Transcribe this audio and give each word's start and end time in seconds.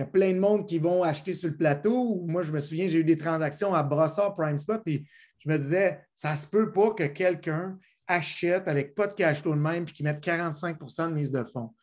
il 0.00 0.04
y 0.04 0.06
a 0.06 0.10
plein 0.10 0.32
de 0.32 0.38
monde 0.38 0.66
qui 0.66 0.78
vont 0.78 1.02
acheter 1.02 1.34
sur 1.34 1.50
le 1.50 1.56
plateau. 1.58 2.24
Moi, 2.26 2.40
je 2.40 2.52
me 2.52 2.58
souviens, 2.58 2.88
j'ai 2.88 3.00
eu 3.00 3.04
des 3.04 3.18
transactions 3.18 3.74
à 3.74 3.82
Brossard 3.82 4.32
Prime 4.32 4.56
Spot, 4.56 4.80
et 4.86 5.04
je 5.38 5.50
me 5.50 5.58
disais, 5.58 6.00
ça 6.14 6.36
se 6.36 6.46
peut 6.46 6.72
pas 6.72 6.92
que 6.92 7.04
quelqu'un 7.04 7.78
achète 8.06 8.66
avec 8.66 8.94
pas 8.94 9.08
de 9.08 9.12
cash 9.12 9.42
flow 9.42 9.54
de 9.54 9.60
même 9.60 9.84
puis 9.84 9.92
qu'il 9.92 10.04
mette 10.04 10.24
45% 10.24 11.10
de 11.10 11.12
mise 11.12 11.30
de 11.30 11.44
fonds. 11.44 11.74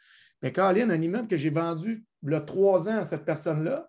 Mais 0.41 0.51
Caroline, 0.51 0.89
un 0.89 0.99
immeuble 0.99 1.27
que 1.27 1.37
j'ai 1.37 1.51
vendu 1.51 2.05
a 2.31 2.41
trois 2.41 2.89
ans 2.89 2.97
à 2.97 3.03
cette 3.03 3.23
personne-là, 3.23 3.87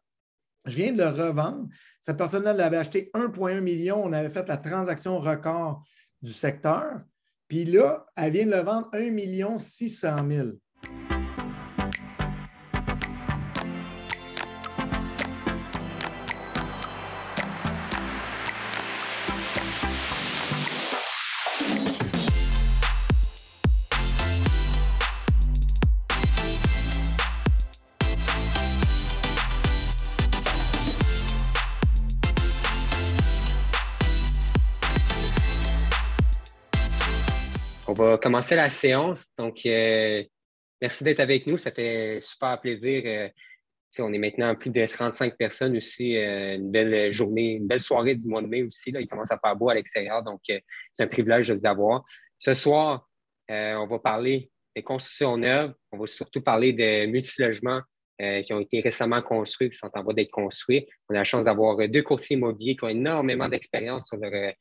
je 0.67 0.77
viens 0.77 0.93
de 0.93 0.99
le 0.99 1.09
revendre. 1.09 1.67
Cette 2.03 2.19
personne-là 2.19 2.53
l'avait 2.53 2.77
acheté 2.77 3.11
1,1 3.15 3.61
million. 3.61 4.05
On 4.05 4.13
avait 4.13 4.29
fait 4.29 4.47
la 4.47 4.59
transaction 4.59 5.19
record 5.21 5.83
du 6.21 6.33
secteur. 6.33 7.01
Puis 7.49 7.65
là, 7.65 8.05
elle 8.15 8.33
vient 8.33 8.45
de 8.45 8.51
le 8.51 8.61
vendre 8.61 8.91
1 8.93 9.11
million 9.11 9.59
600 9.59 10.31
000. 10.31 10.49
Va 37.99 38.19
commencer 38.19 38.55
la 38.55 38.71
séance. 38.71 39.27
Donc, 39.37 39.67
euh, 39.67 40.23
merci 40.81 41.05
d'être 41.05 41.21
avec 41.21 41.47
nous. 41.47 41.59
Ça 41.59 41.73
fait 41.73 42.19
super 42.21 42.61
plaisir. 42.61 43.03
Euh, 43.05 43.29
on 43.99 44.13
est 44.13 44.19
maintenant 44.19 44.55
plus 44.55 44.71
de 44.71 44.87
35 44.87 45.37
personnes 45.37 45.77
aussi. 45.77 46.17
Euh, 46.17 46.57
une 46.57 46.71
belle 46.71 47.11
journée, 47.13 47.55
une 47.55 47.67
belle 47.67 47.81
soirée 47.81 48.15
du 48.15 48.29
mois 48.29 48.43
de 48.43 48.47
mai 48.47 48.63
aussi. 48.63 48.93
Là. 48.93 49.01
Il 49.01 49.09
commence 49.09 49.33
à 49.33 49.39
faire 49.39 49.57
beau 49.57 49.69
à 49.69 49.75
l'extérieur. 49.75 50.23
Donc, 50.23 50.41
c'est 50.93 51.03
un 51.03 51.09
privilège 51.09 51.49
de 51.49 51.55
vous 51.55 51.67
avoir. 51.67 52.05
Ce 52.39 52.55
soir, 52.55 53.09
on 53.49 53.87
va 53.87 53.99
parler 53.99 54.51
des 54.77 54.83
constructions 54.83 55.37
neuves. 55.37 55.75
On 55.91 55.99
va 55.99 56.07
surtout 56.07 56.43
parler 56.43 56.73
de 56.73 57.07
multilogements 57.07 57.81
qui 58.19 58.53
ont 58.53 58.61
été 58.61 58.81
récemment 58.81 59.23
construits, 59.23 59.71
qui 59.71 59.79
sont 59.79 59.91
en 59.95 60.03
voie 60.03 60.13
d'être 60.13 60.31
construits. 60.31 60.87
On 61.09 61.15
a 61.15 61.19
la 61.19 61.25
chance 61.25 61.47
d'avoir 61.47 61.77
deux 61.89 62.03
courtiers 62.03 62.37
immobiliers 62.37 62.77
qui 62.77 62.85
ont 62.85 62.89
énormément 62.89 63.49
d'expérience 63.49 64.09
sur 64.09 64.19
leur 64.19 64.53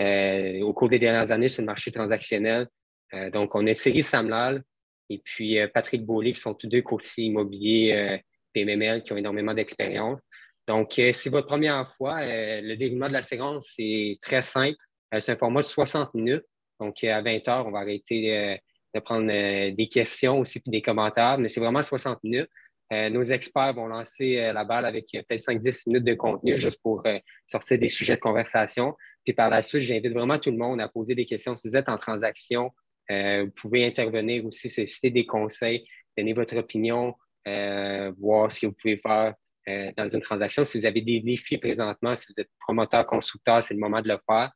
euh, 0.00 0.62
au 0.62 0.72
cours 0.72 0.88
des 0.88 0.98
dernières 0.98 1.30
années 1.30 1.50
sur 1.50 1.60
le 1.60 1.66
marché 1.66 1.92
transactionnel. 1.92 2.68
Euh, 3.12 3.30
donc, 3.30 3.54
on 3.54 3.66
a 3.66 3.74
Cyril 3.74 4.02
Samlal 4.02 4.62
et 5.10 5.20
puis 5.22 5.58
euh, 5.58 5.68
Patrick 5.68 6.06
Beaulieu, 6.06 6.32
qui 6.32 6.40
sont 6.40 6.54
tous 6.54 6.68
deux 6.68 6.80
courtiers 6.80 7.24
immobiliers 7.24 8.22
PMML 8.54 9.02
qui 9.02 9.12
ont 9.12 9.16
énormément 9.16 9.52
d'expérience. 9.52 10.18
Donc, 10.66 10.92
c'est 10.96 11.28
votre 11.28 11.48
première 11.48 11.92
fois. 11.96 12.20
le 12.22 12.74
déroulement 12.76 13.08
de 13.08 13.12
la 13.12 13.22
séance, 13.22 13.72
c'est 13.76 14.14
très 14.22 14.40
simple. 14.40 14.78
c'est 15.18 15.32
un 15.32 15.36
format 15.36 15.60
de 15.60 15.66
60 15.66 16.14
minutes. 16.14 16.44
Donc, 16.78 17.02
à 17.04 17.20
20 17.20 17.48
heures, 17.48 17.66
on 17.66 17.72
va 17.72 17.80
arrêter 17.80 18.58
de 18.94 19.00
prendre 19.00 19.26
des 19.26 19.88
questions 19.88 20.38
aussi 20.38 20.60
puis 20.60 20.70
des 20.70 20.82
commentaires, 20.82 21.38
mais 21.38 21.48
c'est 21.48 21.60
vraiment 21.60 21.82
60 21.82 22.22
minutes. 22.22 22.48
nos 22.90 23.22
experts 23.22 23.74
vont 23.74 23.88
lancer 23.88 24.36
la 24.52 24.64
balle 24.64 24.84
avec 24.84 25.06
peut-être 25.10 25.40
5-10 25.40 25.88
minutes 25.88 26.04
de 26.04 26.14
contenu 26.14 26.56
juste 26.56 26.80
pour 26.82 27.02
sortir 27.46 27.78
des 27.78 27.88
sujets 27.88 28.14
de 28.14 28.20
conversation. 28.20 28.94
Puis 29.24 29.32
par 29.34 29.50
la 29.50 29.62
suite, 29.62 29.82
j'invite 29.82 30.12
vraiment 30.12 30.38
tout 30.38 30.50
le 30.50 30.56
monde 30.56 30.80
à 30.80 30.88
poser 30.88 31.14
des 31.14 31.24
questions. 31.24 31.56
Si 31.56 31.68
vous 31.68 31.76
êtes 31.76 31.88
en 31.88 31.98
transaction, 31.98 32.72
euh, 33.10 33.44
vous 33.44 33.50
pouvez 33.50 33.86
intervenir 33.86 34.44
aussi, 34.46 34.68
solliciter 34.68 35.10
des 35.10 35.26
conseils, 35.26 35.84
donner 36.16 36.32
votre 36.32 36.56
opinion, 36.56 37.14
euh, 37.48 38.12
voir 38.18 38.52
ce 38.52 38.60
que 38.60 38.66
vous 38.66 38.72
pouvez 38.72 38.96
faire 38.98 39.34
euh, 39.68 39.90
dans 39.96 40.08
une 40.08 40.20
transaction. 40.20 40.64
Si 40.64 40.78
vous 40.78 40.86
avez 40.86 41.00
des 41.00 41.20
défis 41.20 41.58
présentement, 41.58 42.14
si 42.14 42.26
vous 42.28 42.40
êtes 42.40 42.50
promoteur, 42.60 43.06
constructeur, 43.06 43.62
c'est 43.62 43.74
le 43.74 43.80
moment 43.80 44.00
de 44.00 44.08
le 44.08 44.18
faire. 44.26 44.50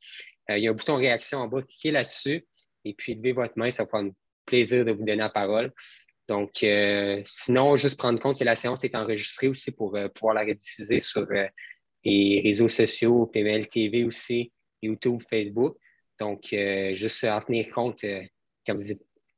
il 0.50 0.58
y 0.58 0.68
a 0.68 0.70
un 0.70 0.74
bouton 0.74 0.96
réaction 0.96 1.38
en 1.38 1.48
bas, 1.48 1.62
cliquez 1.62 1.90
là-dessus 1.90 2.46
et 2.84 2.94
puis 2.94 3.14
levez 3.14 3.32
votre 3.32 3.54
main, 3.56 3.70
ça 3.70 3.84
va 3.84 3.90
faire 3.90 4.10
plaisir 4.46 4.84
de 4.84 4.92
vous 4.92 4.98
donner 4.98 5.16
la 5.16 5.30
parole. 5.30 5.72
Donc, 6.28 6.64
sinon, 7.24 7.76
juste 7.76 7.98
prendre 7.98 8.18
compte 8.18 8.38
que 8.38 8.44
la 8.44 8.56
séance 8.56 8.82
est 8.84 8.94
enregistrée 8.94 9.48
aussi 9.48 9.70
pour 9.72 9.98
pouvoir 10.14 10.34
la 10.34 10.42
rediffuser 10.42 11.00
sur 11.00 11.26
les 12.04 12.40
réseaux 12.44 12.68
sociaux, 12.68 13.26
PML 13.26 13.68
TV 13.68 14.04
aussi, 14.04 14.52
YouTube, 14.82 15.22
Facebook. 15.28 15.76
Donc, 16.18 16.52
euh, 16.52 16.94
juste 16.94 17.24
en 17.24 17.40
tenir 17.40 17.70
compte 17.70 18.04
euh, 18.04 18.22
quand 18.66 18.76
vous, 18.76 18.82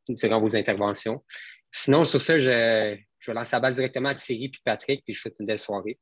durant 0.08 0.40
vos 0.40 0.54
interventions. 0.54 1.24
Sinon, 1.70 2.04
sur 2.04 2.20
ça, 2.20 2.38
je, 2.38 2.96
je 3.18 3.30
vais 3.30 3.34
la 3.34 3.60
base 3.60 3.76
directement 3.76 4.10
à 4.10 4.14
Thierry 4.14 4.46
et 4.46 4.52
Patrick, 4.64 5.02
puis 5.04 5.14
je 5.14 5.20
souhaite 5.20 5.36
une 5.40 5.46
belle 5.46 5.58
soirée. 5.58 5.98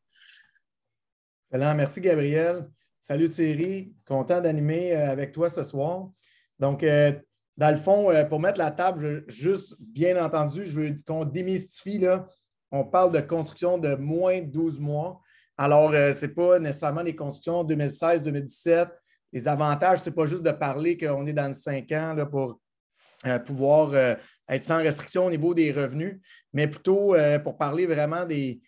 Excellent. 1.50 1.74
Merci, 1.74 2.00
Gabriel. 2.00 2.68
Salut 3.00 3.28
Thierry, 3.28 3.94
content 4.06 4.40
d'animer 4.40 4.96
euh, 4.96 5.10
avec 5.10 5.32
toi 5.32 5.48
ce 5.48 5.62
soir. 5.62 6.10
Donc, 6.58 6.82
dans 6.82 7.70
le 7.70 7.76
fond, 7.76 8.12
pour 8.28 8.40
mettre 8.40 8.58
la 8.58 8.70
table, 8.70 9.24
juste 9.28 9.74
bien 9.80 10.22
entendu, 10.24 10.64
je 10.64 10.70
veux 10.70 11.02
qu'on 11.04 11.24
démystifie. 11.24 11.98
Là, 11.98 12.28
on 12.70 12.84
parle 12.84 13.12
de 13.12 13.20
construction 13.20 13.76
de 13.76 13.94
moins 13.96 14.40
de 14.40 14.46
12 14.46 14.78
mois. 14.78 15.20
Alors, 15.56 15.92
ce 15.92 16.26
n'est 16.26 16.32
pas 16.32 16.58
nécessairement 16.58 17.02
les 17.02 17.14
constructions 17.14 17.64
2016-2017 17.64 18.88
les 19.34 19.48
avantages, 19.48 19.98
ce 19.98 20.08
n'est 20.08 20.14
pas 20.14 20.26
juste 20.26 20.44
de 20.44 20.52
parler 20.52 20.96
qu'on 20.96 21.26
est 21.26 21.32
dans 21.32 21.48
le 21.48 21.54
5 21.54 21.90
ans 21.92 22.16
pour 22.30 22.60
euh, 23.26 23.38
pouvoir 23.40 23.90
euh, 23.92 24.14
être 24.48 24.62
sans 24.62 24.78
restriction 24.78 25.26
au 25.26 25.30
niveau 25.30 25.54
des 25.54 25.72
revenus, 25.72 26.20
mais 26.52 26.68
plutôt 26.68 27.14
euh, 27.14 27.40
pour 27.40 27.58
parler 27.58 27.84
vraiment 27.84 28.24
des, 28.24 28.60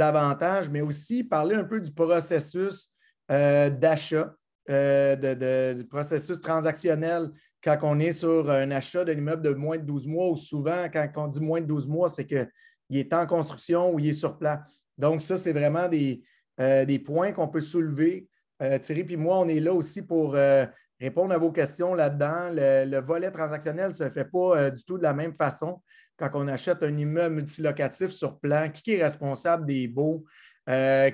avantages, 0.00 0.68
mais 0.68 0.80
aussi 0.80 1.22
parler 1.22 1.54
un 1.54 1.62
peu 1.62 1.80
du 1.80 1.92
processus 1.92 2.88
d'achat, 3.28 4.34
du 4.68 5.84
processus 5.88 6.40
transactionnel 6.40 7.30
quand 7.62 7.78
on 7.82 8.00
est 8.00 8.10
sur 8.10 8.50
un 8.50 8.72
achat 8.72 9.04
d'un 9.04 9.12
immeuble 9.12 9.42
de 9.42 9.54
moins 9.54 9.78
de 9.78 9.84
12 9.84 10.08
mois 10.08 10.30
ou 10.30 10.36
souvent, 10.36 10.88
quand 10.92 11.08
on 11.14 11.28
dit 11.28 11.40
moins 11.40 11.60
de 11.60 11.66
12 11.66 11.86
mois, 11.86 12.08
c'est 12.08 12.26
qu'il 12.26 12.48
est 12.90 13.14
en 13.14 13.24
construction 13.26 13.94
ou 13.94 14.00
il 14.00 14.08
est 14.08 14.14
sur 14.14 14.36
place. 14.36 14.58
Donc, 14.98 15.22
ça, 15.22 15.36
c'est 15.36 15.52
vraiment 15.52 15.88
des, 15.88 16.22
des 16.58 16.98
points 16.98 17.32
qu'on 17.32 17.48
peut 17.48 17.60
soulever 17.60 18.28
euh, 18.62 18.78
Thierry 18.78 19.04
puis 19.04 19.16
moi, 19.16 19.38
on 19.38 19.48
est 19.48 19.60
là 19.60 19.72
aussi 19.72 20.02
pour 20.02 20.34
euh, 20.34 20.66
répondre 21.00 21.32
à 21.32 21.38
vos 21.38 21.52
questions 21.52 21.94
là-dedans. 21.94 22.50
Le, 22.52 23.00
volet 23.00 23.30
transactionnel 23.30 23.90
ne 23.90 23.94
se 23.94 24.10
fait 24.10 24.24
pas 24.24 24.58
euh, 24.58 24.70
du 24.70 24.84
tout 24.84 24.98
de 24.98 25.02
la 25.02 25.14
même 25.14 25.34
façon 25.34 25.82
quand 26.16 26.30
on 26.34 26.48
achète 26.48 26.82
un 26.82 26.96
immeuble 26.96 27.36
multilocatif 27.36 28.10
sur 28.10 28.38
plan. 28.40 28.70
Qui 28.70 28.94
est 28.94 29.02
responsable 29.02 29.66
des 29.66 29.88
baux? 29.88 30.24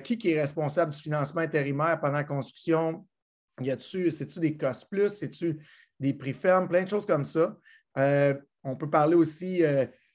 qui, 0.03 0.31
est 0.31 0.41
responsable 0.41 0.91
du 0.91 0.99
financement 0.99 1.39
intérimaire 1.39 1.97
pendant 2.01 2.15
la 2.15 2.25
construction? 2.25 3.07
Y 3.61 3.71
a-tu, 3.71 4.11
c'est-tu 4.11 4.41
des 4.41 4.57
costs 4.57 4.89
plus? 4.89 5.09
C'est-tu 5.09 5.57
des 5.97 6.13
prix 6.13 6.33
fermes? 6.33 6.67
Plein 6.67 6.83
de 6.83 6.89
choses 6.89 7.05
comme 7.05 7.23
ça. 7.23 7.55
on 7.95 8.75
peut 8.75 8.89
parler 8.89 9.15
aussi 9.15 9.63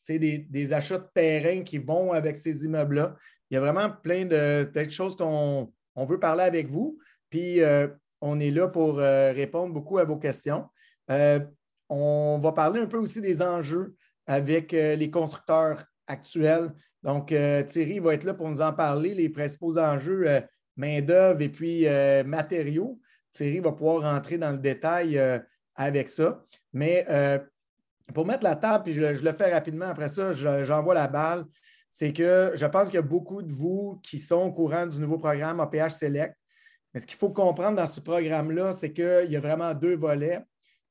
des, 0.06 0.38
des, 0.38 0.72
achats 0.74 0.98
de 0.98 1.08
terrain 1.14 1.62
qui 1.62 1.78
vont 1.78 2.12
avec 2.12 2.36
ces 2.36 2.66
immeubles-là. 2.66 3.16
Il 3.50 3.54
y 3.54 3.56
a 3.56 3.60
vraiment 3.60 3.90
plein 3.90 4.24
de, 4.24 4.90
choses 4.90 5.16
qu'on 5.16 5.72
on 5.96 6.04
veut 6.04 6.20
parler 6.20 6.44
avec 6.44 6.68
vous. 6.68 6.98
Puis, 7.30 7.60
euh, 7.62 7.88
on 8.20 8.38
est 8.38 8.50
là 8.50 8.68
pour 8.68 8.98
euh, 8.98 9.32
répondre 9.32 9.72
beaucoup 9.72 9.98
à 9.98 10.04
vos 10.04 10.16
questions. 10.16 10.66
Euh, 11.10 11.40
on 11.88 12.38
va 12.40 12.52
parler 12.52 12.80
un 12.80 12.86
peu 12.86 12.98
aussi 12.98 13.20
des 13.20 13.42
enjeux 13.42 13.94
avec 14.26 14.70
les 14.70 15.10
constructeurs 15.10 15.84
actuels. 16.06 16.72
Donc, 17.02 17.34
Thierry 17.66 17.98
va 17.98 18.14
être 18.14 18.22
là 18.22 18.34
pour 18.34 18.48
nous 18.48 18.60
en 18.60 18.72
parler, 18.72 19.14
les 19.14 19.28
principaux 19.28 19.76
enjeux 19.76 20.24
main-d'œuvre 20.76 21.40
et 21.40 21.48
puis 21.48 21.86
matériaux. 22.24 23.00
Thierry 23.32 23.58
va 23.58 23.72
pouvoir 23.72 24.02
rentrer 24.02 24.38
dans 24.38 24.52
le 24.52 24.58
détail 24.58 25.20
avec 25.74 26.08
ça. 26.08 26.44
Mais 26.72 27.04
pour 28.14 28.24
mettre 28.24 28.44
la 28.44 28.54
table, 28.54 28.84
puis 28.84 28.92
je, 28.92 29.00
le 29.02 29.32
fais 29.32 29.52
rapidement, 29.52 29.86
après 29.86 30.08
ça, 30.08 30.32
j'envoie 30.32 30.94
la 30.94 31.08
balle, 31.08 31.44
c'est 31.90 32.12
que 32.12 32.52
je 32.54 32.66
pense 32.66 32.88
qu'il 32.88 32.96
y 32.96 32.98
a 32.98 33.02
beaucoup 33.02 33.42
de 33.42 33.52
vous 33.52 34.00
qui 34.02 34.18
sont 34.18 34.42
au 34.42 34.52
courant 34.52 34.86
du 34.86 34.98
nouveau 34.98 35.18
programme 35.18 35.60
APH 35.60 35.90
Select. 35.90 36.34
Mais 36.92 37.00
ce 37.00 37.06
qu'il 37.06 37.16
faut 37.16 37.30
comprendre 37.30 37.76
dans 37.76 37.86
ce 37.86 38.00
programme-là, 38.00 38.72
c'est 38.72 38.92
qu'il 38.92 39.30
y 39.30 39.36
a 39.36 39.40
vraiment 39.40 39.74
deux 39.74 39.96
volets. 39.96 40.40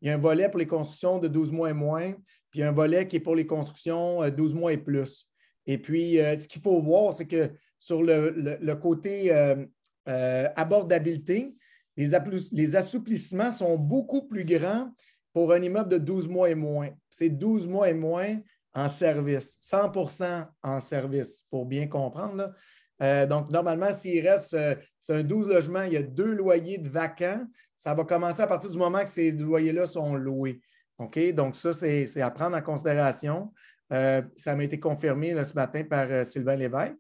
Il 0.02 0.08
y 0.08 0.12
a 0.12 0.16
un 0.16 0.20
volet 0.20 0.50
pour 0.50 0.60
les 0.60 0.68
constructions 0.68 1.20
de 1.20 1.28
12 1.28 1.52
mois 1.52 1.70
et 1.70 1.74
moins, 1.74 2.14
puis 2.52 2.64
un 2.64 2.72
volet 2.72 3.08
qui 3.08 3.18
est 3.18 3.22
pour 3.22 3.36
les 3.36 3.46
constructions 3.46 4.28
12 4.30 4.54
euh, 4.54 4.56
mois 4.56 4.74
et 4.74 4.78
plus. 4.78 5.26
Et 5.66 5.78
puis, 5.78 6.20
euh, 6.20 6.38
ce 6.40 6.48
qu'il 6.48 6.62
faut 6.62 6.82
voir, 6.82 7.14
c'est 7.14 7.28
que 7.28 7.52
sur 7.78 8.02
le, 8.02 8.74
côté 8.76 9.34
euh, 9.34 10.48
abordabilité, 10.56 11.54
les, 11.98 12.76
assouplissements 12.76 13.52
sont 13.52 13.78
beaucoup 13.78 14.28
plus 14.28 14.46
grands 14.46 14.90
pour 15.34 15.54
un 15.54 15.62
immeuble 15.62 15.90
de 15.90 15.98
12 15.98 16.30
mois 16.30 16.50
et 16.50 16.56
moins. 16.56 16.90
C'est 17.10 17.30
12 17.30 17.68
mois 17.68 17.90
et 17.90 17.94
moins 17.94 18.40
en 18.80 18.88
service, 18.88 19.58
100% 19.62 20.48
en 20.64 20.80
service, 20.80 21.44
pour 21.50 21.66
bien 21.66 21.88
comprendre. 21.88 22.54
Euh, 23.02 23.26
donc, 23.26 23.50
normalement, 23.50 23.92
s'il 23.92 24.26
reste, 24.28 24.54
euh, 24.54 24.76
c'est 25.00 25.16
un 25.16 25.24
12 25.24 25.48
logements, 25.50 25.84
il 25.84 25.94
y 25.94 25.98
a 25.98 26.04
deux 26.04 26.34
loyers 26.34 26.78
de 26.78 26.90
vacants, 26.90 27.46
ça 27.76 27.94
va 27.94 28.04
commencer 28.04 28.42
à 28.42 28.48
partir 28.48 28.72
du 28.72 28.78
moment 28.78 29.02
que 29.04 29.10
ces 29.10 29.32
loyers-là 29.32 29.86
sont 29.86 30.16
loués. 30.16 30.62
OK? 30.98 31.34
Donc, 31.34 31.56
ça, 31.56 31.74
c'est 31.74 32.22
à 32.22 32.30
prendre 32.30 32.58
en 32.58 32.62
considération. 32.62 33.54
Euh, 33.92 34.22
ça 34.36 34.56
m'a 34.56 34.66
été 34.66 34.80
confirmé 34.80 35.32
ce 35.44 35.54
matin 35.54 35.84
par 35.84 36.26
Sylvain 36.26 36.58
Lévesque. 36.58 36.96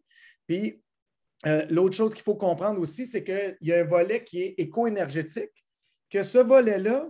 Puis, 0.47 0.81
l'autre 1.69 1.95
chose 1.95 2.13
qu'il 2.13 2.23
faut 2.23 2.35
comprendre 2.35 2.79
aussi, 2.79 3.05
c'est 3.05 3.23
qu'il 3.23 3.57
y 3.61 3.73
a 3.73 3.81
un 3.81 3.83
volet 3.83 4.23
qui 4.23 4.41
est 4.41 4.55
éco-énergétique, 4.57 5.51
que 6.09 6.23
ce 6.23 6.37
volet-là, 6.37 7.09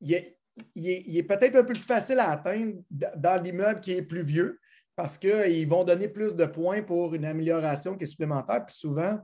il 0.00 0.14
est, 0.14 0.38
peut-être 0.56 1.56
un 1.56 1.64
peu 1.64 1.72
plus 1.72 1.80
facile 1.80 2.18
à 2.18 2.30
atteindre 2.30 2.74
dans 2.90 3.42
l'immeuble 3.42 3.80
qui 3.80 3.92
est 3.92 4.02
plus 4.02 4.22
vieux 4.22 4.60
parce 4.96 5.18
qu'ils 5.18 5.68
vont 5.68 5.84
donner 5.84 6.08
plus 6.08 6.34
de 6.34 6.46
points 6.46 6.82
pour 6.82 7.14
une 7.14 7.24
amélioration 7.24 7.96
qui 7.96 8.04
est 8.04 8.08
supplémentaire. 8.08 8.64
Puis 8.64 8.76
souvent, 8.76 9.18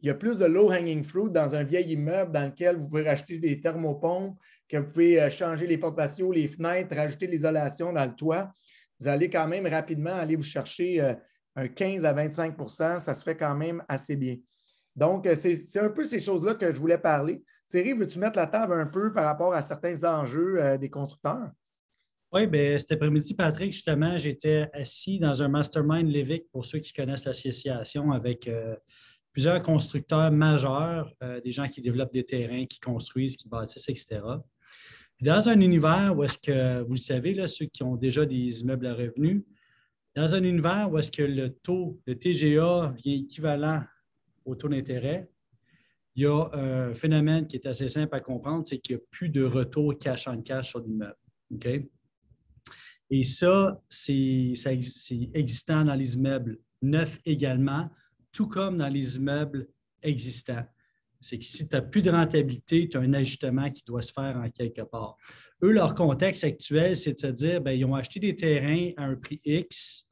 il 0.00 0.08
y 0.08 0.10
a 0.10 0.14
plus 0.14 0.38
de 0.38 0.44
low-hanging 0.44 1.04
fruit 1.04 1.30
dans 1.30 1.54
un 1.54 1.62
vieil 1.62 1.92
immeuble 1.92 2.32
dans 2.32 2.46
lequel 2.46 2.76
vous 2.76 2.88
pouvez 2.88 3.02
racheter 3.02 3.38
des 3.38 3.60
thermopompes, 3.60 4.36
que 4.68 4.76
vous 4.78 4.90
pouvez 4.90 5.20
euh, 5.20 5.30
changer 5.30 5.66
les 5.66 5.78
portes 5.78 5.96
patio, 5.96 6.32
les 6.32 6.48
fenêtres, 6.48 6.96
rajouter 6.96 7.26
l'isolation 7.26 7.92
dans 7.92 8.04
le 8.04 8.14
toit. 8.14 8.52
Vous 9.00 9.08
allez 9.08 9.30
quand 9.30 9.46
même 9.46 9.66
rapidement 9.66 10.14
aller 10.14 10.36
vous 10.36 10.42
chercher 10.42 11.00
euh, 11.00 11.14
un 11.56 11.68
15 11.68 12.04
à 12.04 12.12
25% 12.12 12.98
ça 12.98 13.14
se 13.14 13.22
fait 13.22 13.36
quand 13.36 13.54
même 13.54 13.82
assez 13.88 14.16
bien. 14.16 14.36
Donc, 14.96 15.26
euh, 15.26 15.34
c'est 15.34 15.78
un 15.78 15.88
peu 15.88 16.04
ces 16.04 16.20
choses-là 16.20 16.54
que 16.54 16.72
je 16.72 16.78
voulais 16.78 16.98
parler. 16.98 17.42
Thierry, 17.74 17.92
veux-tu 17.92 18.20
mettre 18.20 18.38
la 18.38 18.46
table 18.46 18.74
un 18.74 18.86
peu 18.86 19.12
par 19.12 19.24
rapport 19.24 19.52
à 19.52 19.60
certains 19.60 20.04
enjeux 20.04 20.62
euh, 20.62 20.78
des 20.78 20.88
constructeurs? 20.88 21.50
Oui, 22.30 22.46
bien, 22.46 22.78
cet 22.78 22.92
après-midi, 22.92 23.34
Patrick, 23.34 23.72
justement, 23.72 24.16
j'étais 24.16 24.70
assis 24.72 25.18
dans 25.18 25.42
un 25.42 25.48
mastermind 25.48 26.08
Levic, 26.08 26.48
pour 26.52 26.64
ceux 26.64 26.78
qui 26.78 26.92
connaissent 26.92 27.24
l'association, 27.24 28.12
avec 28.12 28.46
euh, 28.46 28.76
plusieurs 29.32 29.60
constructeurs 29.60 30.30
majeurs, 30.30 31.12
des 31.42 31.50
gens 31.50 31.66
qui 31.66 31.80
développent 31.80 32.12
des 32.12 32.24
terrains, 32.24 32.64
qui 32.64 32.78
construisent, 32.78 33.36
qui 33.36 33.48
bâtissent, 33.48 33.88
etc. 33.88 34.20
Dans 35.20 35.48
un 35.48 35.60
univers 35.60 36.16
où 36.16 36.22
est-ce 36.22 36.38
que, 36.38 36.80
vous 36.82 36.92
le 36.92 36.98
savez, 36.98 37.34
là, 37.34 37.48
ceux 37.48 37.66
qui 37.66 37.82
ont 37.82 37.96
déjà 37.96 38.24
des 38.24 38.60
immeubles 38.60 38.86
à 38.86 38.94
revenus, 38.94 39.42
dans 40.14 40.32
un 40.32 40.44
univers 40.44 40.88
où 40.92 40.98
est-ce 40.98 41.10
que 41.10 41.24
le 41.24 41.50
taux, 41.50 42.00
le 42.06 42.14
TGA 42.14 42.94
vient 43.02 43.16
équivalent 43.16 43.82
au 44.44 44.54
taux 44.54 44.68
d'intérêt, 44.68 45.28
il 46.16 46.22
y 46.22 46.26
a 46.26 46.48
un 46.52 46.94
phénomène 46.94 47.46
qui 47.46 47.56
est 47.56 47.66
assez 47.66 47.88
simple 47.88 48.14
à 48.14 48.20
comprendre, 48.20 48.66
c'est 48.66 48.78
qu'il 48.78 48.96
n'y 48.96 49.02
a 49.02 49.04
plus 49.10 49.28
de 49.28 49.42
retour 49.42 49.98
cash 49.98 50.28
en 50.28 50.40
cash 50.42 50.70
sur 50.70 50.80
l'immeuble. 50.80 51.16
Et 53.10 53.24
ça, 53.24 53.82
c'est 53.88 54.54
existant 55.34 55.84
dans 55.84 55.94
les 55.94 56.14
immeubles 56.14 56.58
neufs 56.82 57.18
également, 57.24 57.90
tout 58.32 58.48
comme 58.48 58.78
dans 58.78 58.88
les 58.88 59.16
immeubles 59.16 59.68
existants. 60.02 60.64
C'est 61.20 61.38
que 61.38 61.44
si 61.44 61.66
tu 61.66 61.74
n'as 61.74 61.82
plus 61.82 62.02
de 62.02 62.10
rentabilité, 62.10 62.88
tu 62.88 62.96
as 62.96 63.00
un 63.00 63.14
ajustement 63.14 63.70
qui 63.70 63.82
doit 63.84 64.02
se 64.02 64.12
faire 64.12 64.36
en 64.36 64.50
quelque 64.50 64.82
part. 64.82 65.16
Eux, 65.62 65.70
leur 65.70 65.94
contexte 65.94 66.44
actuel, 66.44 66.96
c'est 66.96 67.14
de 67.14 67.20
se 67.20 67.26
dire, 67.28 67.60
bien, 67.60 67.72
ils 67.72 67.84
ont 67.84 67.94
acheté 67.94 68.20
des 68.20 68.36
terrains 68.36 68.90
à 68.96 69.04
un 69.04 69.16
prix 69.16 69.40
X. 69.44 70.06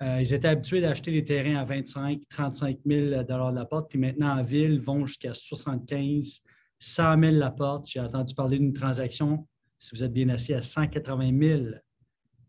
Euh, 0.00 0.20
ils 0.20 0.32
étaient 0.32 0.48
habitués 0.48 0.80
d'acheter 0.80 1.10
des 1.10 1.24
terrains 1.24 1.56
à 1.56 1.64
25 1.64 2.20
35 2.28 2.78
000 2.86 3.22
de 3.22 3.54
la 3.54 3.64
porte, 3.64 3.90
puis 3.90 3.98
maintenant 3.98 4.38
en 4.38 4.42
ville, 4.42 4.80
vont 4.80 5.06
jusqu'à 5.06 5.34
75 5.34 6.40
100 6.78 7.20
000 7.20 7.32
la 7.36 7.50
porte. 7.50 7.88
J'ai 7.88 8.00
entendu 8.00 8.34
parler 8.34 8.58
d'une 8.58 8.72
transaction, 8.72 9.46
si 9.78 9.94
vous 9.94 10.04
êtes 10.04 10.12
bien 10.12 10.28
assis, 10.28 10.54
à 10.54 10.62
180 10.62 11.38
000 11.40 11.62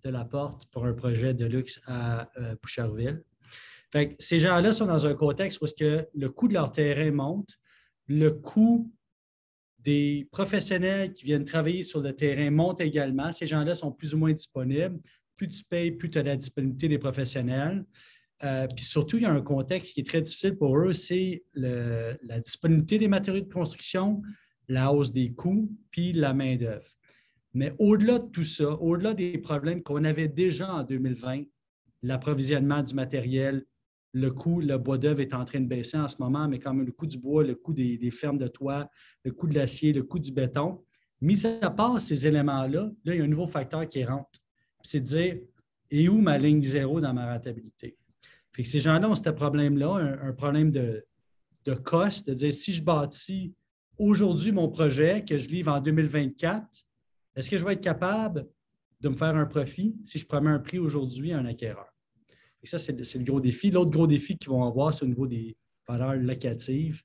de 0.03 0.09
la 0.09 0.25
porte 0.25 0.67
pour 0.71 0.85
un 0.85 0.93
projet 0.93 1.33
de 1.33 1.45
luxe 1.45 1.81
à 1.87 2.29
euh, 2.37 2.55
Boucherville. 2.61 3.23
Fait 3.91 4.15
ces 4.19 4.39
gens-là 4.39 4.71
sont 4.71 4.85
dans 4.85 5.07
un 5.07 5.15
contexte 5.15 5.59
où 5.61 5.65
-ce 5.65 5.73
que 5.73 6.07
le 6.13 6.29
coût 6.29 6.47
de 6.47 6.53
leur 6.53 6.71
terrain 6.71 7.11
monte, 7.11 7.57
le 8.07 8.29
coût 8.31 8.91
des 9.79 10.27
professionnels 10.31 11.13
qui 11.13 11.25
viennent 11.25 11.45
travailler 11.45 11.83
sur 11.83 12.01
le 12.01 12.13
terrain 12.15 12.51
montent 12.51 12.81
également. 12.81 13.31
Ces 13.31 13.47
gens-là 13.47 13.73
sont 13.73 13.91
plus 13.91 14.13
ou 14.13 14.17
moins 14.17 14.33
disponibles. 14.33 14.99
Plus 15.39 15.47
tu 15.47 15.63
payes, 15.63 15.91
plus 15.91 16.09
tu 16.09 16.19
as 16.19 16.23
la 16.23 16.35
disponibilité 16.35 16.89
des 16.89 16.97
professionnels. 16.97 17.85
Euh, 18.43 18.67
puis 18.75 18.83
surtout, 18.83 19.15
il 19.15 19.23
y 19.23 19.25
a 19.25 19.31
un 19.31 19.41
contexte 19.41 19.93
qui 19.93 20.01
est 20.01 20.07
très 20.07 20.21
difficile 20.21 20.57
pour 20.57 20.77
eux, 20.77 20.91
c'est 20.91 21.43
la 21.53 22.39
disponibilité 22.41 22.99
des 22.99 23.07
matériaux 23.07 23.43
de 23.43 23.51
construction, 23.51 24.21
la 24.67 24.91
hausse 24.91 25.13
des 25.13 25.31
coûts, 25.31 25.71
puis 25.91 26.11
la 26.11 26.33
main-d'œuvre. 26.33 26.89
Mais 27.53 27.73
au-delà 27.79 28.19
de 28.19 28.27
tout 28.27 28.43
ça, 28.43 28.69
au-delà 28.69 29.13
des 29.13 29.37
problèmes 29.37 29.81
qu'on 29.81 30.03
avait 30.03 30.27
déjà 30.27 30.73
en 30.73 30.83
2020, 30.83 31.43
l'approvisionnement 32.03 32.83
du 32.83 32.93
matériel, 32.93 33.65
le 34.11 34.31
coût, 34.31 34.59
le 34.59 34.77
bois 34.77 34.97
d'œuvre 34.97 35.21
est 35.21 35.33
en 35.33 35.45
train 35.45 35.61
de 35.61 35.67
baisser 35.67 35.97
en 35.97 36.09
ce 36.09 36.17
moment, 36.19 36.49
mais 36.49 36.59
quand 36.59 36.73
même 36.73 36.85
le 36.85 36.91
coût 36.91 37.07
du 37.07 37.17
bois, 37.17 37.43
le 37.43 37.55
coût 37.55 37.73
des, 37.73 38.11
fermes 38.11 38.37
de 38.37 38.47
toit, 38.47 38.89
le 39.23 39.31
coût 39.31 39.47
de 39.47 39.55
l'acier, 39.55 39.93
le 39.93 40.03
coût 40.03 40.19
du 40.19 40.31
béton. 40.31 40.83
Mis 41.21 41.45
à 41.45 41.69
part 41.69 41.99
ces 41.99 42.27
éléments-là, 42.27 42.91
là, 43.05 43.13
il 43.13 43.17
y 43.17 43.21
a 43.21 43.23
un 43.23 43.27
nouveau 43.27 43.47
facteur 43.47 43.87
qui 43.87 44.03
rentre. 44.03 44.39
C'est 44.81 45.01
de 45.01 45.05
dire, 45.05 45.37
et 45.91 46.07
où 46.07 46.21
ma 46.21 46.37
ligne 46.37 46.61
zéro 46.61 47.01
dans 47.01 47.13
ma 47.13 47.33
rentabilité? 47.33 47.97
Fait 48.51 48.63
que 48.63 48.69
ces 48.69 48.79
gens-là 48.79 49.09
ont 49.09 49.15
ce 49.15 49.29
problème-là, 49.29 50.17
un, 50.23 50.33
problème 50.33 50.71
de, 50.71 51.05
de 51.65 51.73
cost, 51.73 52.27
de 52.27 52.33
dire, 52.33 52.53
si 52.53 52.71
je 52.71 52.83
bâtis 52.83 53.53
aujourd'hui 53.97 54.51
mon 54.51 54.69
projet 54.69 55.23
que 55.25 55.37
je 55.37 55.49
livre 55.49 55.71
en 55.71 55.81
2024, 55.81 56.65
est-ce 57.35 57.49
que 57.49 57.57
je 57.57 57.65
vais 57.65 57.73
être 57.73 57.81
capable 57.81 58.47
de 59.01 59.09
me 59.09 59.15
faire 59.15 59.35
un 59.35 59.45
profit 59.45 59.95
si 60.03 60.17
je 60.17 60.25
promets 60.25 60.49
un 60.49 60.59
prix 60.59 60.79
aujourd'hui 60.79 61.33
à 61.33 61.39
un 61.39 61.45
acquéreur? 61.45 61.87
Et 62.61 62.67
ça, 62.67 62.77
c'est 62.77 62.93
le, 63.15 63.23
gros 63.23 63.39
défi. 63.39 63.71
L'autre 63.71 63.91
gros 63.91 64.07
défi 64.07 64.37
qu'ils 64.37 64.49
vont 64.49 64.65
avoir, 64.65 64.93
c'est 64.93 65.05
au 65.05 65.07
niveau 65.07 65.27
des 65.27 65.55
valeurs 65.87 66.15
locatives, 66.15 67.03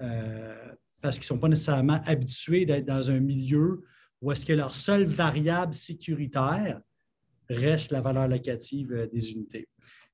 euh, 0.00 0.74
parce 1.00 1.16
qu'ils 1.16 1.24
ne 1.24 1.36
sont 1.36 1.38
pas 1.38 1.48
nécessairement 1.48 2.00
habitués 2.04 2.64
d'être 2.64 2.86
dans 2.86 3.10
un 3.10 3.20
milieu 3.20 3.82
où 4.20 4.32
est-ce 4.32 4.46
que 4.46 4.52
leur 4.52 4.74
seule 4.74 5.04
variable 5.04 5.74
sécuritaire 5.74 6.80
reste 7.48 7.92
la 7.92 8.00
valeur 8.00 8.28
locative 8.28 8.92
euh, 8.92 9.06
des 9.06 9.32
unités. 9.32 9.68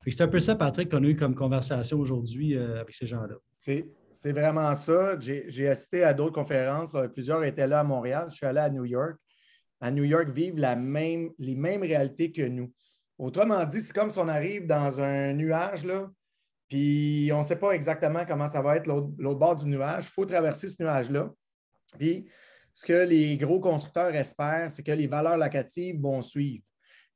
C'est 0.07 0.23
un 0.23 0.29
peu 0.29 0.41
ça, 0.41 0.57
Patrick, 0.57 0.91
qu'on 0.91 1.05
a 1.05 1.07
eu 1.07 1.17
comme 1.17 1.35
conversation 1.35 1.99
aujourd'hui 1.99 2.57
euh, 2.57 2.81
avec 2.81 2.95
ces 2.95 3.07
gens-là. 3.07 3.35
C'est 3.59 4.33
vraiment 4.33 4.75
ça. 4.75 5.19
J'ai 5.21 5.69
assisté 5.69 6.03
à 6.03 6.15
d'autres 6.15 6.35
conférences. 6.35 6.97
Plusieurs 7.13 7.45
étaient 7.45 7.67
là 7.67 7.81
à 7.81 7.85
Montréal. 7.85 8.27
Je 8.31 8.37
suis 8.37 8.47
allé 8.47 8.61
à 8.61 8.71
New 8.71 8.87
York. 8.87 9.17
À 9.81 9.91
New 9.91 10.05
York, 10.05 10.31
vivent 10.31 10.57
les 10.57 11.55
mêmes 11.55 11.83
réalités 11.83 12.33
que 12.33 12.43
nous. 12.43 12.73
Autrement 13.19 13.65
dit, 13.67 13.81
c'est 13.81 13.95
comme 13.95 14.11
si 14.11 14.19
on 14.19 14.29
arrive 14.29 14.67
dans 14.67 15.01
un 15.01 15.35
nuage, 15.35 15.85
là, 15.85 16.11
puis 16.71 17.31
on 17.35 17.39
ne 17.39 17.43
sait 17.43 17.57
pas 17.57 17.73
exactement 17.73 18.25
comment 18.25 18.47
ça 18.47 18.63
va 18.63 18.77
être 18.77 18.87
l'autre 18.87 19.39
bord 19.39 19.57
du 19.57 19.67
nuage. 19.67 20.07
Il 20.07 20.13
faut 20.13 20.25
traverser 20.25 20.69
ce 20.69 20.81
nuage-là. 20.81 21.31
Puis 21.99 22.31
ce 22.73 22.87
que 22.87 23.05
les 23.05 23.37
gros 23.37 23.61
constructeurs 23.61 24.15
espèrent, 24.15 24.71
c'est 24.71 24.85
que 24.85 24.93
les 24.93 25.09
valeurs 25.09 25.37
locatives 25.37 26.01
vont 26.01 26.23
suivre. 26.23 26.65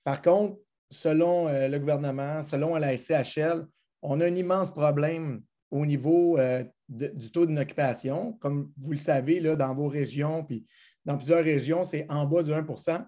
Par 0.04 0.20
contre, 0.20 0.58
selon 0.90 1.48
euh, 1.48 1.68
le 1.68 1.78
gouvernement, 1.78 2.42
selon 2.42 2.76
la 2.76 2.96
SCHL, 2.96 3.66
on 4.02 4.20
a 4.20 4.26
un 4.26 4.36
immense 4.36 4.70
problème 4.70 5.42
au 5.70 5.84
niveau 5.84 6.38
euh, 6.38 6.62
du 6.88 7.32
taux 7.32 7.46
d'inoccupation. 7.46 8.34
Comme 8.34 8.70
vous 8.78 8.92
le 8.92 8.98
savez, 8.98 9.40
dans 9.40 9.74
vos 9.74 9.88
régions, 9.88 10.44
puis 10.44 10.66
dans 11.04 11.16
plusieurs 11.16 11.42
régions, 11.42 11.84
c'est 11.84 12.06
en 12.10 12.26
bas 12.26 12.42
du 12.42 12.52
1% 12.52 13.04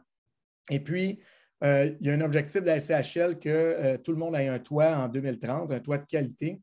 Et 0.71 0.81
puis, 0.81 1.21
euh, 1.65 1.95
il 2.00 2.07
y 2.07 2.11
a 2.11 2.15
un 2.15 2.21
objectif 2.23 2.62
de 2.62 2.67
la 2.67 2.81
SCHL 2.81 3.38
que 3.38 3.97
tout 3.99 4.12
le 4.12 4.19
monde 4.19 4.35
ait 4.37 4.49
un 4.49 4.59
toit 4.59 4.97
en 4.97 5.09
2030, 5.09 5.71
un 5.71 5.81
toit 5.81 5.99
de 5.99 6.07
qualité. 6.07 6.61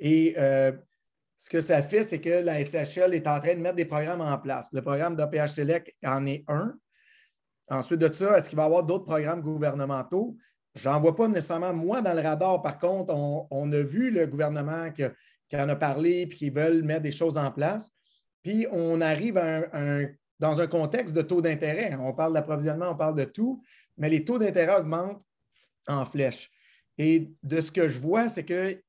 Et 0.00 0.34
ce 0.36 1.48
que 1.48 1.60
ça 1.60 1.82
fait, 1.82 2.02
c'est 2.02 2.20
que 2.20 2.40
la 2.40 2.62
SCHL 2.64 3.14
est 3.14 3.26
en 3.28 3.40
train 3.40 3.54
de 3.54 3.60
mettre 3.60 3.76
des 3.76 3.84
programmes 3.84 4.20
en 4.20 4.36
place. 4.38 4.68
Le 4.72 4.82
programme 4.82 5.14
d'APH 5.14 5.52
Select 5.52 5.94
en 6.04 6.26
est 6.26 6.44
un. 6.48 6.76
Ensuite 7.70 8.00
de 8.00 8.12
ça, 8.12 8.38
est-ce 8.38 8.48
qu'il 8.48 8.56
va 8.56 8.64
y 8.64 8.66
avoir 8.66 8.82
d'autres 8.82 9.04
programmes 9.04 9.42
gouvernementaux? 9.42 10.36
Je 10.74 10.88
n'en 10.88 11.00
vois 11.00 11.14
pas 11.14 11.28
nécessairement 11.28 11.72
moi 11.72 12.00
dans 12.00 12.14
le 12.14 12.20
radar. 12.20 12.62
Par 12.62 12.78
contre, 12.78 13.14
on, 13.14 13.72
a 13.72 13.82
vu 13.82 14.10
le 14.10 14.26
gouvernement 14.26 14.90
qui, 14.92 15.04
en 15.56 15.68
a 15.68 15.76
parlé 15.76 16.20
et 16.20 16.28
qui 16.28 16.50
veulent 16.50 16.82
mettre 16.82 17.02
des 17.02 17.12
choses 17.12 17.36
en 17.36 17.50
place. 17.50 17.90
Puis 18.42 18.66
on 18.70 19.00
arrive 19.00 19.40
dans 20.38 20.60
un 20.60 20.66
contexte 20.66 21.14
de 21.14 21.22
taux 21.22 21.42
d'intérêt. 21.42 21.96
On 22.00 22.12
parle 22.12 22.32
d'approvisionnement, 22.32 22.90
on 22.90 22.96
parle 22.96 23.16
de 23.16 23.24
tout 23.24 23.62
mais 23.98 24.08
les 24.08 24.24
taux 24.24 24.38
d'intérêt 24.38 24.78
augmentent 24.78 25.22
en 25.86 26.04
flèche. 26.04 26.50
Et 26.96 27.30
de 27.42 27.60
ce 27.60 27.70
que 27.70 27.88
je 27.88 27.98
vois, 28.00 28.30
c'est 28.30 28.44
qu'il 28.44 28.80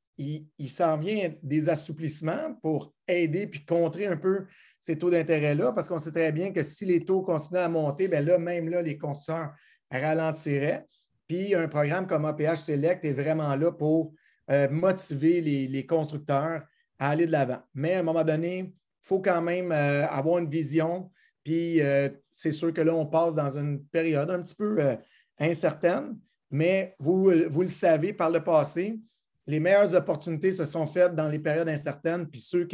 il, 0.57 0.69
s'en 0.69 0.97
vient 0.97 1.33
des 1.43 1.69
assouplissements 1.69 2.53
pour 2.61 2.93
aider 3.07 3.47
puis 3.47 3.65
contrer 3.65 4.05
un 4.05 4.17
peu 4.17 4.45
ces 4.79 4.97
taux 4.97 5.09
d'intérêt-là, 5.09 5.71
parce 5.73 5.89
qu'on 5.89 5.97
sait 5.97 6.11
très 6.11 6.31
bien 6.31 6.51
que 6.51 6.63
si 6.63 6.85
les 6.85 7.03
taux 7.03 7.21
continuent 7.21 7.59
à 7.59 7.69
monter, 7.69 8.07
bien 8.07 8.21
là, 8.21 8.37
même 8.37 8.69
là, 8.69 8.81
les 8.81 8.97
constructeurs 8.97 9.53
ralentiraient. 9.91 10.85
Puis 11.27 11.53
un 11.53 11.67
programme 11.67 12.07
comme 12.07 12.25
APH 12.25 12.55
Select 12.55 13.05
est 13.05 13.13
vraiment 13.13 13.55
là 13.55 13.71
pour 13.71 14.13
euh, 14.49 14.67
motiver 14.69 15.41
les, 15.41 15.85
constructeurs 15.85 16.63
à 16.97 17.09
aller 17.09 17.25
de 17.25 17.31
l'avant. 17.31 17.59
Mais 17.73 17.95
à 17.95 17.99
un 17.99 18.03
moment 18.03 18.23
donné, 18.23 18.57
il 18.59 18.73
faut 19.01 19.19
quand 19.19 19.41
même 19.41 19.71
euh, 19.71 20.07
avoir 20.07 20.39
une 20.39 20.49
vision 20.49 21.11
puis 21.43 21.81
euh, 21.81 22.09
c'est 22.31 22.51
sûr 22.51 22.73
que 22.73 22.81
là, 22.81 22.93
on 22.93 23.05
passe 23.05 23.35
dans 23.35 23.57
une 23.57 23.83
période 23.85 24.29
un 24.29 24.41
petit 24.41 24.53
peu 24.53 24.97
incertaine, 25.39 26.17
mais 26.51 26.95
vous, 26.99 27.31
vous, 27.49 27.61
le 27.61 27.67
savez 27.67 28.13
par 28.13 28.29
le 28.29 28.43
passé, 28.43 28.99
les 29.47 29.59
meilleures 29.59 29.95
opportunités 29.95 30.51
se 30.51 30.65
sont 30.65 30.85
faites 30.85 31.15
dans 31.15 31.27
les 31.27 31.39
périodes 31.39 31.69
incertaines, 31.69 32.27
puis 32.27 32.41
ceux 32.41 32.65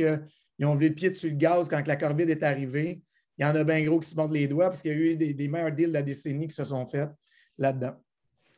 qui 0.58 0.66
ont 0.66 0.74
levé 0.74 0.90
le 0.90 0.96
pied 0.96 1.10
dessus 1.10 1.30
le 1.30 1.36
gaz 1.36 1.68
quand 1.70 1.86
la 1.86 1.96
COVID 1.96 2.24
est 2.24 2.44
arrivée, 2.44 3.02
il 3.38 3.46
y 3.46 3.46
en 3.46 3.56
a 3.56 3.64
bien 3.64 3.84
gros 3.84 4.00
qui 4.00 4.10
se 4.10 4.16
mordent 4.16 4.34
les 4.34 4.48
doigts 4.48 4.68
parce 4.68 4.82
qu'il 4.82 4.92
y 4.92 4.94
a 4.94 4.98
eu 4.98 5.16
des, 5.16 5.48
meilleurs 5.48 5.72
deals 5.72 5.90
de 5.90 5.94
la 5.94 6.02
décennie 6.02 6.48
qui 6.48 6.56
se 6.56 6.66
sont 6.66 6.86
faits 6.86 7.10
là-dedans. 7.58 7.96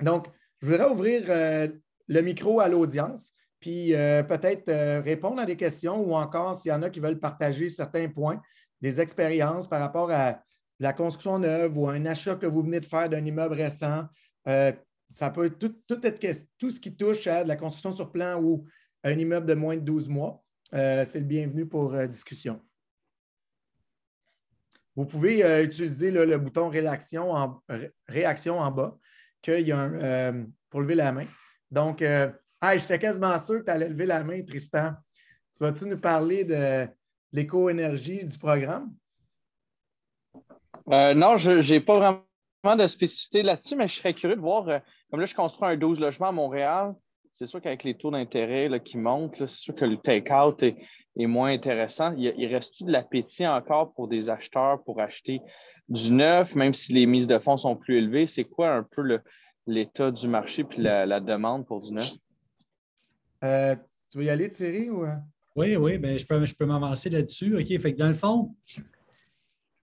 Donc, 0.02 0.28
je 0.62 0.70
voudrais 0.70 0.90
ouvrir 0.90 1.24
euh, 1.30 1.68
le 2.08 2.22
micro 2.22 2.60
à 2.60 2.68
l'audience. 2.68 3.34
puis 3.60 3.96
euh, 3.96 4.22
peut-être 4.24 4.70
euh, 4.70 5.02
répondre 5.02 5.40
à 5.40 5.46
des 5.46 5.56
questions 5.56 6.00
ou 6.00 6.14
encore 6.14 6.56
s'il 6.56 6.70
y 6.70 6.74
en 6.74 6.84
a 6.84 6.90
qui 6.90 7.00
veulent 7.00 7.20
partager 7.20 7.70
certains 7.70 8.08
points, 8.08 8.42
des 8.82 9.02
expériences 9.02 9.68
par 9.68 9.80
rapport 9.80 10.12
à 10.12 10.44
la 10.80 10.94
construction 10.94 11.40
neuve 11.40 11.76
ou 11.76 11.90
un 11.90 12.06
achat 12.06 12.36
que 12.36 12.46
vous 12.46 12.62
venez 12.62 12.80
de 12.80 12.86
faire 12.86 13.10
d'un 13.10 13.26
immeuble 13.26 13.56
récent. 13.56 14.06
Ça 14.46 15.30
peut 15.32 15.50
tout, 15.50 15.74
être 16.04 16.20
tout 16.60 16.70
ce 16.70 16.80
qui 16.80 16.96
touche 16.96 17.26
à 17.26 17.44
de 17.44 17.48
la 17.48 17.56
construction 17.56 17.96
sur 17.96 18.12
plan 18.12 18.40
ou 18.40 18.66
un 19.04 19.18
immeuble 19.18 19.48
de 19.48 19.56
moins 19.56 19.76
de 19.76 19.82
12 19.82 20.10
mois. 20.10 20.44
C'est 20.72 21.20
le 21.20 21.26
bienvenu 21.26 21.66
pour 21.66 21.96
discussion. 22.08 22.62
Vous 24.96 25.06
pouvez 25.06 25.64
utiliser 25.64 26.12
le 26.12 26.38
bouton 26.38 26.70
réaction 26.70 27.32
en, 27.32 28.72
bas, 28.72 28.98
qu'il 29.42 29.68
y 29.68 29.74
pour 30.70 30.82
lever 30.82 30.96
la 30.96 31.12
main. 31.12 31.28
Donc, 31.72 32.04
ah, 32.60 32.76
j'étais 32.76 33.00
quasiment 33.00 33.38
sûr 33.38 33.60
que 33.60 33.66
tu 33.66 33.72
allais 33.72 33.90
lever 33.90 34.06
la 34.06 34.24
main, 34.24 34.42
Tristan. 34.44 34.94
Tu 35.56 35.64
vas-tu 35.64 35.86
nous 35.86 36.00
parler 36.00 36.44
de 36.44 36.88
l'éco-énergie 37.32 38.26
du 38.26 38.38
programme? 38.38 38.94
Euh, 40.90 41.14
non, 41.14 41.38
je 41.38 41.72
n'ai 41.72 41.82
pas 41.82 41.98
vraiment 42.64 42.76
de 42.76 42.88
spécificité 42.88 43.44
là-dessus, 43.44 43.76
mais 43.76 43.88
je 43.88 43.96
serais 43.96 44.14
curieux 44.14 44.36
de 44.36 44.42
voir, 44.42 44.68
euh, 44.70 44.80
comme 45.10 45.20
là, 45.20 45.26
je 45.26 45.36
construis 45.36 45.70
un 45.70 45.78
12 45.78 46.00
logements 46.00 46.30
à 46.30 46.32
Montréal. 46.32 46.96
C'est 47.38 47.46
sûr 47.46 47.62
qu'avec 47.62 47.84
les 47.84 47.96
taux 47.96 48.10
d'intérêt 48.10 48.82
qui 48.84 48.98
montent, 48.98 49.36
c'est 49.38 49.48
sûr 49.48 49.76
que 49.76 49.86
le 49.86 49.98
take-out 49.98 50.64
est, 50.64 50.76
moins 51.28 51.52
intéressant. 51.52 52.14
Il, 52.18 52.34
il 52.36 52.48
reste 52.48 52.84
de 52.84 52.92
l'appétit 52.92 53.46
encore 53.46 53.94
pour 53.94 54.08
des 54.08 54.28
acheteurs 54.28 54.84
pour 54.84 55.00
acheter 55.00 55.42
du 55.88 56.12
neuf, 56.12 56.56
même 56.56 56.74
si 56.74 56.94
les 56.94 57.06
mises 57.06 57.28
de 57.28 57.38
fonds 57.38 57.58
sont 57.58 57.76
plus 57.76 57.98
élevées? 57.98 58.26
C'est 58.26 58.46
quoi 58.46 58.74
un 58.74 58.84
peu 58.84 59.20
l'état 59.68 60.10
du 60.10 60.28
marché 60.28 60.64
puis 60.64 60.82
la 60.82 61.20
demande 61.20 61.68
pour 61.68 61.80
du 61.80 61.94
neuf? 61.94 62.16
Euh, 63.44 63.76
tu 64.10 64.18
veux 64.18 64.24
y 64.24 64.30
aller, 64.32 64.50
Thierry? 64.50 64.90
Ou... 64.90 65.06
Oui, 65.56 65.76
oui, 65.76 66.00
ben, 66.00 66.18
je 66.18 66.26
peux, 66.26 66.44
je 66.44 66.56
peux 66.56 66.66
m'avancer 66.66 67.10
là-dessus. 67.10 67.56
OK, 67.56 67.68
fait 67.68 67.94
que 67.94 67.98
dans 67.98 68.10
le 68.10 68.16
fond, 68.16 68.56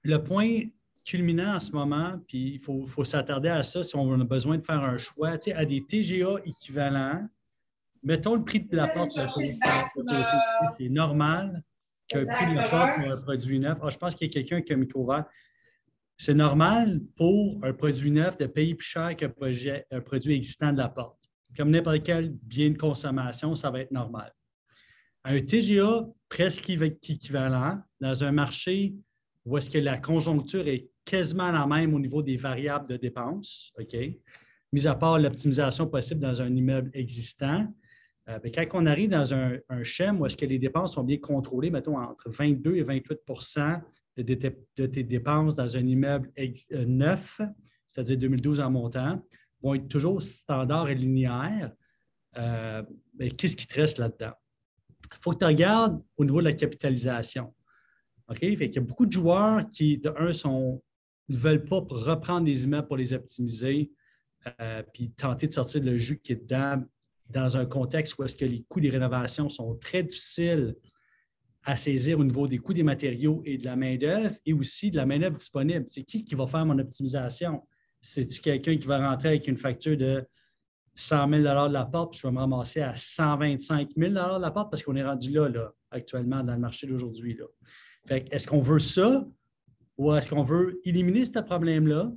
le 0.03 0.23
point 0.23 0.63
culminant 1.05 1.55
en 1.55 1.61
ce 1.61 1.71
moment, 1.71 2.19
puis 2.27 2.55
il 2.55 2.61
faut, 2.61 3.05
s'attarder 3.05 3.51
à 3.51 3.63
ça 3.63 3.83
si 3.83 3.95
on 3.95 4.21
a 4.21 4.25
besoin 4.25 4.59
de 4.59 4.65
faire 4.65 4.83
un 4.83 4.97
choix, 4.97 5.37
à 5.55 5.65
des 5.65 5.85
TGA 5.85 6.37
équivalents, 6.45 7.29
mettons 8.05 8.37
le 8.37 8.45
prix 8.45 8.61
de 8.61 8.77
la 8.77 8.89
porte. 8.89 9.11
C'est 9.11 10.89
normal 10.89 11.63
qu'un 12.09 12.25
prix 12.25 12.51
de 12.51 12.57
la 12.57 12.69
porte 12.69 12.95
pour 13.01 13.13
un 13.13 13.23
produit 13.23 13.59
neuf. 13.59 13.79
Ah, 13.83 13.91
je 13.91 13.97
pense 13.97 14.15
qu'il 14.15 14.29
y 14.29 14.31
a 14.31 14.33
quelqu'un 14.33 14.61
qui 14.63 14.73
a 14.73 14.77
un 14.77 14.81
micro 14.81 15.07
vert. 15.07 15.25
C'est 16.17 16.35
normal 16.35 17.01
pour 17.17 17.65
un 17.65 17.73
produit 17.73 18.11
neuf 18.11 18.37
de 18.39 18.47
payer 18.47 18.75
plus 18.75 18.87
cher 18.87 19.17
qu'un 19.17 19.31
produit 19.31 20.35
existant 20.35 20.73
de 20.73 20.79
la 20.79 20.89
porte 20.89 21.19
comme 21.57 21.71
n'importe 21.71 22.03
quel 22.03 22.31
bien 22.31 22.71
de 22.71 22.79
consommation, 22.79 23.55
ça 23.55 23.71
va 23.71 23.81
être 23.81 23.93
normal. 23.93 24.33
Un 25.25 25.41
TGA 25.41 26.07
presque 26.29 26.69
équivalent 26.69 27.81
dans 28.01 28.25
un 28.25 28.33
marché 28.33 28.95
où 29.45 29.57
est-ce 29.57 29.71
que 29.71 29.79
la 29.79 29.99
conjoncture 29.99 30.67
est 30.67 30.89
quasiment 31.05 31.51
la 31.53 31.67
même 31.67 31.95
au 31.95 32.01
niveau 32.01 32.23
des 32.23 32.37
variables 32.37 32.89
de 32.89 32.97
dépenses, 32.97 33.73
OK? 33.79 33.97
Mis 34.73 34.87
à 34.87 34.95
part 34.95 35.19
l'optimisation 35.19 35.87
possible 35.87 36.21
dans 36.21 36.43
un 36.43 36.55
immeuble 36.55 36.91
existant, 36.95 37.67
euh, 38.29 38.39
ben, 38.39 38.51
quand 38.51 38.83
on 38.83 38.87
arrive 38.87 39.11
dans 39.11 39.35
un, 39.35 39.59
un 39.69 40.17
où 40.17 40.27
est-ce 40.27 40.37
que 40.37 40.47
les 40.47 40.59
dépenses 40.59 40.95
sont 40.95 41.05
bien 41.05 41.19
contrôlées, 41.19 41.71
mettons 41.71 41.99
entre 41.99 42.31
22 42.31 42.77
et 42.77 42.85
28% 42.85 43.83
de, 44.17 44.87
tes 44.87 45.03
dépenses 45.03 45.55
dans 45.55 45.77
un 45.77 45.87
immeuble 45.87 46.33
euh, 46.39 46.85
neuf, 46.87 47.41
c'est-à-dire 47.87 48.17
2012 48.17 48.61
en 48.61 48.71
montant, 48.71 49.23
vont 49.63 49.75
être 49.75 49.89
toujours 49.89 50.23
standards 50.23 50.89
et 50.89 50.95
linéaires. 50.95 51.73
Euh, 52.39 52.83
mais 53.19 53.31
qu'est-ce 53.31 53.57
qui 53.57 53.67
te 53.67 53.75
reste 53.75 53.99
là-dedans? 53.99 54.33
Il 55.05 55.19
faut 55.21 55.33
que 55.33 55.39
tu 55.39 55.45
regardes 55.45 56.03
au 56.17 56.25
niveau 56.25 56.41
de 56.41 56.47
la 56.47 56.55
capitalisation. 56.55 57.55
Il 58.41 58.59
y 58.59 58.79
a 58.79 58.81
beaucoup 58.81 59.05
de 59.05 59.13
joueurs 59.13 59.69
qui, 59.69 59.99
de 59.99 60.09
un, 60.17 60.31
ne 61.29 61.37
veulent 61.37 61.65
pas 61.65 61.85
reprendre 61.91 62.47
des 62.47 62.65
immeubles 62.65 62.89
pour 62.89 62.97
les 62.97 63.13
optimiser, 63.13 63.93
puis 64.95 65.11
tenter 65.11 65.47
de 65.47 65.53
sortir 65.53 65.83
le 65.83 65.99
jus 65.99 66.19
qui 66.21 66.33
est 66.33 66.37
dedans 66.37 66.83
dans 67.31 67.57
un 67.57 67.67
contexte 67.67 68.19
où 68.19 68.25
est-ce 68.25 68.37
que 68.37 68.45
les 68.45 68.63
coûts 68.69 68.81
des 68.81 68.91
rénovations 68.91 69.49
sont 69.49 69.75
très 69.77 70.03
difficiles 70.03 70.75
à 71.65 71.77
saisir 71.77 72.19
au 72.19 72.25
niveau 72.25 72.47
des 72.47 72.59
coûts 72.59 72.75
des 72.75 72.83
matériaux 72.83 73.43
et 73.45 73.57
de 73.57 73.65
la 73.65 73.77
main-d'œuvre 73.77 74.37
et 74.45 74.53
aussi 74.53 74.91
de 74.91 74.97
la 74.97 75.07
main-d'œuvre 75.07 75.37
disponible. 75.37 75.87
C'est 75.89 76.05
qui 76.05 76.25
qui 76.25 76.35
va 76.35 76.47
faire 76.47 76.67
mon 76.67 76.79
optimisation? 76.79 77.67
C'est-tu 78.01 78.41
quelqu'un 78.41 78.77
qui 78.77 78.87
va 78.87 79.11
rentrer 79.11 79.29
avec 79.29 79.49
une 79.49 79.57
facture 79.57 79.97
de 79.97 80.27
100 80.95 81.29
000 81.31 81.43
de 81.43 81.73
la 81.73 81.87
porte, 81.87 82.13
puis 82.13 82.21
je 82.21 82.27
vais 82.27 82.33
me 82.33 82.39
ramasser 82.39 82.83
à 82.83 82.95
125 82.95 83.91
000 83.97 84.11
de 84.11 84.41
la 84.41 84.51
porte 84.51 84.71
parce 84.71 84.83
qu'on 84.83 84.95
est 84.95 85.05
rendu 85.05 85.31
là, 85.31 85.49
là, 85.49 85.73
actuellement, 85.91 86.45
dans 86.45 86.55
le 86.55 86.61
marché 86.61 86.87
d'aujourd'hui. 86.87 87.39
Est-ce 88.09 88.47
qu'on 88.47 88.61
veut 88.61 88.79
ça 88.79 89.27
ou 89.97 90.15
est-ce 90.15 90.29
qu'on 90.29 90.45
veut 90.45 90.81
éliminer 90.85 91.25
ce 91.25 91.39
problème-là, 91.39 92.13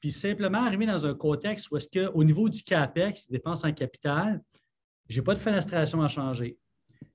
puis 0.00 0.10
simplement 0.10 0.58
arriver 0.58 0.86
dans 0.86 1.06
un 1.06 1.14
contexte 1.14 1.70
où 1.70 1.76
est-ce 1.76 1.88
qu'au 1.88 2.24
niveau 2.24 2.48
du 2.48 2.62
CAPEX, 2.62 3.28
dépenses 3.28 3.64
en 3.64 3.72
capital, 3.72 4.42
je 5.08 5.18
n'ai 5.18 5.24
pas 5.24 5.34
de 5.34 5.38
fenestration 5.38 6.02
à 6.02 6.08
changer. 6.08 6.58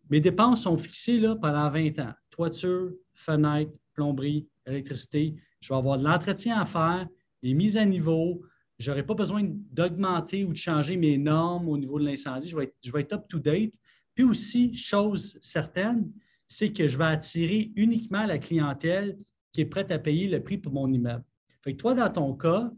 Mes 0.10 0.20
dépenses 0.20 0.64
sont 0.64 0.78
fixées 0.78 1.20
là, 1.20 1.36
pendant 1.36 1.70
20 1.70 2.00
ans. 2.00 2.14
Toiture, 2.30 2.92
fenêtre, 3.14 3.72
plomberie, 3.94 4.48
électricité. 4.66 5.36
Je 5.60 5.70
vais 5.70 5.78
avoir 5.78 5.98
de 5.98 6.04
l'entretien 6.04 6.60
à 6.60 6.66
faire, 6.66 7.08
les 7.42 7.54
mises 7.54 7.78
à 7.78 7.86
niveau. 7.86 8.42
Je 8.80 8.90
n'aurai 8.90 9.04
pas 9.04 9.14
besoin 9.14 9.44
d'augmenter 9.46 10.44
ou 10.44 10.52
de 10.52 10.58
changer 10.58 10.98
mes 10.98 11.18
normes 11.18 11.70
au 11.70 11.78
niveau 11.78 12.00
de 12.00 12.06
l'incendie. 12.06 12.50
Je 12.50 12.58
vais 12.58 12.66
être, 12.66 12.76
je 12.84 12.92
vais 12.92 13.02
être 13.02 13.14
up-to-date. 13.14 13.76
Puis 14.16 14.24
aussi, 14.24 14.76
chose 14.76 15.38
certaine, 15.42 16.12
c'est 16.48 16.74
que 16.74 16.88
je 16.88 16.98
vais 16.98 17.06
attirer 17.06 17.72
uniquement 17.76 18.26
la 18.26 18.38
clientèle 18.38 19.18
qui 19.54 19.62
est 19.62 19.66
prête 19.66 19.92
à 19.92 20.00
payer 20.00 20.28
le 20.28 20.42
prix 20.44 20.58
pour 20.58 20.74
mon 20.74 20.92
immeuble. 20.92 21.24
Fait 21.64 21.74
que 21.74 21.78
toi, 21.78 21.94
dans 21.94 22.10
ton 22.10 22.34
cas, 22.34 22.72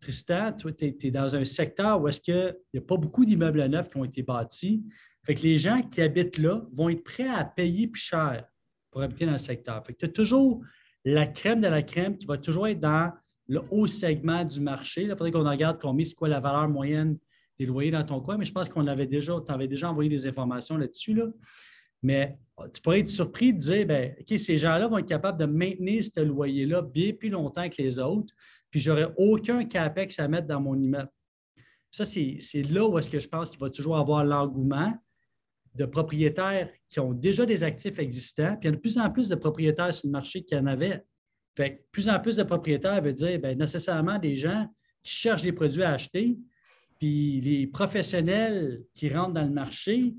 Tristan, 0.00 0.52
tu 0.52 0.68
es, 0.68 1.10
dans 1.10 1.34
un 1.36 1.44
secteur 1.44 2.00
où 2.00 2.08
est-ce 2.08 2.20
qu'il 2.20 2.56
n'y 2.74 2.80
a 2.80 2.82
pas 2.82 2.96
beaucoup 2.96 3.24
d'immeubles 3.24 3.64
neufs 3.66 3.88
qui 3.88 3.96
ont 3.96 4.04
été 4.04 4.22
bâtis. 4.22 4.84
Fait 5.24 5.34
que 5.34 5.42
les 5.42 5.56
gens 5.58 5.80
qui 5.82 6.02
habitent 6.02 6.38
là 6.38 6.62
vont 6.72 6.88
être 6.88 7.02
prêts 7.02 7.28
à 7.28 7.44
payer 7.44 7.88
plus 7.88 8.02
cher 8.02 8.44
pour 8.90 9.02
habiter 9.02 9.26
dans 9.26 9.32
le 9.32 9.38
secteur. 9.38 9.84
Fait 9.84 9.92
que 9.92 9.98
tu 9.98 10.04
as 10.04 10.10
toujours 10.10 10.62
la 11.04 11.26
crème 11.26 11.60
de 11.60 11.68
la 11.68 11.82
crème 11.82 12.16
qui 12.16 12.26
va 12.26 12.36
toujours 12.36 12.68
être 12.68 12.80
dans 12.80 13.12
le 13.48 13.62
haut 13.70 13.86
segment 13.86 14.44
du 14.44 14.60
marché. 14.60 15.02
Il 15.02 15.10
faudrait 15.10 15.30
qu'on 15.30 15.48
regarde 15.48 15.78
combien, 15.80 16.04
c'est 16.04 16.14
quoi 16.14 16.28
la 16.28 16.40
valeur 16.40 16.68
moyenne 16.68 17.18
des 17.58 17.66
loyers 17.66 17.90
dans 17.90 18.04
ton 18.04 18.20
coin, 18.20 18.36
mais 18.36 18.44
je 18.44 18.52
pense 18.52 18.68
qu'on 18.68 18.86
avait 18.86 19.06
déjà, 19.06 19.34
tu 19.44 19.50
avais 19.50 19.68
déjà 19.68 19.90
envoyé 19.90 20.10
des 20.10 20.26
informations 20.26 20.76
là-dessus. 20.76 21.14
Là. 21.14 21.26
Mais 22.06 22.38
tu 22.72 22.80
pourrais 22.80 23.00
être 23.00 23.10
surpris 23.10 23.52
de 23.52 23.58
dire, 23.58 23.84
bien, 23.84 24.12
OK, 24.20 24.38
ces 24.38 24.56
gens-là 24.56 24.86
vont 24.86 24.98
être 24.98 25.08
capables 25.08 25.40
de 25.40 25.44
maintenir 25.44 26.04
ce 26.04 26.20
loyer-là 26.20 26.82
bien 26.82 27.12
plus 27.12 27.30
longtemps 27.30 27.68
que 27.68 27.82
les 27.82 27.98
autres, 27.98 28.32
puis 28.70 28.78
je 28.78 28.92
n'aurai 28.92 29.06
aucun 29.16 29.64
CAPEX 29.64 30.20
à 30.20 30.28
mettre 30.28 30.46
dans 30.46 30.60
mon 30.60 30.80
immeuble. 30.80 31.10
Ça, 31.90 32.04
c'est 32.04 32.62
là 32.70 32.86
où 32.86 32.96
est-ce 32.96 33.10
que 33.10 33.18
je 33.18 33.26
pense 33.26 33.50
qu'il 33.50 33.58
va 33.58 33.70
toujours 33.70 33.96
avoir 33.96 34.24
l'engouement 34.24 34.94
de 35.74 35.84
propriétaires 35.84 36.70
qui 36.88 37.00
ont 37.00 37.12
déjà 37.12 37.44
des 37.44 37.64
actifs 37.64 37.98
existants, 37.98 38.56
puis 38.60 38.68
il 38.68 38.70
y 38.70 38.72
a 38.72 38.76
de 38.76 38.80
plus 38.80 38.98
en 38.98 39.10
plus 39.10 39.28
de 39.28 39.34
propriétaires 39.34 39.92
sur 39.92 40.06
le 40.06 40.12
marché 40.12 40.44
qui 40.44 40.54
en 40.54 40.66
avaient 40.66 41.02
fait 41.56 41.84
plus 41.90 42.08
en 42.08 42.20
plus 42.20 42.36
de 42.36 42.44
propriétaires 42.44 43.02
veut 43.02 43.14
dire 43.14 43.40
bien, 43.40 43.56
nécessairement 43.56 44.20
des 44.20 44.36
gens 44.36 44.66
qui 45.02 45.12
cherchent 45.12 45.42
des 45.42 45.52
produits 45.52 45.82
à 45.82 45.94
acheter, 45.94 46.38
puis 47.00 47.40
les 47.40 47.66
professionnels 47.66 48.84
qui 48.94 49.08
rentrent 49.08 49.34
dans 49.34 49.44
le 49.44 49.50
marché, 49.50 50.14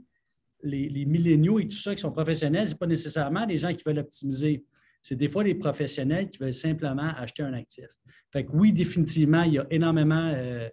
les, 0.64 1.06
milléniaux 1.06 1.60
et 1.60 1.68
tout 1.68 1.78
ça 1.78 1.94
qui 1.94 2.02
sont 2.02 2.12
professionnels, 2.12 2.68
ce 2.68 2.74
n'est 2.74 2.78
pas 2.78 2.88
nécessairement 2.88 3.46
des 3.46 3.58
gens 3.58 3.74
qui 3.74 3.84
veulent 3.86 4.00
optimiser. 4.00 4.66
C'est 5.02 5.16
des 5.16 5.30
fois 5.30 5.44
les 5.44 5.56
professionnels 5.56 6.30
qui 6.30 6.38
veulent 6.40 6.54
simplement 6.54 7.14
acheter 7.16 7.44
un 7.44 7.54
actif. 7.54 7.88
Fait 8.32 8.46
que 8.46 8.52
oui, 8.52 8.74
définitivement, 8.74 9.44
il 9.44 9.54
y 9.54 9.60
a 9.60 9.68
énormément 9.70 10.34
euh, 10.36 10.70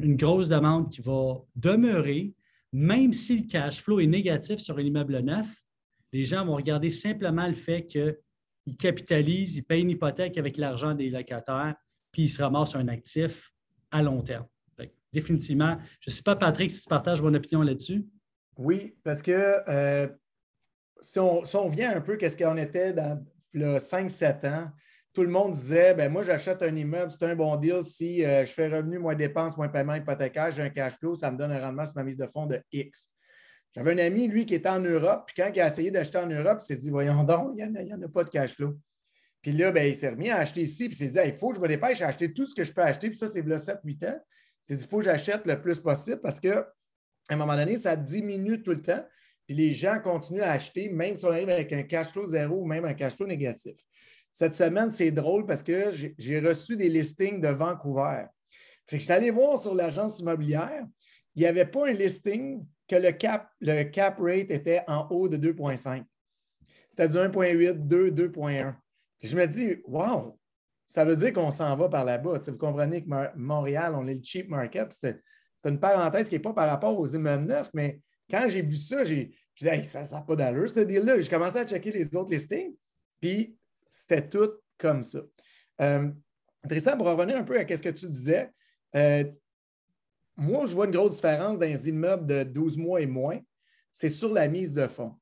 une 0.00 0.16
grosse 0.16 0.48
demande 0.48 0.90
qui 0.90 1.00
va 1.00 1.40
demeurer, 1.56 2.34
même 2.72 3.12
si 3.12 3.38
le 3.38 3.46
cash 3.46 3.82
flow 3.82 4.00
est 4.00 4.06
négatif 4.06 4.58
sur 4.58 4.76
un 4.78 4.82
immeuble 4.82 5.18
neuf, 5.20 5.48
les 6.12 6.24
gens 6.24 6.44
vont 6.44 6.56
regarder 6.56 6.90
simplement 6.90 7.46
le 7.46 7.54
fait 7.54 7.86
que 7.86 8.18
ils 8.66 8.76
capitalisent, 8.76 9.56
ils 9.56 9.62
payent 9.62 9.82
une 9.82 9.90
hypothèque 9.90 10.36
avec 10.38 10.56
l'argent 10.56 10.94
des 10.94 11.10
locataires, 11.10 11.74
puis 12.12 12.22
ils 12.22 12.28
se 12.28 12.42
ramassent 12.42 12.76
un 12.76 12.88
actif 12.88 13.52
à 13.90 14.02
long 14.02 14.22
terme. 14.22 14.46
définitivement, 15.12 15.76
je 16.00 16.10
ne 16.10 16.12
sais 16.12 16.22
pas, 16.22 16.36
Patrick, 16.36 16.70
si 16.70 16.82
tu 16.82 16.88
partages 16.88 17.20
mon 17.20 17.34
opinion 17.34 17.62
là-dessus. 17.62 18.04
Oui, 18.56 18.96
parce 19.04 19.22
que 19.22 19.62
euh, 19.68 20.08
si, 21.00 21.18
on, 21.18 21.68
vient 21.68 21.96
un 21.96 22.00
peu, 22.00 22.16
qu'est-ce 22.16 22.36
qu'on 22.36 22.56
était 22.56 22.92
dans 22.92 23.24
le 23.52 23.78
5-7 23.78 24.46
ans, 24.46 24.70
tout 25.12 25.22
le 25.22 25.28
monde 25.28 25.52
disait 25.52 25.94
ben 25.94 26.10
moi, 26.10 26.22
j'achète 26.22 26.62
un 26.62 26.74
immeuble, 26.74 27.10
c'est 27.10 27.24
un 27.24 27.34
bon 27.34 27.56
deal 27.56 27.82
si 27.82 28.24
euh, 28.24 28.44
je 28.44 28.52
fais 28.52 28.68
revenu 28.68 28.98
moins 28.98 29.14
dépenses, 29.14 29.56
moins 29.56 29.68
paiement 29.68 29.94
hypothécaire, 29.94 30.52
j'ai 30.52 30.62
un 30.62 30.70
cash 30.70 30.94
flow, 30.98 31.16
ça 31.16 31.30
me 31.30 31.36
donne 31.36 31.50
un 31.50 31.60
rendement 31.60 31.84
sur 31.84 31.96
ma 31.96 32.04
mise 32.04 32.16
de 32.16 32.26
fonds 32.26 32.46
de 32.46 32.60
X. 32.70 33.10
J'avais 33.74 33.92
un 33.92 33.98
ami, 33.98 34.26
lui, 34.26 34.46
qui 34.46 34.54
était 34.54 34.68
en 34.68 34.80
Europe, 34.80 35.24
puis 35.26 35.42
quand 35.42 35.50
il 35.54 35.60
a 35.60 35.68
essayé 35.68 35.90
d'acheter 35.90 36.18
en 36.18 36.26
Europe, 36.26 36.58
il 36.60 36.64
s'est 36.64 36.76
dit 36.76 36.90
Voyons 36.90 37.22
donc, 37.22 37.52
il 37.56 37.70
n'y 37.70 37.92
en, 37.92 38.02
a 38.02 38.08
pas 38.08 38.24
de 38.24 38.30
cash 38.30 38.56
flow. 38.56 38.76
Puis 39.42 39.52
là, 39.52 39.70
ben, 39.70 39.88
il 39.88 39.94
s'est 39.94 40.10
remis 40.10 40.28
à 40.28 40.38
acheter 40.38 40.62
ici, 40.62 40.88
puis 40.88 40.96
il 40.96 40.98
s'est 40.98 41.20
dit 41.20 41.28
Il 41.28 41.36
faut 41.36 41.50
que 41.50 41.56
je 41.56 41.60
me 41.60 41.68
dépêche 41.68 42.02
à 42.02 42.08
acheter 42.08 42.32
tout 42.32 42.46
ce 42.46 42.54
que 42.54 42.64
je 42.64 42.72
peux 42.72 42.82
acheter, 42.82 43.08
puis 43.08 43.16
ça, 43.16 43.28
c'est 43.28 43.42
le 43.42 43.56
7-8 43.56 44.08
ans. 44.08 44.18
Il 44.18 44.66
s'est 44.66 44.76
dit 44.76 44.84
Il 44.84 44.88
faut 44.88 44.98
que 44.98 45.04
j'achète 45.04 45.46
le 45.46 45.60
plus 45.60 45.80
possible 45.80 46.20
parce 46.20 46.40
que 46.40 46.64
à 47.30 47.34
un 47.34 47.36
moment 47.36 47.56
donné, 47.56 47.76
ça 47.76 47.96
diminue 47.96 48.60
tout 48.60 48.72
le 48.72 48.82
temps. 48.82 49.04
Puis 49.46 49.56
les 49.56 49.72
gens 49.72 50.00
continuent 50.00 50.42
à 50.42 50.52
acheter, 50.52 50.88
même 50.88 51.16
si 51.16 51.24
on 51.24 51.30
arrive 51.30 51.48
avec 51.48 51.72
un 51.72 51.84
cash 51.84 52.08
flow 52.08 52.26
zéro 52.26 52.56
ou 52.56 52.66
même 52.66 52.84
un 52.84 52.94
cash 52.94 53.14
flow 53.14 53.26
négatif. 53.26 53.76
Cette 54.32 54.54
semaine, 54.54 54.90
c'est 54.90 55.10
drôle 55.10 55.46
parce 55.46 55.62
que 55.62 55.90
j'ai 56.18 56.40
reçu 56.40 56.76
des 56.76 56.88
listings 56.88 57.40
de 57.40 57.48
Vancouver. 57.48 58.26
je 58.90 58.96
suis 58.96 59.12
allé 59.12 59.30
voir 59.30 59.58
sur 59.58 59.74
l'agence 59.74 60.20
immobilière, 60.20 60.86
il 61.34 61.42
n'y 61.42 61.48
avait 61.48 61.64
pas 61.64 61.88
un 61.88 61.92
listing 61.92 62.64
que 62.88 62.96
le 62.96 63.12
cap, 63.12 63.48
le 63.60 63.84
cap 63.84 64.18
rate 64.18 64.50
était 64.50 64.82
en 64.88 65.06
haut 65.10 65.28
de 65.28 65.36
2,5. 65.36 66.04
C'était 66.90 67.08
du 67.08 67.16
1,8, 67.16 67.86
2, 67.86 68.10
2,1. 68.10 68.74
Je 69.22 69.36
me 69.36 69.46
dis, 69.46 69.76
wow, 69.84 70.38
ça 70.86 71.04
veut 71.04 71.16
dire 71.16 71.32
qu'on 71.32 71.52
s'en 71.52 71.76
va 71.76 71.88
par 71.88 72.04
là-bas. 72.04 72.40
vous 72.46 72.56
comprenez 72.56 73.04
que 73.04 73.36
Montréal, 73.36 73.94
on 73.96 74.06
est 74.08 74.14
le 74.14 74.22
cheap 74.24 74.48
market. 74.48 74.92
C'est 75.62 75.68
une 75.68 75.80
parenthèse 75.80 76.28
qui 76.28 76.36
n'est 76.36 76.40
pas 76.40 76.52
par 76.54 76.68
rapport 76.68 76.98
aux 76.98 77.06
immeubles 77.06 77.44
neufs, 77.44 77.70
mais 77.74 78.00
quand 78.30 78.46
j'ai 78.48 78.62
vu 78.62 78.76
ça, 78.76 79.04
j'ai 79.04 79.30
dit, 79.58 79.68
hey, 79.68 79.84
ça 79.84 80.04
n'a 80.04 80.22
pas 80.22 80.36
d'allure, 80.36 80.70
ce 80.70 80.80
deal-là. 80.80 81.20
J'ai 81.20 81.28
commencé 81.28 81.58
à 81.58 81.66
checker 81.66 81.92
les 81.92 82.14
autres 82.16 82.30
listings, 82.30 82.74
puis 83.20 83.56
c'était 83.90 84.26
tout 84.26 84.50
comme 84.78 85.02
ça. 85.02 85.20
Euh, 85.82 86.08
Tristan, 86.66 86.96
pour 86.96 87.06
revenir 87.06 87.36
un 87.36 87.44
peu 87.44 87.58
à 87.58 87.66
ce 87.68 87.82
que 87.82 87.90
tu 87.90 88.08
disais, 88.08 88.50
euh, 88.96 89.24
moi, 90.36 90.64
je 90.64 90.74
vois 90.74 90.86
une 90.86 90.92
grosse 90.92 91.16
différence 91.16 91.58
dans 91.58 91.66
les 91.66 91.88
immeubles 91.88 92.26
de 92.26 92.42
12 92.44 92.78
mois 92.78 93.02
et 93.02 93.06
moins. 93.06 93.38
C'est 93.92 94.08
sur 94.08 94.32
la 94.32 94.48
mise 94.48 94.72
de 94.72 94.86
fonds. 94.86 95.14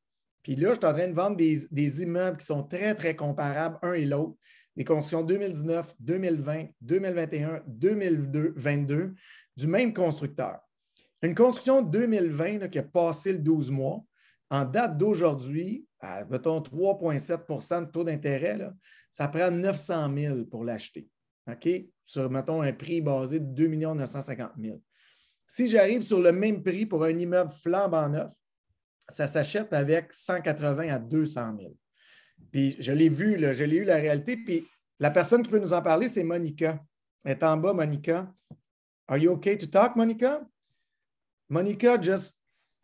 Puis 0.43 0.55
là, 0.55 0.71
je 0.71 0.79
suis 0.79 0.87
en 0.87 0.93
train 0.93 1.09
de 1.09 1.15
vendre 1.15 1.37
des, 1.37 1.67
des 1.71 2.03
immeubles 2.03 2.37
qui 2.37 2.47
sont 2.47 2.63
très, 2.63 2.95
très 2.95 3.17
comparables 3.17 3.79
un 3.83 3.95
et 3.95 4.05
l'autre 4.05 4.37
des 4.79 4.85
constructions 4.85 5.25
2019, 5.25 5.93
2020, 5.99 6.67
2021, 6.81 7.63
2022 7.67 9.15
du 9.59 9.67
même 9.67 9.93
constructeur. 9.93 10.61
Une 11.21 11.35
construction 11.35 11.83
2020 11.83 12.69
qui 12.69 12.79
a 12.79 12.85
passé 12.85 13.33
le 13.33 13.41
12 13.41 13.73
mois, 13.73 14.05
en 14.51 14.65
date 14.65 14.97
d'aujourd'hui, 14.97 15.85
à, 15.99 16.25
mettons, 16.27 16.61
3,7% 16.61 17.87
de 17.87 17.91
taux 17.91 18.05
d'intérêt, 18.05 18.71
ça 19.11 19.27
prend 19.27 19.51
900 19.51 20.17
000 20.17 20.45
pour 20.45 20.65
l'acheter. 20.65 21.09
OK? 21.51 21.69
Sur, 22.07 22.31
mettons, 22.31 22.63
un 22.63 22.73
prix 22.73 23.01
basé 23.01 23.41
de 23.41 23.47
2 23.47 23.67
950 23.67 24.53
000. 24.57 24.81
Si 25.45 25.67
j'arrive 25.67 26.03
sur 26.03 26.21
le 26.21 26.31
même 26.31 26.63
prix 26.63 26.87
pour 26.87 27.03
un 27.03 27.19
immeuble 27.19 27.51
flambant 27.51 28.09
neuf, 28.09 28.33
ça 29.09 29.27
s'achète 29.27 29.73
avec 29.73 30.15
180 30.15 30.89
à 30.89 30.99
200 31.01 31.57
000. 31.59 31.77
Puis 32.53 32.77
je 32.79 32.93
l'ai 32.93 33.09
vu, 33.09 33.37
je 33.41 33.65
l'ai 33.65 33.77
eu 33.77 33.85
la 33.85 33.97
réalité. 33.97 34.37
Puis 34.37 34.69
la 35.01 35.11
personne 35.11 35.43
qui 35.43 35.51
peut 35.51 35.59
nous 35.59 35.73
en 35.73 35.83
parler, 35.83 36.07
c'est 36.07 36.23
Monica. 36.23 36.81
Elle 37.25 37.33
est 37.33 37.43
en 37.43 37.57
bas, 37.57 37.73
Monica. 37.73 38.33
Are 39.09 39.19
you 39.19 39.33
okay 39.33 39.57
to 39.57 39.67
talk, 39.67 39.97
Monica? 39.97 40.47
Monica 41.49 41.97
just, 41.99 42.35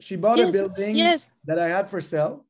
she 0.00 0.16
bought 0.16 0.40
a 0.40 0.50
building 0.50 0.97
that 1.45 1.59
I 1.59 1.69
had 1.69 1.88
for 1.88 2.00
sale. 2.00 2.45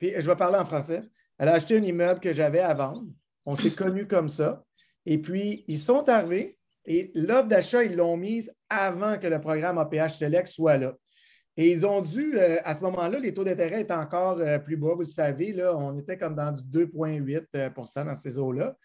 Puis 0.00 0.12
je 0.16 0.26
vais 0.26 0.36
parler 0.36 0.58
en 0.58 0.64
français. 0.64 1.02
Elle 1.38 1.48
a 1.48 1.54
acheté 1.54 1.76
un 1.76 1.82
immeuble 1.82 2.20
que 2.20 2.32
j'avais 2.32 2.60
à 2.60 2.74
vendre. 2.74 3.06
On 3.46 3.56
s'est 3.56 3.74
connus 3.74 4.06
comme 4.06 4.28
ça. 4.28 4.64
Et 5.06 5.18
puis, 5.18 5.64
ils 5.68 5.78
sont 5.78 6.08
arrivés 6.08 6.56
et 6.84 7.12
l'offre 7.14 7.48
d'achat, 7.48 7.84
ils 7.84 7.96
l'ont 7.96 8.16
mise 8.16 8.52
avant 8.68 9.18
que 9.18 9.26
le 9.26 9.40
programme 9.40 9.78
APH 9.78 10.10
Select 10.10 10.48
soit 10.48 10.78
là. 10.78 10.94
Et 11.56 11.70
ils 11.70 11.86
ont 11.86 12.00
dû, 12.00 12.38
euh, 12.38 12.56
à 12.64 12.74
ce 12.74 12.80
moment-là, 12.82 13.18
les 13.18 13.34
taux 13.34 13.44
d'intérêt 13.44 13.82
étaient 13.82 13.92
encore 13.92 14.38
euh, 14.38 14.58
plus 14.58 14.76
bas, 14.76 14.94
vous 14.94 15.00
le 15.00 15.06
savez, 15.06 15.52
là, 15.52 15.76
on 15.76 15.98
était 15.98 16.16
comme 16.16 16.34
dans 16.34 16.50
du 16.50 16.62
2,8% 16.62 17.46
euh, 17.54 18.04
dans 18.04 18.14
ces 18.18 18.38
eaux-là. 18.38 18.76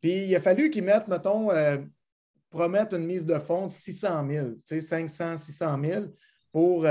Puis 0.00 0.24
il 0.26 0.34
a 0.34 0.40
fallu 0.40 0.70
qu'ils 0.70 0.84
mettent, 0.84 1.08
mettons, 1.08 1.50
promettent 2.50 2.92
une 2.92 3.06
mise 3.06 3.24
de 3.24 3.38
fonds 3.38 3.66
de 3.66 3.72
600 3.72 4.26
000, 4.28 4.46
tu 4.50 4.60
sais, 4.64 4.80
500, 4.80 5.36
600 5.36 5.78
000 5.84 6.04
pour. 6.52 6.86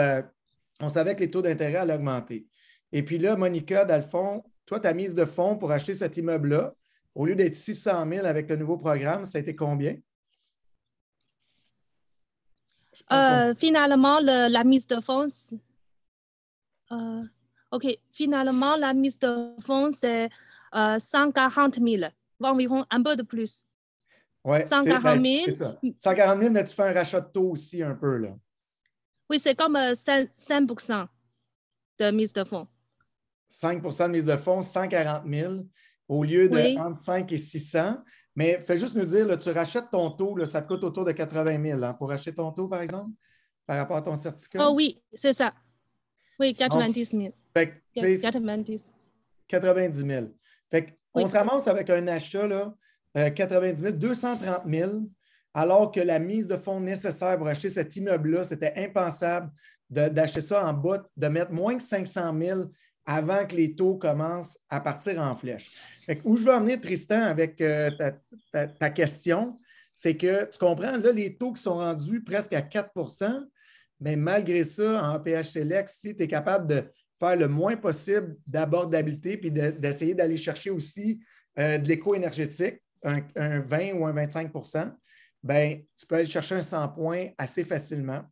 on 0.79 0.89
savait 0.89 1.15
que 1.15 1.21
les 1.21 1.31
taux 1.31 1.41
d'intérêt 1.41 1.77
allaient 1.77 1.95
augmenter. 1.95 2.47
Et 2.91 3.03
puis 3.03 3.17
là, 3.17 3.35
Monica, 3.35 3.85
dans 3.85 3.97
le 3.97 4.01
fond, 4.01 4.43
toi, 4.65 4.79
ta 4.79 4.93
mise 4.93 5.15
de 5.15 5.25
fonds 5.25 5.57
pour 5.57 5.71
acheter 5.71 5.93
cet 5.93 6.17
immeuble-là, 6.17 6.73
au 7.15 7.25
lieu 7.25 7.35
d'être 7.35 7.55
600 7.55 8.07
000 8.09 8.25
avec 8.25 8.49
le 8.49 8.55
nouveau 8.55 8.77
programme, 8.77 9.25
ça 9.25 9.37
a 9.37 9.41
été 9.41 9.55
combien? 9.55 9.97
Euh, 13.11 13.53
finalement, 13.55 14.19
la 14.19 14.63
mise 14.63 14.87
de 14.87 14.99
fonds, 14.99 15.27
euh, 16.91 17.23
OK, 17.71 17.85
finalement, 18.11 18.75
la 18.75 18.93
mise 18.93 19.19
de 19.19 19.53
fonds, 19.61 19.91
c'est 19.91 20.29
140 20.73 21.75
000, 21.75 22.11
environ 22.41 22.85
un 22.89 23.03
peu 23.03 23.15
de 23.15 23.23
plus. 23.23 23.66
Oui, 24.47 24.63
140 24.63 25.19
000. 25.19 25.93
140 25.97 26.39
000, 26.39 26.51
mais 26.53 26.63
tu 26.63 26.73
fais 26.73 26.83
un 26.83 26.93
rachat 26.93 27.19
de 27.19 27.27
taux 27.27 27.51
aussi 27.51 27.83
un 27.83 27.93
peu, 27.93 28.15
là. 28.15 28.29
Oui, 29.29 29.39
c'est 29.39 29.55
comme 29.55 29.75
5%, 29.75 30.93
euh, 30.93 31.05
de 31.99 32.11
mise 32.15 32.31
de 32.31 32.45
fonds. 32.45 32.65
5% 33.51 34.07
de 34.07 34.11
mise 34.11 34.23
de 34.23 34.37
fonds, 34.37 34.61
140 34.61 35.23
000 35.29 35.53
au 36.07 36.23
lieu 36.23 36.47
de 36.47 36.79
entre 36.79 36.97
5 36.97 37.29
et 37.33 37.37
600. 37.37 37.97
Mais 38.37 38.61
fais 38.61 38.77
juste 38.77 38.95
nous 38.95 39.03
dire, 39.03 39.37
tu 39.37 39.49
rachètes 39.49 39.89
ton 39.91 40.11
taux, 40.11 40.45
ça 40.45 40.61
te 40.61 40.67
coûte 40.67 40.83
autour 40.85 41.03
de 41.03 41.11
80 41.11 41.61
000 41.61 41.83
hein, 41.83 41.93
pour 41.95 42.09
acheter 42.09 42.33
ton 42.33 42.53
taux, 42.53 42.69
par 42.69 42.81
exemple, 42.81 43.11
par 43.65 43.75
rapport 43.75 43.97
à 43.97 44.01
ton 44.01 44.15
certificat? 44.15 44.65
Oh 44.65 44.73
oui, 44.73 45.01
c'est 45.11 45.33
ça. 45.33 45.53
Oui, 46.39 46.53
90 46.53 47.05
000. 47.05 47.33
Fait 47.53 47.83
90. 47.93 48.93
90 49.49 50.05
000. 50.05 50.25
Fait 50.71 50.97
on 51.13 51.27
se 51.27 51.33
ramasse 51.33 51.67
avec 51.67 51.89
un 51.89 52.07
achat, 52.07 52.47
là, 52.47 52.73
90 53.35 53.79
000, 53.81 53.91
230 53.93 54.61
000, 54.69 54.91
alors 55.53 55.91
que 55.91 55.99
la 55.99 56.19
mise 56.19 56.47
de 56.47 56.55
fonds 56.55 56.79
nécessaire 56.79 57.37
pour 57.37 57.47
acheter 57.47 57.69
cet 57.69 57.95
immeuble-là, 57.95 58.43
c'était 58.43 58.73
impensable 58.77 59.51
d'acheter 59.89 60.41
ça 60.41 60.67
en 60.67 60.73
bas, 60.73 61.03
de 61.15 61.27
mettre 61.27 61.51
moins 61.51 61.77
que 61.77 61.83
500 61.83 62.35
000 62.39 62.61
avant 63.05 63.45
que 63.45 63.55
les 63.55 63.73
taux 63.73 63.95
commencent 63.95 64.59
à 64.69 64.81
partir 64.81 65.19
en 65.19 65.35
flèche. 65.35 65.71
où 66.25 66.35
je 66.35 66.43
veux 66.43 66.53
emmener 66.53 66.79
Tristan 66.79 67.21
avec 67.21 67.61
euh, 67.61 67.89
ta, 68.51 68.89
question, 68.89 69.57
c'est 69.95 70.17
que 70.17 70.45
tu 70.45 70.59
comprends, 70.59 70.97
là, 70.97 71.11
les 71.11 71.37
taux 71.37 71.53
qui 71.53 71.61
sont 71.61 71.77
rendus 71.77 72.21
presque 72.23 72.53
à 72.53 72.61
4% 72.61 73.47
mais 73.99 74.15
malgré 74.15 74.63
ça, 74.63 75.11
en 75.11 75.19
PH 75.19 75.49
Select, 75.49 75.89
si 75.89 76.15
tu 76.15 76.23
es 76.23 76.27
capable 76.27 76.67
de 76.67 76.83
faire 77.19 77.35
le 77.35 77.47
moins 77.47 77.75
possible 77.75 78.31
d'abordabilité 78.45 79.37
puis 79.37 79.51
d'essayer 79.51 80.13
d'aller 80.13 80.37
chercher 80.37 80.69
aussi 80.69 81.19
euh, 81.57 81.77
de 81.77 81.87
l'éco-énergétique, 81.87 82.81
un, 83.07 83.59
20 83.59 83.93
ou 83.93 84.05
un 84.05 84.13
25% 84.13 84.93
ben, 85.43 85.81
tu 85.95 86.05
peux 86.05 86.15
aller 86.15 86.25
chercher 86.25 86.55
un 86.55 86.61
100 86.61 86.89
points 86.89 87.29
assez 87.37 87.63
facilement. 87.63 88.23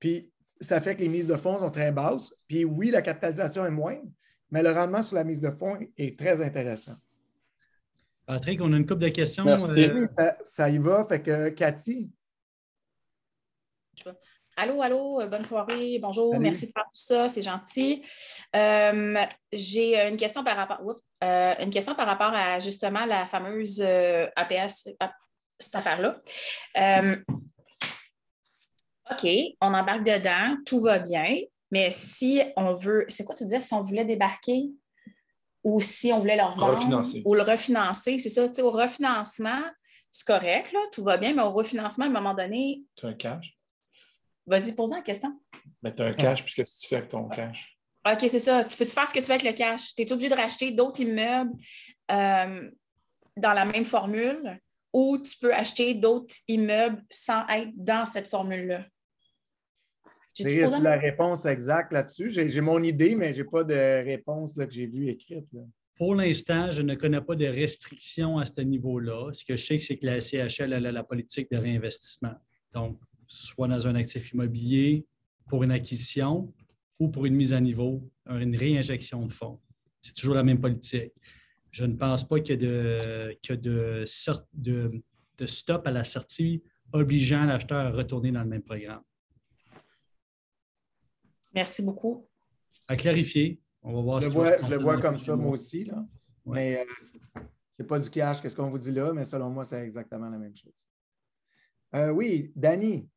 Puis 0.00 0.32
ça 0.60 0.80
fait 0.80 0.96
que 0.96 1.00
les 1.00 1.08
mises 1.08 1.26
de 1.26 1.36
fonds 1.36 1.58
sont 1.58 1.70
très 1.70 1.92
basses. 1.92 2.34
Puis 2.48 2.64
oui, 2.64 2.90
la 2.90 3.02
capitalisation 3.02 3.64
est 3.66 3.70
moindre, 3.70 4.10
mais 4.50 4.62
le 4.62 4.72
rendement 4.72 5.02
sur 5.02 5.16
la 5.16 5.24
mise 5.24 5.40
de 5.40 5.50
fonds 5.50 5.78
est 5.96 6.18
très 6.18 6.42
intéressant. 6.42 6.96
Patrick, 8.26 8.60
on 8.60 8.72
a 8.72 8.76
une 8.76 8.86
couple 8.86 9.02
de 9.02 9.08
questions. 9.10 9.46
Euh, 9.46 9.94
oui, 9.94 10.06
ça, 10.44 10.68
y 10.68 10.78
va. 10.78 11.04
Fait 11.04 11.22
que 11.22 11.50
Cathy? 11.50 12.10
Allô, 14.58 14.80
allô, 14.80 15.20
euh, 15.20 15.26
bonne 15.26 15.44
soirée, 15.44 15.98
bonjour, 16.00 16.38
merci 16.38 16.68
de 16.68 16.72
faire 16.72 16.84
tout 16.84 16.96
ça, 16.96 17.28
c'est 17.28 17.42
gentil. 17.42 18.02
Euh, 18.54 19.20
j'ai 19.52 20.00
une 20.08 20.16
question 20.16 20.42
par 20.42 20.56
rapport, 20.56 20.80
une 21.20 21.70
question 21.70 21.94
par 21.94 22.06
rapport 22.06 22.32
à 22.34 22.58
justement 22.58 23.04
la 23.04 23.26
fameuse 23.26 23.82
APS, 23.82 24.88
cette 25.58 25.74
affaire-là. 25.74 26.22
OK, 29.10 29.28
on 29.60 29.74
embarque 29.74 30.04
dedans, 30.04 30.56
tout 30.64 30.80
va 30.80 31.00
bien, 31.00 31.36
mais 31.70 31.90
si 31.90 32.40
on 32.56 32.74
veut, 32.74 33.04
c'est 33.10 33.24
quoi 33.26 33.34
tu 33.34 33.44
disais, 33.44 33.60
si 33.60 33.74
on 33.74 33.82
voulait 33.82 34.06
débarquer 34.06 34.70
ou 35.62 35.82
si 35.82 36.14
on 36.14 36.20
voulait 36.20 36.36
le 36.36 36.44
revendre 36.44 37.02
ou 37.26 37.34
le 37.34 37.42
refinancer, 37.42 38.18
c'est 38.18 38.30
ça, 38.30 38.46
au 38.62 38.70
refinancement, 38.70 39.60
c'est 40.10 40.26
correct, 40.26 40.72
là, 40.72 40.80
tout 40.92 41.04
va 41.04 41.18
bien, 41.18 41.34
mais 41.34 41.42
au 41.42 41.50
refinancement, 41.50 42.06
à 42.06 42.08
un 42.08 42.12
moment 42.12 42.32
donné. 42.32 42.84
Tu 42.96 43.04
as 43.04 43.10
un 43.10 43.14
cash? 43.14 43.52
Vas-y, 44.46 44.72
pose-moi 44.72 44.98
la 44.98 45.02
question. 45.02 45.40
Mais 45.82 45.94
tu 45.94 46.02
as 46.02 46.06
un 46.06 46.14
cash, 46.14 46.44
puis 46.44 46.54
qu'est-ce 46.54 46.76
que 46.76 46.80
tu 46.82 46.88
fais 46.88 46.96
avec 46.96 47.08
ton 47.08 47.28
cash? 47.28 47.76
OK, 48.06 48.24
c'est 48.28 48.38
ça. 48.38 48.64
Tu 48.64 48.76
peux-tu 48.76 48.92
faire 48.92 49.08
ce 49.08 49.14
que 49.14 49.18
tu 49.18 49.26
veux 49.26 49.32
avec 49.32 49.44
le 49.44 49.52
cash? 49.52 49.94
Tu 49.94 50.02
es 50.02 50.12
obligé 50.12 50.28
de 50.28 50.36
racheter 50.36 50.70
d'autres 50.70 51.00
immeubles 51.00 51.52
euh, 52.12 52.70
dans 53.36 53.52
la 53.52 53.64
même 53.64 53.84
formule 53.84 54.60
ou 54.92 55.18
tu 55.18 55.36
peux 55.38 55.52
acheter 55.52 55.94
d'autres 55.94 56.34
immeubles 56.46 57.02
sans 57.10 57.46
être 57.48 57.72
dans 57.74 58.06
cette 58.06 58.28
formule-là? 58.28 58.86
J'ai 60.34 60.66
la 60.66 60.96
réponse 60.96 61.46
exacte 61.46 61.92
là-dessus? 61.92 62.30
J'ai 62.30 62.60
mon 62.60 62.82
idée, 62.82 63.14
mais 63.14 63.34
je 63.34 63.42
n'ai 63.42 63.48
pas 63.48 63.64
de 63.64 64.04
réponse 64.04 64.52
que 64.52 64.70
j'ai 64.70 64.86
vue 64.86 65.08
écrite. 65.08 65.46
Pour 65.96 66.14
l'instant, 66.14 66.70
je 66.70 66.82
ne 66.82 66.94
connais 66.94 67.22
pas 67.22 67.34
de 67.34 67.46
restrictions 67.46 68.38
à 68.38 68.44
ce 68.44 68.60
niveau-là. 68.60 69.32
Ce 69.32 69.44
que 69.44 69.56
je 69.56 69.64
sais, 69.64 69.78
c'est 69.78 69.96
que 69.96 70.04
la 70.04 70.20
CHL 70.20 70.74
a 70.74 70.80
la 70.80 71.02
politique 71.02 71.50
de 71.50 71.56
réinvestissement. 71.56 72.34
Donc, 72.74 73.00
soit 73.26 73.68
dans 73.68 73.86
un 73.86 73.94
actif 73.94 74.32
immobilier 74.32 75.06
pour 75.48 75.62
une 75.62 75.70
acquisition 75.70 76.52
ou 76.98 77.08
pour 77.08 77.26
une 77.26 77.34
mise 77.34 77.52
à 77.52 77.60
niveau, 77.60 78.08
une 78.26 78.56
réinjection 78.56 79.26
de 79.26 79.32
fonds. 79.32 79.60
C'est 80.02 80.14
toujours 80.14 80.34
la 80.34 80.42
même 80.42 80.60
politique. 80.60 81.12
Je 81.70 81.84
ne 81.84 81.94
pense 81.94 82.26
pas 82.26 82.40
qu'il 82.40 82.50
y 82.50 82.54
ait 82.54 82.68
de, 82.68 83.36
de, 83.54 84.04
de, 84.54 85.02
de 85.38 85.46
stop 85.46 85.86
à 85.86 85.90
la 85.90 86.04
sortie 86.04 86.62
obligeant 86.92 87.44
l'acheteur 87.44 87.86
à 87.86 87.90
retourner 87.90 88.30
dans 88.32 88.42
le 88.42 88.48
même 88.48 88.62
programme. 88.62 89.02
Merci 91.54 91.82
beaucoup. 91.82 92.28
À 92.88 92.96
clarifier. 92.96 93.60
On 93.82 93.94
va 93.94 94.00
voir 94.00 94.20
je, 94.20 94.26
le 94.26 94.32
vois, 94.32 94.62
je 94.62 94.70
le 94.70 94.78
vois 94.78 95.00
comme 95.00 95.18
ça, 95.18 95.36
moi 95.36 95.52
aussi. 95.52 95.84
Là. 95.84 96.04
Mais 96.44 96.78
euh, 96.80 97.42
c'est 97.76 97.86
pas 97.86 97.98
du 97.98 98.10
cash, 98.10 98.40
qu'est-ce 98.40 98.56
qu'on 98.56 98.70
vous 98.70 98.78
dit 98.78 98.92
là, 98.92 99.12
mais 99.12 99.24
selon 99.24 99.50
moi, 99.50 99.64
c'est 99.64 99.82
exactement 99.82 100.28
la 100.28 100.38
même 100.38 100.56
chose. 100.56 100.88
Euh, 101.94 102.10
oui, 102.10 102.52
Danny. 102.54 103.08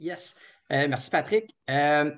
Yes. 0.00 0.34
Euh, 0.72 0.86
merci, 0.88 1.10
Patrick. 1.10 1.54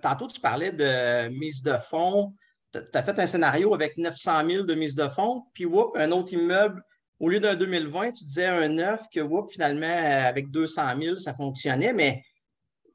tantôt, 0.02 0.28
tu 0.28 0.40
parlais 0.40 0.72
de 0.72 1.28
mise 1.28 1.62
de 1.62 1.76
fonds. 1.78 2.28
Tu 2.72 2.80
as 2.94 3.02
fait 3.02 3.18
un 3.18 3.26
scénario 3.26 3.74
avec 3.74 3.96
900 3.96 4.46
000 4.48 4.64
de 4.64 4.74
mise 4.74 4.94
de 4.94 5.08
fonds, 5.08 5.42
puis 5.52 5.66
un 5.96 6.12
autre 6.12 6.32
immeuble, 6.32 6.82
au 7.18 7.28
lieu 7.28 7.40
d'un 7.40 7.54
2020, 7.54 8.12
tu 8.12 8.24
disais 8.24 8.46
un 8.46 8.68
neuf 8.68 9.00
que 9.12 9.20
finalement, 9.50 9.86
avec 9.86 10.50
200 10.50 10.82
000, 11.00 11.16
ça 11.16 11.34
fonctionnait, 11.34 11.92
mais 11.92 12.22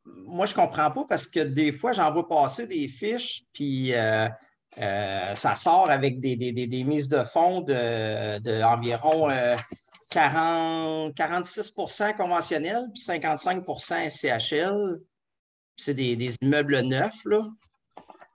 moi, 0.06 0.46
je 0.46 0.52
ne 0.52 0.58
comprends 0.58 0.91
pas 0.91 1.06
parce 1.08 1.28
que 1.28 1.39
des 1.39 1.72
fois, 1.72 1.94
j'en 1.94 2.12
vois 2.12 2.28
passer 2.28 2.67
des 2.67 2.88
fiches, 2.88 3.44
puis 3.54 3.94
euh, 3.94 4.28
euh, 4.78 5.36
ça 5.36 5.56
sort 5.56 5.89
avec 5.89 6.20
des, 6.20 6.84
mises 6.86 7.10
de 7.10 7.24
fonds 7.24 7.62
d'environ 7.62 9.28
de, 9.28 9.56
46% 10.12 12.17
conventionnels, 12.17 12.89
puis 12.93 13.02
55% 13.02 14.10
SCHL. 14.10 15.00
C'est 15.78 15.93
des, 15.93 16.36
immeubles 16.41 16.82
neufs. 16.82 17.24
Là. 17.26 17.47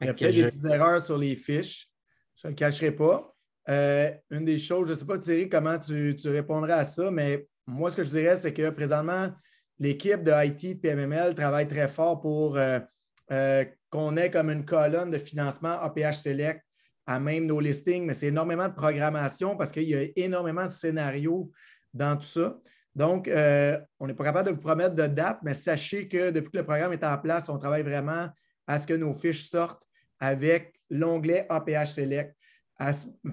Il 0.01 0.07
y 0.07 0.11
a 0.11 0.15
peut-être 0.15 0.35
des 0.35 0.45
petites 0.45 0.65
erreurs 0.65 1.01
sur 1.01 1.19
les 1.19 1.37
fiches. 1.37 1.89
Je 2.37 2.49
ne 2.49 2.53
le 2.53 2.57
cacherai 2.57 2.93
pas. 2.93 3.35
Euh, 3.69 4.11
une 4.31 4.45
des 4.45 4.59
choses, 4.59 4.89
je 4.89 4.93
ne 4.93 4.99
sais 4.99 5.07
pas, 5.07 5.19
Thierry, 5.19 5.49
comment 5.49 5.79
tu, 5.79 6.17
tu, 6.17 6.29
répondrais 6.29 6.73
à 6.73 6.85
ça, 6.85 7.11
mais 7.11 7.49
moi, 7.67 7.91
ce 7.91 7.97
que 7.97 8.05
je 8.05 8.11
dirais, 8.11 8.37
c'est 8.37 8.53
que 8.53 8.71
présentement, 8.71 9.31
l'équipe 9.79 10.23
de 10.23 10.33
IT 10.33 10.81
PMML 10.81 11.35
travaille 11.35 11.67
très 11.67 11.89
fort 11.89 12.21
pour 12.21 12.57
euh, 12.57 12.79
euh, 13.33 13.65
qu'on 13.91 14.17
ait 14.17 14.31
comme 14.31 14.51
une 14.51 14.65
colonne 14.65 15.11
de 15.11 15.19
financement 15.19 15.81
APH 15.81 16.15
Select 16.15 16.62
à 17.07 17.21
même 17.21 17.47
nos 17.47 17.61
listings, 17.61 18.05
mais 18.05 18.14
c'est 18.14 18.27
énormément 18.27 18.69
de 18.69 18.75
programmation 18.75 19.57
parce 19.57 19.71
qu'il 19.71 19.85
y 19.85 19.95
a 19.95 20.07
énormément 20.16 20.64
de 20.64 20.71
scénarios 20.71 21.51
dans 21.95 22.16
tout 22.16 22.27
ça. 22.27 22.59
Donc, 22.95 23.29
euh, 23.29 23.79
on 24.01 24.07
n'est 24.07 24.14
pas 24.14 24.25
capable 24.25 24.49
de 24.49 24.55
vous 24.55 24.61
promettre 24.61 24.95
de 24.95 25.07
date, 25.07 25.38
mais 25.42 25.55
sachez 25.55 26.09
que 26.09 26.31
depuis 26.31 26.51
que 26.51 26.59
le 26.59 26.64
programme 26.64 26.92
est 26.92 27.05
en 27.05 27.16
place, 27.19 27.49
on 27.49 27.59
travaille 27.59 27.83
vraiment 27.83 28.29
à 28.66 28.79
ce 28.79 28.87
que 28.87 28.95
nos 28.95 29.14
fiches 29.14 29.47
sortent 29.47 29.83
avec 30.19 30.75
l'onglet 30.90 31.47
APH 31.49 31.87
Select. 31.95 32.35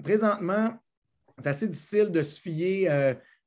présentement, 0.02 0.74
c'est 1.38 1.48
assez 1.48 1.68
difficile 1.68 2.10
de 2.12 2.22
se 2.22 2.40
fier 2.40 2.88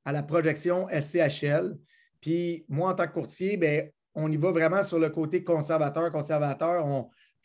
à 0.08 0.12
la 0.12 0.24
projection 0.24 0.88
SCHL. 0.90 1.78
Puis 2.20 2.66
moi, 2.68 2.92
en 2.92 2.96
tant 2.96 3.08
que 3.08 3.14
courtier, 3.14 3.58
ben, 3.58 3.90
on 4.16 4.32
y 4.32 4.38
va 4.38 4.52
vraiment 4.52 4.82
sur 4.82 5.00
le 5.00 5.10
côté 5.10 5.44
conservateur. 5.44 6.12
Conservateur, 6.12 6.86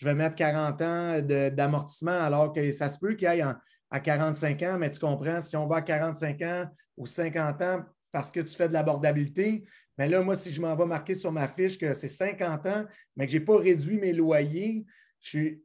je 0.02 0.08
vais 0.08 0.14
mettre 0.16 0.34
40 0.34 0.82
ans 0.82 1.20
d'amortissement 1.52 2.10
alors 2.10 2.52
que 2.52 2.72
ça 2.72 2.88
se 2.88 2.98
peut 2.98 3.14
qu'il 3.14 3.28
aille 3.28 3.44
à 3.88 4.00
45 4.00 4.60
ans, 4.64 4.76
mais 4.76 4.90
tu 4.90 4.98
comprends, 4.98 5.38
si 5.38 5.56
on 5.56 5.68
va 5.68 5.76
à 5.76 5.82
45 5.82 6.42
ans 6.42 6.66
ou 6.96 7.06
50 7.06 7.62
ans 7.62 7.84
parce 8.10 8.32
que 8.32 8.40
tu 8.40 8.52
fais 8.52 8.66
de 8.66 8.72
l'abordabilité, 8.72 9.64
mais 9.96 10.08
ben 10.08 10.10
là, 10.10 10.22
moi, 10.22 10.34
si 10.34 10.52
je 10.52 10.60
m'en 10.60 10.74
vais 10.74 10.86
marquer 10.86 11.14
sur 11.14 11.30
ma 11.30 11.46
fiche 11.46 11.78
que 11.78 11.94
c'est 11.94 12.08
50 12.08 12.66
ans, 12.66 12.84
mais 13.14 13.26
que 13.26 13.32
je 13.32 13.38
n'ai 13.38 13.44
pas 13.44 13.58
réduit 13.58 13.96
mes 13.96 14.12
loyers, 14.12 14.84
je 15.20 15.58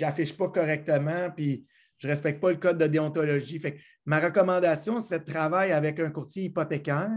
n'affiche 0.00 0.36
pas 0.36 0.48
correctement, 0.48 1.28
puis 1.34 1.66
je 1.98 2.06
ne 2.06 2.12
respecte 2.12 2.40
pas 2.40 2.52
le 2.52 2.58
code 2.58 2.78
de 2.78 2.86
déontologie. 2.86 3.60
Ma 4.06 4.20
recommandation 4.20 5.00
serait 5.00 5.18
de 5.18 5.24
travailler 5.24 5.72
avec 5.72 5.98
un 5.98 6.10
courtier 6.10 6.44
hypothécaire 6.44 7.10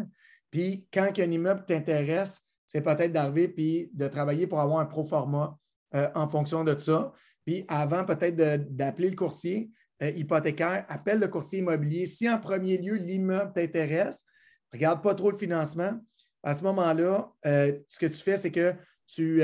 puis 0.49 0.87
quand 0.91 1.11
un 1.19 1.31
immeuble 1.31 1.63
t'intéresse, 1.65 2.41
c'est 2.65 2.81
peut-être 2.81 3.11
d'arriver 3.11 3.49
puis 3.49 3.91
de 3.93 4.07
travailler 4.07 4.47
pour 4.47 4.59
avoir 4.59 4.79
un 4.79 4.85
pro 4.85 5.03
format 5.03 5.59
euh, 5.95 6.09
en 6.15 6.27
fonction 6.27 6.63
de 6.63 6.77
ça. 6.77 7.13
Puis 7.45 7.63
avant 7.69 8.05
peut-être 8.05 8.35
d'appeler 8.75 9.09
le 9.09 9.15
courtier 9.15 9.69
euh, 10.03 10.09
hypothécaire, 10.09 10.85
appelle 10.89 11.19
le 11.19 11.27
courtier 11.27 11.59
immobilier. 11.59 12.05
Si 12.05 12.29
en 12.29 12.39
premier 12.39 12.77
lieu 12.77 12.95
l'immeuble 12.95 13.53
t'intéresse, 13.53 14.25
regarde 14.73 15.01
pas 15.01 15.15
trop 15.15 15.31
le 15.31 15.37
financement. 15.37 15.93
À 16.43 16.53
ce 16.53 16.63
moment-là, 16.63 17.31
euh, 17.45 17.71
ce 17.87 17.99
que 17.99 18.05
tu 18.05 18.21
fais, 18.21 18.35
c'est 18.35 18.51
que 18.51 18.73
tu, 19.07 19.41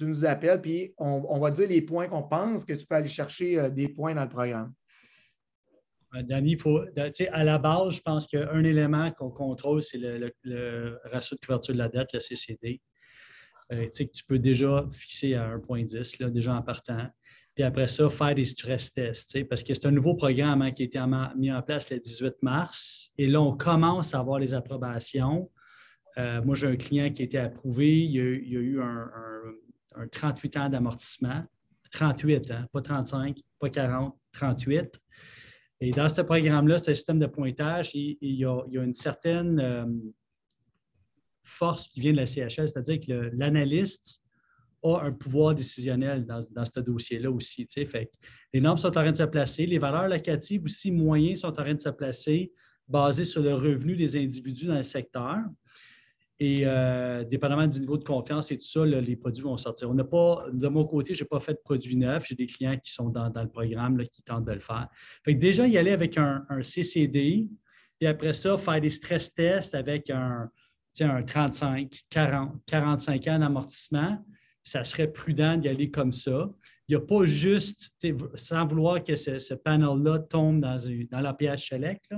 nous 0.00 0.24
appelles, 0.24 0.62
puis 0.62 0.94
on, 0.96 1.38
va 1.38 1.50
dire 1.50 1.68
les 1.68 1.82
points 1.82 2.08
qu'on 2.08 2.22
pense 2.22 2.64
que 2.64 2.72
tu 2.72 2.86
peux 2.86 2.94
aller 2.94 3.08
chercher 3.08 3.70
des 3.70 3.88
points 3.88 4.14
dans 4.14 4.22
le 4.22 4.30
programme. 4.30 4.72
Danny, 6.22 6.56
faut, 6.56 6.80
à 7.32 7.44
la 7.44 7.58
base, 7.58 7.96
je 7.96 8.00
pense 8.00 8.26
qu'un 8.26 8.64
élément 8.64 9.12
qu'on 9.12 9.30
contrôle, 9.30 9.82
c'est 9.82 9.98
le, 9.98 10.98
ratio 11.04 11.36
de 11.36 11.44
couverture 11.44 11.74
de 11.74 11.78
la 11.78 11.88
dette, 11.88 12.14
le 12.14 12.20
CCD. 12.20 12.80
Euh, 13.72 13.88
tu 13.92 14.24
peux 14.26 14.38
déjà 14.38 14.86
fixer 14.92 15.34
à 15.34 15.56
1,10 15.56 16.30
déjà 16.30 16.54
en 16.54 16.62
partant. 16.62 17.08
Puis 17.54 17.62
après 17.62 17.86
ça, 17.86 18.10
faire 18.10 18.34
des 18.34 18.44
stress 18.44 18.92
tests, 18.92 19.48
parce 19.48 19.62
que 19.62 19.72
c'est 19.74 19.86
un 19.86 19.92
nouveau 19.92 20.14
programme 20.14 20.62
hein, 20.62 20.72
qui 20.72 20.82
a 20.82 20.86
été 20.86 21.00
mis 21.36 21.52
en 21.52 21.62
place 21.62 21.88
le 21.90 22.00
18 22.00 22.42
mars. 22.42 23.10
Et 23.16 23.28
là, 23.28 23.40
on 23.40 23.56
commence 23.56 24.12
à 24.12 24.18
avoir 24.18 24.40
les 24.40 24.54
approbations. 24.54 25.50
Euh, 26.18 26.42
moi, 26.42 26.56
j'ai 26.56 26.66
un 26.66 26.76
client 26.76 27.12
qui 27.12 27.22
a 27.22 27.24
été 27.24 27.38
approuvé. 27.38 28.04
Il 28.04 28.10
y 28.10 28.18
a, 28.18 28.60
eu 28.60 28.80
un, 28.82 30.08
38 30.10 30.56
ans 30.56 30.68
d'amortissement. 30.68 31.44
38 31.92 32.50
ans, 32.50 32.64
pas 32.72 32.80
35, 32.80 33.38
pas 33.60 33.70
40, 33.70 34.16
38. 34.32 35.00
Et 35.80 35.92
dans 35.92 36.08
ce 36.08 36.22
programme-là, 36.22 36.78
ce 36.78 36.92
système 36.92 37.20
de 37.20 37.26
pointage, 37.26 37.94
il, 37.94 38.16
y, 38.20 38.44
a, 38.44 38.62
une 38.72 38.94
certaine 38.94 39.60
euh, 39.60 39.86
force 41.44 41.88
qui 41.88 42.00
vient 42.00 42.12
de 42.12 42.16
la 42.16 42.26
CHL, 42.26 42.68
c'est-à-dire 42.68 42.98
que 43.00 43.30
l'analyste 43.34 44.20
a 44.82 45.00
un 45.02 45.12
pouvoir 45.12 45.54
décisionnel 45.54 46.26
dans, 46.26 46.40
ce 46.64 46.80
dossier-là 46.80 47.30
aussi. 47.30 47.66
Les 48.52 48.60
normes 48.60 48.78
sont 48.78 48.88
en 48.88 48.92
train 48.92 49.12
de 49.12 49.16
se 49.16 49.22
placer, 49.22 49.66
les 49.66 49.78
valeurs 49.78 50.08
locatives 50.08 50.64
aussi 50.64 50.90
moyennes 50.90 51.36
sont 51.36 51.48
en 51.48 51.52
train 51.52 51.74
de 51.74 51.82
se 51.82 51.88
placer 51.88 52.52
basées 52.86 53.24
sur 53.24 53.42
le 53.42 53.54
revenu 53.54 53.96
des 53.96 54.16
individus 54.16 54.66
dans 54.66 54.74
le 54.74 54.82
secteur. 54.82 55.38
Et 56.40 56.62
euh, 56.64 57.22
dépendamment 57.24 57.66
du 57.66 57.78
niveau 57.78 57.96
de 57.96 58.02
confiance 58.02 58.50
et 58.50 58.58
tout 58.58 58.66
ça, 58.66 58.84
les 58.84 59.16
produits 59.16 59.42
vont 59.42 59.56
sortir. 59.56 59.88
On 59.88 59.94
n'a 59.94 60.04
pas, 60.04 60.46
de 60.52 60.66
mon 60.66 60.84
côté, 60.84 61.14
je 61.14 61.22
n'ai 61.22 61.28
pas 61.28 61.38
fait 61.38 61.54
de 61.54 61.60
produits 61.64 61.96
neufs. 61.96 62.26
J'ai 62.26 62.34
des 62.34 62.46
clients 62.46 62.76
qui 62.76 62.92
sont 62.92 63.08
dans, 63.08 63.32
le 63.34 63.48
programme 63.48 64.04
qui 64.08 64.20
tentent 64.22 64.44
de 64.44 64.52
le 64.52 64.60
faire. 64.60 64.88
Fait 65.24 65.34
déjà, 65.34 65.66
y 65.66 65.78
aller 65.78 65.92
avec 65.92 66.18
un, 66.18 66.44
CCD, 66.60 67.46
et 68.00 68.06
après 68.06 68.32
ça, 68.32 68.58
faire 68.58 68.80
des 68.80 68.90
stress 68.90 69.32
tests 69.32 69.76
avec 69.76 70.10
un, 70.10 70.50
un 71.00 71.22
35, 71.22 72.04
40, 72.10 72.62
45 72.66 73.26
ans 73.28 73.38
d'amortissement, 73.38 74.24
ça 74.62 74.84
serait 74.84 75.12
prudent 75.12 75.56
d'y 75.56 75.68
aller 75.68 75.90
comme 75.90 76.12
ça. 76.12 76.50
Il 76.88 76.96
n'y 76.96 77.02
a 77.02 77.04
pas 77.04 77.24
juste, 77.24 77.92
sans 78.34 78.66
vouloir 78.66 79.02
que 79.02 79.14
ce, 79.14 79.54
panel-là 79.54 80.20
tombe 80.20 80.60
dans, 80.60 80.76
dans 81.10 81.20
l'APH 81.20 81.68
Select, 81.68 82.12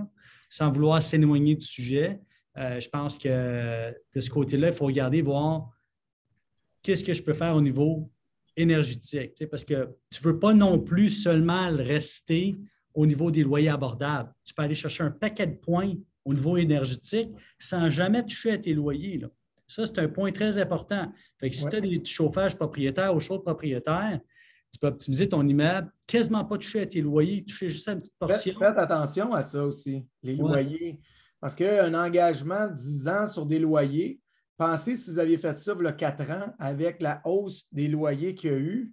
sans 0.48 0.70
vouloir 0.70 1.02
s'éloigner 1.02 1.54
du 1.54 1.64
sujet, 1.64 2.20
euh, 2.58 2.80
je 2.80 2.88
pense 2.88 3.18
que 3.18 3.94
de 4.14 4.20
ce 4.20 4.30
côté-là, 4.30 4.68
il 4.68 4.74
faut 4.74 4.86
regarder, 4.86 5.22
voir 5.22 5.68
qu'est-ce 6.82 7.04
que 7.04 7.12
je 7.12 7.22
peux 7.22 7.34
faire 7.34 7.54
au 7.54 7.60
niveau 7.60 8.10
énergétique. 8.56 9.44
Parce 9.50 9.64
que 9.64 9.88
tu 10.10 10.20
ne 10.20 10.28
veux 10.28 10.38
pas 10.38 10.54
non 10.54 10.78
plus 10.78 11.10
seulement 11.10 11.68
rester 11.70 12.56
au 12.94 13.04
niveau 13.04 13.30
des 13.30 13.42
loyers 13.42 13.68
abordables. 13.68 14.32
Tu 14.42 14.54
peux 14.54 14.62
aller 14.62 14.74
chercher 14.74 15.02
un 15.02 15.10
paquet 15.10 15.46
de 15.46 15.56
points 15.56 15.94
au 16.26 16.34
niveau 16.34 16.56
énergétique 16.58 17.30
sans 17.58 17.88
jamais 17.88 18.22
toucher 18.22 18.50
à 18.50 18.58
tes 18.58 18.74
loyers. 18.74 19.22
Ça, 19.66 19.86
c'est 19.86 19.98
un 19.98 20.08
point 20.08 20.32
très 20.32 20.58
important. 20.58 21.10
Fait 21.38 21.48
que 21.48 21.56
si 21.56 21.66
tu 21.66 21.76
as 21.76 21.80
des 21.80 22.04
chauffages 22.04 22.54
propriétaires 22.54 23.14
ou 23.14 23.20
chaudes 23.20 23.42
propriétaires, 23.42 24.20
tu 24.72 24.78
peux 24.80 24.88
optimiser 24.88 25.28
ton 25.28 25.46
immeuble, 25.46 25.90
quasiment 26.06 26.44
pas 26.44 26.58
toucher 26.58 26.80
à 26.80 26.86
tes 26.86 27.00
loyers, 27.00 27.44
toucher 27.44 27.68
juste 27.68 27.88
à 27.88 27.92
une 27.92 28.00
petite 28.00 28.18
portion. 28.18 28.58
Faites 28.58 28.76
attention 28.76 29.32
à 29.32 29.42
ça 29.42 29.64
aussi, 29.64 30.04
les 30.22 30.34
loyers. 30.34 31.00
Parce 31.40 31.54
qu'un 31.54 31.94
engagement 31.94 32.66
de 32.66 32.74
10 32.74 33.08
ans 33.08 33.26
sur 33.26 33.46
des 33.46 33.60
loyers, 33.60 34.20
pensez 34.56 34.96
si 34.96 35.10
vous 35.10 35.18
aviez 35.18 35.38
fait 35.38 35.56
ça 35.56 35.74
il 35.78 35.84
y 35.84 35.86
a 35.86 35.92
4 35.92 36.30
ans 36.30 36.54
avec 36.58 37.00
la 37.00 37.20
hausse 37.24 37.66
des 37.70 37.88
loyers 37.88 38.34
qu'il 38.34 38.50
y 38.50 38.54
a 38.54 38.58
eu, 38.58 38.92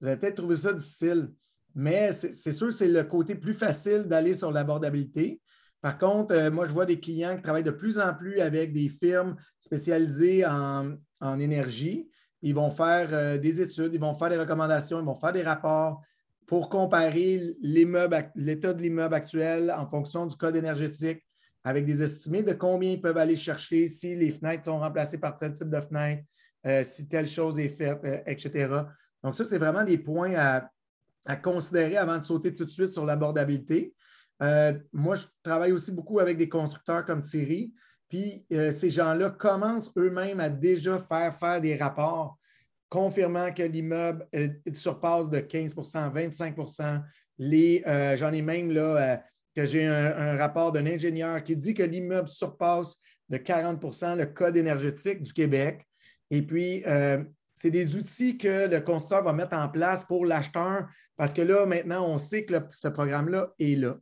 vous 0.00 0.08
avez 0.08 0.16
peut-être 0.16 0.36
trouvé 0.36 0.56
ça 0.56 0.72
difficile. 0.72 1.30
Mais 1.74 2.12
c'est 2.12 2.52
sûr 2.52 2.68
que 2.68 2.74
c'est 2.74 2.88
le 2.88 3.04
côté 3.04 3.34
plus 3.34 3.54
facile 3.54 4.04
d'aller 4.04 4.34
sur 4.34 4.50
l'abordabilité. 4.50 5.40
Par 5.82 5.98
contre, 5.98 6.32
euh, 6.32 6.50
moi, 6.50 6.66
je 6.66 6.72
vois 6.72 6.86
des 6.86 7.00
clients 7.00 7.36
qui 7.36 7.42
travaillent 7.42 7.64
de 7.64 7.72
plus 7.72 7.98
en 7.98 8.14
plus 8.14 8.40
avec 8.40 8.72
des 8.72 8.88
firmes 8.88 9.36
spécialisées 9.60 10.46
en, 10.46 10.96
énergie. 11.38 12.08
Ils 12.40 12.54
vont 12.54 12.70
faire 12.70 13.08
euh, 13.12 13.36
des 13.36 13.60
études, 13.60 13.92
ils 13.92 14.00
vont 14.00 14.14
faire 14.14 14.30
des 14.30 14.38
recommandations, 14.38 15.00
ils 15.00 15.04
vont 15.04 15.14
faire 15.14 15.32
des 15.32 15.42
rapports 15.42 16.00
pour 16.46 16.68
comparer 16.68 17.40
l'état 17.62 18.72
de 18.72 18.82
l'immeuble 18.82 19.14
actuel 19.14 19.72
en 19.76 19.86
fonction 19.86 20.26
du 20.26 20.36
code 20.36 20.56
énergétique, 20.56 21.24
avec 21.64 21.84
des 21.84 22.02
estimés 22.02 22.42
de 22.42 22.52
combien 22.52 22.92
ils 22.92 23.00
peuvent 23.00 23.18
aller 23.18 23.36
chercher 23.36 23.86
si 23.86 24.16
les 24.16 24.30
fenêtres 24.30 24.64
sont 24.64 24.78
remplacées 24.78 25.18
par 25.18 25.36
tel 25.36 25.52
type 25.52 25.70
de 25.70 25.80
fenêtre, 25.80 26.22
euh, 26.66 26.84
si 26.84 27.08
telle 27.08 27.28
chose 27.28 27.58
est 27.58 27.68
faite, 27.68 28.04
etc. 28.26 28.68
Donc, 29.22 29.34
ça, 29.34 29.44
c'est 29.44 29.58
vraiment 29.58 29.84
des 29.84 29.98
points 29.98 30.34
à, 30.36 30.68
considérer 31.36 31.96
avant 31.96 32.18
de 32.18 32.24
sauter 32.24 32.54
tout 32.54 32.64
de 32.64 32.70
suite 32.70 32.92
sur 32.92 33.06
l'abordabilité. 33.06 33.94
Euh, 34.42 34.72
moi, 34.92 35.16
je 35.16 35.26
travaille 35.42 35.72
aussi 35.72 35.92
beaucoup 35.92 36.20
avec 36.20 36.36
des 36.36 36.48
constructeurs 36.48 37.04
comme 37.04 37.22
Thierry. 37.22 37.72
Puis, 38.08 38.44
ces 38.50 38.90
gens-là 38.90 39.30
commencent 39.30 39.90
eux-mêmes 39.96 40.38
à 40.38 40.50
déjà 40.50 40.98
faire 40.98 41.34
faire 41.34 41.62
des 41.62 41.76
rapports 41.76 42.38
confirmant 42.92 43.50
que 43.52 43.62
l'immeuble 43.62 44.28
surpasse 44.74 45.30
de 45.30 45.38
15% 45.38 46.12
25 46.12 46.54
les, 47.38 47.82
euh, 47.86 48.18
J'en 48.18 48.34
ai 48.34 48.42
même 48.42 48.70
là, 48.70 48.82
euh, 48.82 49.16
que 49.56 49.64
j'ai 49.64 49.86
un, 49.86 50.36
rapport 50.36 50.72
d'un 50.72 50.84
ingénieur 50.84 51.42
qui 51.42 51.56
dit 51.56 51.72
que 51.72 51.82
l'immeuble 51.82 52.28
surpasse 52.28 52.98
de 53.30 53.38
40% 53.38 54.16
le 54.16 54.26
code 54.26 54.58
énergétique 54.58 55.22
du 55.22 55.32
Québec. 55.32 55.86
Et 56.30 56.42
puis, 56.42 56.82
euh, 56.86 57.24
c'est 57.54 57.70
des 57.70 57.96
outils 57.96 58.36
que 58.36 58.68
le 58.68 58.80
constructeur 58.80 59.24
va 59.24 59.32
mettre 59.32 59.56
en 59.56 59.70
place 59.70 60.04
pour 60.04 60.26
l'acheteur 60.26 60.86
parce 61.16 61.32
que 61.32 61.40
là, 61.40 61.64
maintenant, 61.64 62.06
on 62.06 62.18
sait 62.18 62.44
que 62.44 62.54
ce 62.72 62.88
programme-là 62.88 63.54
est 63.58 63.78
là. 63.78 63.96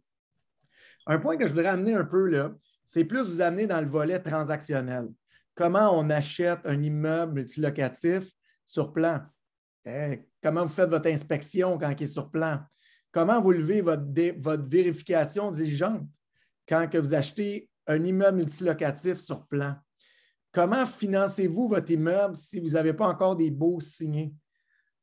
Un 1.10 1.18
point 1.18 1.36
que 1.36 1.44
je 1.44 1.52
voudrais 1.52 1.66
amener 1.66 1.94
un 1.94 2.04
peu 2.04 2.28
là, 2.28 2.54
c'est 2.86 3.04
plus 3.04 3.22
vous 3.22 3.40
amener 3.40 3.66
dans 3.66 3.80
le 3.80 3.88
volet 3.88 4.20
transactionnel. 4.20 5.08
Comment 5.56 5.98
on 5.98 6.08
achète 6.08 6.60
un 6.62 6.80
immeuble 6.80 7.32
multilocatif 7.32 8.30
sur 8.64 8.92
plan? 8.92 9.20
Eh, 9.84 10.20
comment 10.40 10.62
vous 10.62 10.72
faites 10.72 10.88
votre 10.88 11.08
inspection 11.08 11.78
quand 11.78 11.90
il 11.90 12.04
est 12.04 12.06
sur 12.06 12.30
plan? 12.30 12.60
Comment 13.10 13.40
vous 13.40 13.50
levez 13.50 13.80
votre, 13.80 14.04
votre 14.38 14.62
vérification 14.68 15.50
diligente 15.50 16.06
quand 16.68 16.88
que 16.88 16.98
vous 16.98 17.12
achetez 17.12 17.68
un 17.88 18.04
immeuble 18.04 18.38
multilocatif 18.38 19.18
sur 19.18 19.44
plan? 19.48 19.74
Comment 20.52 20.86
financez-vous 20.86 21.70
votre 21.70 21.90
immeuble 21.90 22.36
si 22.36 22.60
vous 22.60 22.74
n'avez 22.74 22.92
pas 22.92 23.08
encore 23.08 23.34
des 23.34 23.50
baux 23.50 23.80
signés? 23.80 24.32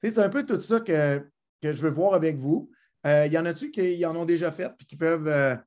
C'est 0.02 0.20
un 0.20 0.30
peu 0.30 0.46
tout 0.46 0.62
ça 0.62 0.80
que, 0.80 1.22
je 1.62 1.82
veux 1.82 1.90
voir 1.90 2.14
avec 2.14 2.38
vous. 2.38 2.72
Euh, 3.06 3.26
il 3.26 3.34
y 3.34 3.38
en 3.38 3.46
a-tu 3.46 3.72
qui 3.72 4.06
en 4.06 4.16
ont 4.16 4.24
déjà 4.24 4.54
fait 4.54 4.72
et 4.80 4.86
qui 4.86 4.96
peuvent 4.96 5.28
euh, 5.28 5.58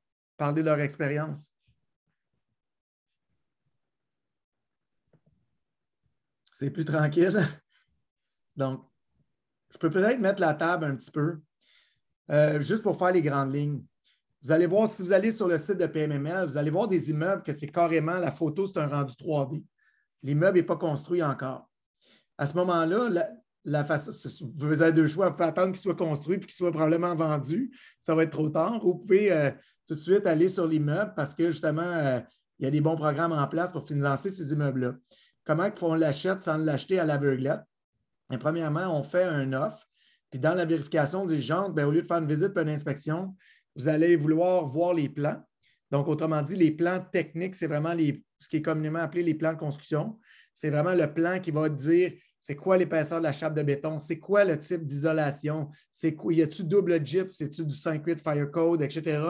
parler 0.41 0.63
de 0.63 0.67
leur 0.69 0.81
expérience? 0.81 1.53
C'est 6.55 6.71
plus 6.71 6.87
tranquille. 6.87 7.39
Donc, 8.57 8.87
je 9.71 9.77
peux 9.77 9.91
peut-être 9.91 10.19
mettre 10.19 10.41
la 10.41 10.55
table 10.55 10.87
un 10.87 10.97
petit 10.97 11.11
peu, 11.11 11.41
euh, 12.31 12.59
juste 12.63 12.83
pour 12.83 12.97
faire 12.97 13.13
les 13.13 13.21
grandes 13.21 13.55
lignes. 13.55 13.85
Vous 14.43 14.51
allez 14.51 14.67
voir, 14.67 14.89
si 14.89 15.03
vous 15.03 15.13
allez 15.13 15.31
sur 15.31 15.47
le 15.47 15.59
site 15.59 15.77
de 15.77 15.87
PMML, 15.87 16.47
vous 16.47 16.57
allez 16.57 16.71
voir 16.71 16.89
des 16.89 17.11
immeubles 17.11 17.43
que 17.43 17.53
c'est 17.53 17.69
carrément, 17.69 18.19
la 18.19 18.31
photo, 18.31 18.67
c'est 18.67 18.79
un 18.79 18.89
rendu 18.89 19.15
3D. 19.15 19.63
L'immeuble 20.23 20.57
n'est 20.57 20.65
pas 20.65 20.77
construit 20.77 21.23
encore. 21.23 21.69
À 22.39 22.47
ce 22.47 22.55
moment-là, 22.55 23.29
vous 23.65 24.83
avez 24.83 24.93
deux 24.93 25.07
choix. 25.07 25.29
Vous 25.29 25.37
pouvez 25.37 25.49
attendre 25.49 25.73
qu'il 25.73 25.81
soit 25.81 25.97
construit 25.97 26.37
et 26.37 26.41
qu'il 26.41 26.53
soit 26.53 26.73
probablement 26.73 27.15
vendu. 27.15 27.71
Ça 28.01 28.15
va 28.15 28.23
être 28.23 28.31
trop 28.31 28.49
tard. 28.49 28.85
Ou 28.85 28.93
vous 28.93 28.99
pouvez 28.99 29.33
euh, 29.33 29.51
tout 29.87 29.95
de 29.95 30.01
suite 30.01 30.27
aller 30.27 30.49
sur 30.49 30.67
l'immeuble 30.67 31.13
parce 31.15 31.35
que 31.35 31.51
justement, 31.51 31.83
euh, 31.83 32.21
il 32.59 32.65
y 32.65 32.69
a 32.69 32.71
des 32.71 32.81
bons 32.81 32.97
programmes 32.97 33.33
en 33.33 33.47
place 33.47 33.71
pour 33.71 33.87
financer 33.87 34.31
ces 34.31 34.53
immeubles-là. 34.53 34.95
Comment 35.45 35.69
on 35.83 35.95
l'achète 35.95 36.43
sans 36.43 36.57
l'acheter 36.59 36.99
à 36.99 37.05
l'aveuglette? 37.05 37.61
Premièrement, 38.39 38.97
on 38.97 39.03
fait 39.03 39.25
un 39.25 39.53
offre. 39.53 39.87
Puis 40.31 40.39
dans 40.39 40.55
la 40.55 40.65
vérification 40.65 41.27
des 41.27 41.41
gens, 41.41 41.71
ben, 41.71 41.87
au 41.87 41.91
lieu 41.91 42.03
de 42.03 42.07
faire 42.07 42.19
une 42.19 42.29
visite 42.29 42.57
et 42.57 42.61
une 42.61 42.69
inspection, 42.69 43.35
vous 43.75 43.89
allez 43.89 44.15
vouloir 44.17 44.67
voir 44.67 44.95
les 44.95 45.09
plans. 45.09 45.43
Donc, 45.91 46.07
autrement 46.07 46.43
dit, 46.43 46.55
les 46.55 46.71
plans 46.71 47.01
techniques, 47.01 47.57
c'est 47.57 47.67
vraiment 47.67 47.95
ce 48.39 48.49
qui 48.49 48.59
est 48.59 48.63
communément 48.63 49.01
appelé 49.01 49.25
les 49.25 49.35
plans 49.35 49.53
de 49.53 49.59
construction. 49.59 50.19
C'est 50.55 50.71
vraiment 50.71 50.95
le 50.95 51.13
plan 51.13 51.41
qui 51.41 51.51
va 51.51 51.69
dire 51.69 52.13
c'est 52.41 52.57
quoi 52.57 52.79
l'épaisseur 52.79 53.19
de 53.19 53.25
la 53.25 53.33
chape 53.33 53.55
de 53.55 53.63
béton, 53.63 53.99
c'est 54.01 54.19
quoi 54.19 54.45
le 54.45 54.59
type 54.59 54.87
d'isolation, 54.87 55.71
c'est 55.93 56.15
quoi, 56.15 56.33
y 56.33 56.41
a-tu 56.41 56.65
double 56.65 57.05
gyps, 57.05 57.31
c'est-tu 57.37 57.65
du 57.67 57.75
5.8 57.75 58.17
Fire 58.17 58.51
Code, 58.51 58.81
etc. 58.83 59.21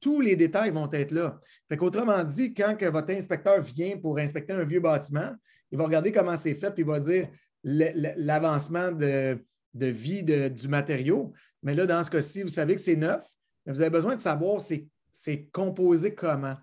Tous 0.00 0.22
les 0.22 0.34
détails 0.34 0.70
vont 0.70 0.90
être 0.90 1.12
là. 1.12 1.38
Fait 1.68 1.76
qu'autrement 1.76 2.24
dit, 2.24 2.54
quand 2.54 2.74
que 2.76 2.86
votre 2.86 3.12
inspecteur 3.12 3.60
vient 3.60 3.98
pour 3.98 4.18
inspecter 4.18 4.54
un 4.54 4.64
vieux 4.64 4.80
bâtiment, 4.80 5.30
il 5.70 5.78
va 5.78 5.84
regarder 5.84 6.10
comment 6.10 6.36
c'est 6.36 6.54
fait, 6.54 6.70
puis 6.70 6.82
il 6.82 6.86
va 6.86 7.00
dire 7.00 7.28
l'avancement 7.62 8.92
de, 8.92 9.38
vie 9.74 10.22
du 10.22 10.68
matériau. 10.68 11.32
Mais 11.62 11.74
là, 11.74 11.86
dans 11.86 12.02
ce 12.02 12.10
cas-ci, 12.10 12.42
vous 12.42 12.48
savez 12.48 12.74
que 12.74 12.80
c'est 12.80 12.96
neuf, 12.96 13.26
mais 13.64 13.72
vous 13.72 13.80
avez 13.80 13.90
besoin 13.90 14.16
de 14.16 14.20
savoir 14.20 14.60
c'est 14.60 15.48
composé 15.52 16.14
comment. 16.14 16.56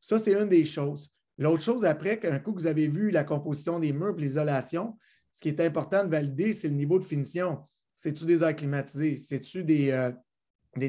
Ça, 0.00 0.18
c'est 0.18 0.34
une 0.34 0.48
des 0.48 0.64
choses. 0.64 1.10
L'autre 1.38 1.62
chose, 1.62 1.84
après, 1.84 2.18
qu'un 2.18 2.38
coup 2.38 2.52
que 2.52 2.60
vous 2.60 2.66
avez 2.66 2.88
vu 2.88 3.10
la 3.10 3.24
composition 3.24 3.78
des 3.78 3.92
murs 3.92 4.16
l'isolation, 4.16 4.96
ce 5.36 5.42
qui 5.42 5.50
est 5.50 5.60
important 5.60 6.02
de 6.02 6.08
valider, 6.08 6.54
c'est 6.54 6.68
le 6.68 6.74
niveau 6.74 6.98
de 6.98 7.04
finition. 7.04 7.58
C'est-tu 7.94 8.24
des 8.24 8.42
airs 8.42 8.56
climatisés? 8.56 9.18
C'est-tu 9.18 9.64
des, 9.64 9.90
euh, 9.90 10.10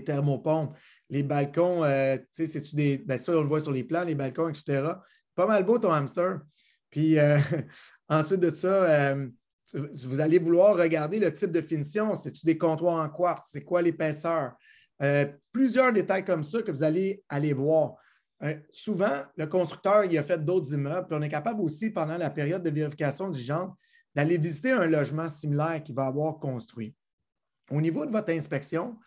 thermopompes? 0.05 0.73
Les 1.09 1.21
balcons, 1.21 1.83
euh, 1.83 2.15
c'est-tu 2.31 2.73
des. 2.73 2.97
Bien, 2.99 3.17
ça, 3.17 3.33
on 3.33 3.41
le 3.41 3.47
voit 3.47 3.59
sur 3.59 3.73
les 3.73 3.83
plans, 3.83 4.05
les 4.05 4.15
balcons, 4.15 4.47
etc. 4.47 4.87
Pas 5.35 5.47
mal 5.47 5.65
beau 5.65 5.77
ton 5.79 5.91
hamster. 5.91 6.39
Puis 6.89 7.19
euh, 7.19 7.37
ensuite 8.07 8.39
de 8.39 8.49
ça, 8.49 9.17
vous 9.73 10.21
allez 10.21 10.39
vouloir 10.39 10.77
regarder 10.77 11.19
le 11.19 11.33
type 11.33 11.51
de 11.51 11.59
finition. 11.59 12.15
C'est-tu 12.15 12.45
des 12.45 12.57
comptoirs 12.57 13.03
en 13.03 13.09
quartz? 13.09 13.49
C'est 13.51 13.65
quoi 13.65 13.81
l'épaisseur? 13.81 14.53
Plusieurs 15.51 15.91
détails 15.91 16.23
comme 16.23 16.43
ça 16.43 16.61
que 16.61 16.71
vous 16.71 16.83
allez 16.83 17.21
aller 17.27 17.51
voir. 17.51 17.95
Souvent, 18.71 19.23
le 19.35 19.45
constructeur 19.45 20.05
il 20.05 20.17
a 20.17 20.23
fait 20.23 20.43
d'autres 20.43 20.71
immeubles, 20.73 21.05
puis 21.07 21.17
on 21.19 21.21
est 21.21 21.27
capable 21.27 21.59
aussi, 21.59 21.89
pendant 21.89 22.15
la 22.15 22.29
période 22.29 22.63
de 22.63 22.69
vérification 22.69 23.29
diligente, 23.29 23.77
d'aller 24.17 24.39
visiter 24.39 24.71
un 24.71 24.87
logement 24.87 25.29
similaire 25.29 25.83
qu'il 25.83 25.93
va 25.93 26.07
avoir 26.07 26.39
construit. 26.39 26.95
Au 27.69 27.79
niveau 27.79 28.03
de 28.03 28.11
votre 28.11 28.33
inspection, 28.33 28.97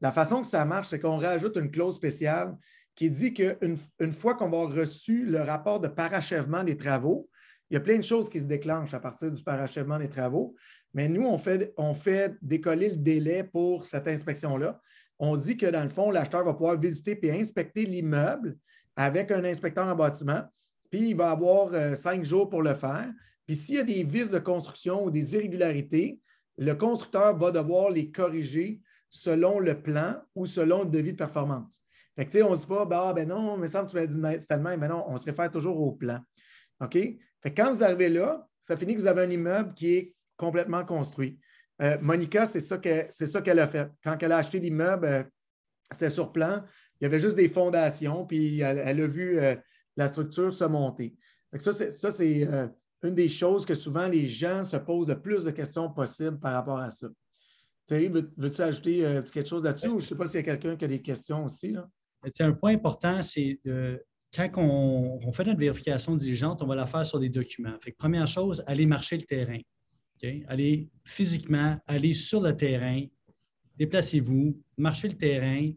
la 0.00 0.10
façon 0.10 0.40
que 0.40 0.46
ça 0.46 0.64
marche, 0.64 0.88
c'est 0.88 0.98
qu'on 0.98 1.18
rajoute 1.18 1.58
une 1.58 1.70
clause 1.70 1.96
spéciale 1.96 2.56
qui 2.94 3.10
dit 3.10 3.34
qu'une 3.34 3.76
une 4.00 4.12
fois 4.12 4.34
qu'on 4.34 4.48
va 4.48 4.60
avoir 4.60 4.74
reçu 4.74 5.26
le 5.26 5.42
rapport 5.42 5.80
de 5.80 5.88
parachèvement 5.88 6.64
des 6.64 6.78
travaux, 6.78 7.28
il 7.68 7.74
y 7.74 7.76
a 7.76 7.80
plein 7.80 7.98
de 7.98 8.02
choses 8.02 8.30
qui 8.30 8.40
se 8.40 8.46
déclenchent 8.46 8.94
à 8.94 9.00
partir 9.00 9.30
du 9.30 9.42
parachèvement 9.44 9.98
des 9.98 10.08
travaux, 10.08 10.56
mais 10.94 11.10
nous, 11.10 11.26
on 11.26 11.36
fait, 11.36 11.74
on 11.76 11.92
fait 11.92 12.34
décoller 12.40 12.88
le 12.88 12.96
délai 12.96 13.44
pour 13.44 13.84
cette 13.84 14.08
inspection-là. 14.08 14.80
On 15.18 15.36
dit 15.36 15.58
que 15.58 15.66
dans 15.66 15.82
le 15.82 15.90
fond, 15.90 16.10
l'acheteur 16.10 16.42
va 16.42 16.54
pouvoir 16.54 16.80
visiter 16.80 17.18
et 17.22 17.38
inspecter 17.38 17.84
l'immeuble 17.84 18.56
avec 18.96 19.30
un 19.30 19.44
inspecteur 19.44 19.86
en 19.86 19.94
bâtiment, 19.94 20.44
puis 20.90 21.10
il 21.10 21.16
va 21.16 21.32
avoir 21.32 21.68
euh, 21.74 21.94
cinq 21.94 22.24
jours 22.24 22.48
pour 22.48 22.62
le 22.62 22.72
faire. 22.72 23.12
Puis 23.46 23.56
s'il 23.56 23.74
y 23.76 23.78
a 23.78 23.84
des 23.84 24.04
vices 24.04 24.30
de 24.30 24.38
construction 24.38 25.04
ou 25.04 25.10
des 25.10 25.34
irrégularités, 25.34 26.20
le 26.56 26.72
constructeur 26.74 27.36
va 27.36 27.50
devoir 27.50 27.90
les 27.90 28.10
corriger 28.10 28.80
selon 29.10 29.58
le 29.58 29.80
plan 29.80 30.16
ou 30.34 30.46
selon 30.46 30.84
le 30.84 30.90
devis 30.90 31.12
de 31.12 31.18
performance. 31.18 31.84
Fait 32.16 32.26
que, 32.26 32.42
on 32.42 32.50
ne 32.52 32.56
se 32.56 32.62
dit 32.62 32.66
pas, 32.68 32.84
bah, 32.84 33.12
ben 33.14 33.28
non, 33.28 33.56
mais 33.56 33.68
ça, 33.68 33.84
tu 33.84 33.96
m'as 33.96 34.06
dit 34.06 34.46
tellement, 34.46 34.76
mais 34.76 34.88
non, 34.88 35.04
on 35.08 35.16
se 35.16 35.24
réfère 35.24 35.50
toujours 35.50 35.80
au 35.80 35.92
plan. 35.92 36.20
OK? 36.80 36.96
quand 37.54 37.72
vous 37.72 37.84
arrivez 37.84 38.08
là, 38.08 38.48
ça 38.62 38.76
finit 38.76 38.94
que 38.94 39.00
vous 39.00 39.06
avez 39.06 39.22
un 39.22 39.30
immeuble 39.30 39.74
qui 39.74 39.94
est 39.94 40.14
complètement 40.36 40.84
construit. 40.84 41.38
Euh, 41.82 41.98
Monica, 42.00 42.46
c'est 42.46 42.60
ça 42.60 42.78
qu'elle 42.78 43.58
a 43.58 43.66
fait. 43.66 43.90
Quand 44.02 44.16
elle 44.22 44.32
a 44.32 44.38
acheté 44.38 44.60
l'immeuble, 44.60 45.06
euh, 45.06 45.22
c'était 45.90 46.10
sur 46.10 46.32
plan. 46.32 46.62
Il 47.00 47.04
y 47.04 47.06
avait 47.06 47.18
juste 47.18 47.36
des 47.36 47.48
fondations, 47.48 48.24
puis 48.24 48.60
elle, 48.60 49.00
a 49.00 49.06
vu 49.06 49.38
euh, 49.38 49.56
la 49.96 50.08
structure 50.08 50.54
se 50.54 50.64
monter. 50.64 51.14
ça, 51.58 51.72
c'est 51.72 52.48
une 53.04 53.14
des 53.14 53.28
choses 53.28 53.64
que 53.66 53.74
souvent 53.74 54.08
les 54.08 54.26
gens 54.26 54.64
se 54.64 54.76
posent 54.76 55.08
le 55.08 55.20
plus 55.20 55.44
de 55.44 55.50
questions 55.50 55.90
possibles 55.90 56.38
par 56.38 56.52
rapport 56.54 56.78
à 56.78 56.90
ça. 56.90 57.08
Thierry, 57.86 58.08
veux-tu 58.08 58.62
ajouter 58.62 59.20
quelque 59.32 59.48
chose 59.48 59.62
là-dessus 59.62 59.88
ou 59.88 59.98
je 59.98 60.04
ne 60.04 60.08
sais 60.08 60.14
pas 60.16 60.26
s'il 60.26 60.36
y 60.36 60.42
a 60.42 60.42
quelqu'un 60.42 60.76
qui 60.76 60.84
a 60.86 60.88
des 60.88 61.02
questions 61.02 61.44
aussi? 61.44 61.72
Là? 61.72 61.86
Un 62.40 62.52
point 62.52 62.72
important, 62.72 63.20
c'est 63.22 63.58
de 63.64 64.02
quand 64.34 64.50
on, 64.56 65.32
fait 65.32 65.44
notre 65.44 65.60
vérification 65.60 66.16
diligente, 66.16 66.62
on 66.62 66.66
va 66.66 66.74
la 66.74 66.86
faire 66.86 67.06
sur 67.06 67.20
des 67.20 67.28
documents. 67.28 67.76
Fait 67.80 67.92
première 67.92 68.26
chose, 68.26 68.64
aller 68.66 68.86
marcher 68.86 69.16
le 69.16 69.24
terrain. 69.24 69.58
Allez 70.48 70.88
physiquement, 71.04 71.78
aller 71.86 72.14
sur 72.14 72.40
le 72.40 72.56
terrain, 72.56 73.04
déplacez-vous, 73.76 74.58
marchez 74.78 75.08
le 75.08 75.14
terrain, 75.18 75.70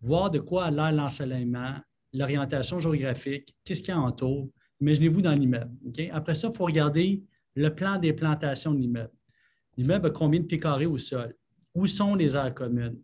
voir 0.00 0.30
de 0.30 0.38
quoi 0.38 0.66
a 0.66 0.70
l'air 0.70 0.92
l'ensoleillement, 0.92 1.74
l'orientation 2.12 2.78
géographique, 2.78 3.54
qu'est-ce 3.64 3.82
qu'il 3.82 3.92
y 3.92 3.96
a 3.96 4.00
autour. 4.00 4.50
Imaginez-vous 4.80 5.22
dans 5.22 5.34
l'immeuble. 5.34 5.72
Après 6.12 6.34
ça, 6.34 6.48
il 6.52 6.56
faut 6.56 6.64
regarder 6.64 7.22
le 7.54 7.74
plan 7.74 7.98
des 7.98 8.12
plantations 8.12 8.72
de 8.72 8.78
l'immeuble. 8.78 9.12
L'immeuble 9.76 10.06
a 10.06 10.10
combien 10.10 10.40
de 10.40 10.46
pieds 10.46 10.60
carrés 10.60 10.86
au 10.86 10.98
sol? 10.98 11.34
Où 11.74 11.86
sont 11.86 12.14
les 12.14 12.36
aires 12.36 12.54
communes? 12.54 12.98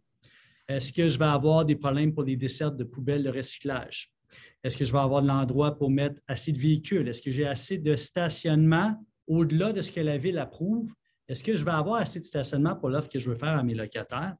Est-ce 0.69 0.93
que 0.93 1.09
je 1.09 1.19
vais 1.19 1.25
avoir 1.25 1.65
des 1.65 1.77
problèmes 1.77 2.15
pour 2.15 2.23
les 2.23 2.37
dessertes 2.37 2.77
de 2.77 2.85
poubelles 2.85 3.23
de 3.23 3.31
recyclage? 3.31 4.13
Est-ce 4.63 4.77
que 4.77 4.85
je 4.85 4.93
vais 4.93 4.99
avoir 4.99 5.23
de 5.23 5.29
l'endroit 5.29 5.77
pour 5.77 5.91
mettre 5.91 6.21
assez 6.27 6.53
de 6.53 6.59
véhicules? 6.59 7.07
Est-ce 7.07 7.21
que 7.21 7.31
j'ai 7.31 7.47
assez 7.47 7.79
de 7.79 7.95
stationnement 7.97 8.95
au-delà 9.27 9.73
de 9.73 9.83
ce 9.83 9.93
que 9.93 10.01
la 10.01 10.17
ville 10.17 10.39
approuve? 10.39 10.91
Est-ce 11.29 11.45
que 11.45 11.55
je 11.55 11.65
vais 11.65 11.71
avoir 11.71 12.01
assez 12.01 12.21
de 12.21 12.25
stationnement 12.25 12.75
pour 12.75 12.89
l'offre 12.89 13.09
que 13.09 13.19
je 13.19 13.29
veux 13.29 13.37
faire 13.37 13.57
à 13.57 13.63
mes 13.63 13.75
locataires? 13.75 14.37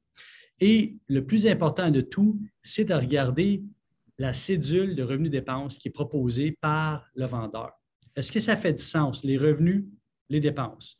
Et 0.59 0.97
le 1.07 1.25
plus 1.25 1.47
important 1.47 1.91
de 1.91 2.01
tout, 2.01 2.39
c'est 2.63 2.85
de 2.85 2.93
regarder 2.93 3.63
la 4.17 4.33
cédule 4.33 4.95
de 4.95 5.03
revenus 5.03 5.31
dépenses 5.31 5.77
qui 5.77 5.89
est 5.89 5.91
proposée 5.91 6.57
par 6.61 7.09
le 7.15 7.25
vendeur. 7.25 7.71
Est-ce 8.15 8.31
que 8.31 8.39
ça 8.39 8.55
fait 8.55 8.73
du 8.73 8.83
sens, 8.83 9.23
les 9.23 9.37
revenus, 9.37 9.85
les 10.29 10.39
dépenses? 10.39 10.97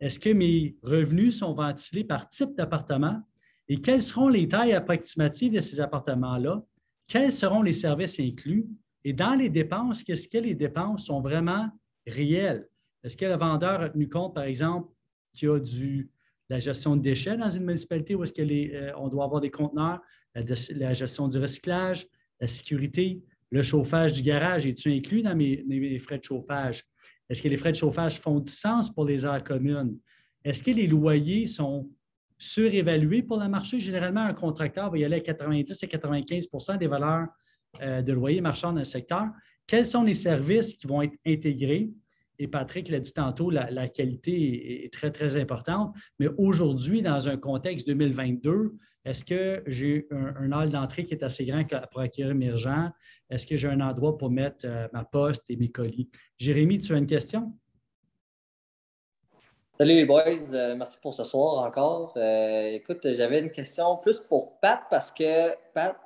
Est-ce 0.00 0.18
que 0.18 0.30
mes 0.30 0.76
revenus 0.82 1.38
sont 1.38 1.54
ventilés 1.54 2.04
par 2.04 2.28
type 2.28 2.56
d'appartement? 2.56 3.22
Et 3.68 3.80
quelles 3.80 4.02
seront 4.02 4.28
les 4.28 4.48
tailles 4.48 4.72
approximatives 4.72 5.52
de 5.52 5.60
ces 5.60 5.80
appartements-là? 5.80 6.64
Quels 7.06 7.32
seront 7.32 7.62
les 7.62 7.72
services 7.72 8.18
inclus? 8.18 8.66
Et 9.04 9.12
dans 9.12 9.34
les 9.34 9.48
dépenses, 9.48 10.02
qu'est-ce 10.02 10.28
que 10.28 10.38
les 10.38 10.54
dépenses 10.54 11.06
sont 11.06 11.20
vraiment 11.20 11.68
réelles? 12.06 12.68
Est-ce 13.04 13.16
que 13.16 13.24
le 13.24 13.36
vendeur 13.36 13.80
a 13.80 13.88
tenu 13.88 14.08
compte, 14.08 14.34
par 14.34 14.44
exemple, 14.44 14.92
qu'il 15.32 15.48
y 15.48 15.50
a 15.50 15.58
du, 15.58 16.10
la 16.48 16.58
gestion 16.58 16.96
de 16.96 17.02
déchets 17.02 17.36
dans 17.36 17.50
une 17.50 17.64
municipalité 17.64 18.14
où 18.14 18.22
est-ce 18.22 18.32
qu'on 18.32 19.08
doit 19.08 19.24
avoir 19.24 19.40
des 19.40 19.50
conteneurs, 19.50 20.00
la, 20.34 20.94
gestion 20.94 21.28
du 21.28 21.38
recyclage, 21.38 22.06
la 22.40 22.46
sécurité, 22.46 23.22
le 23.50 23.62
chauffage 23.62 24.12
du 24.12 24.22
garage, 24.22 24.66
es-tu 24.66 24.92
inclus 24.92 25.22
dans 25.22 25.34
mes, 25.34 25.98
frais 25.98 26.18
de 26.18 26.24
chauffage? 26.24 26.84
Est-ce 27.28 27.42
que 27.42 27.48
les 27.48 27.56
frais 27.56 27.72
de 27.72 27.76
chauffage 27.76 28.18
font 28.18 28.40
du 28.40 28.50
sens 28.50 28.92
pour 28.92 29.04
les 29.04 29.24
aires 29.24 29.42
communes? 29.44 29.96
Est-ce 30.44 30.62
que 30.62 30.70
les 30.70 30.86
loyers 30.86 31.46
sont 31.46 31.88
surévalués 32.38 33.22
pour 33.22 33.38
le 33.38 33.48
marché? 33.48 33.80
Généralement, 33.80 34.22
un 34.22 34.34
contracteur 34.34 34.90
va 34.90 34.98
y 34.98 35.04
aller 35.04 35.16
à 35.16 35.20
90 35.20 35.82
à 35.82 35.86
95% 35.86 36.78
des 36.78 36.86
valeurs 36.86 37.26
euh, 37.82 38.02
de 38.02 38.12
loyers 38.12 38.40
marchands 38.40 38.72
dans 38.72 38.78
le 38.78 38.84
secteur. 38.84 39.26
Quels 39.66 39.84
sont 39.84 40.02
les 40.02 40.14
services 40.14 40.74
qui 40.74 40.86
vont 40.86 41.02
être 41.02 41.16
intégrés? 41.26 41.90
Et 42.38 42.46
Patrick 42.46 42.88
l'a 42.88 43.00
dit 43.00 43.12
tantôt, 43.12 43.50
la, 43.50 43.88
qualité 43.88 44.84
est, 44.84 44.92
très, 44.92 45.10
très 45.10 45.36
importante. 45.36 45.94
Mais 46.18 46.28
aujourd'hui, 46.38 47.02
dans 47.02 47.28
un 47.28 47.36
contexte 47.36 47.86
2022, 47.88 48.76
est-ce 49.08 49.24
que 49.24 49.62
j'ai 49.66 50.06
un, 50.10 50.52
hall 50.52 50.68
d'entrée 50.68 51.04
qui 51.04 51.14
est 51.14 51.24
assez 51.24 51.46
grand 51.46 51.64
pour 51.90 52.02
accueillir 52.02 52.34
mes 52.34 52.58
gens? 52.58 52.90
Est-ce 53.30 53.46
que 53.46 53.56
j'ai 53.56 53.68
un 53.68 53.80
endroit 53.80 54.18
pour 54.18 54.30
mettre 54.30 54.66
euh, 54.66 54.86
ma 54.92 55.02
poste 55.02 55.44
et 55.48 55.56
mes 55.56 55.70
colis? 55.70 56.10
Jérémy, 56.36 56.78
tu 56.78 56.94
as 56.94 56.98
une 56.98 57.06
question? 57.06 57.52
Salut 59.78 59.94
les 59.94 60.04
boys, 60.04 60.52
euh, 60.52 60.74
merci 60.76 60.98
pour 61.00 61.14
ce 61.14 61.24
soir 61.24 61.64
encore. 61.64 62.12
Euh, 62.18 62.72
écoute, 62.72 63.06
j'avais 63.14 63.40
une 63.40 63.50
question 63.50 63.96
plus 63.96 64.20
pour 64.20 64.58
Pat 64.60 64.82
parce 64.90 65.10
que 65.10 65.54
Pat, 65.72 65.96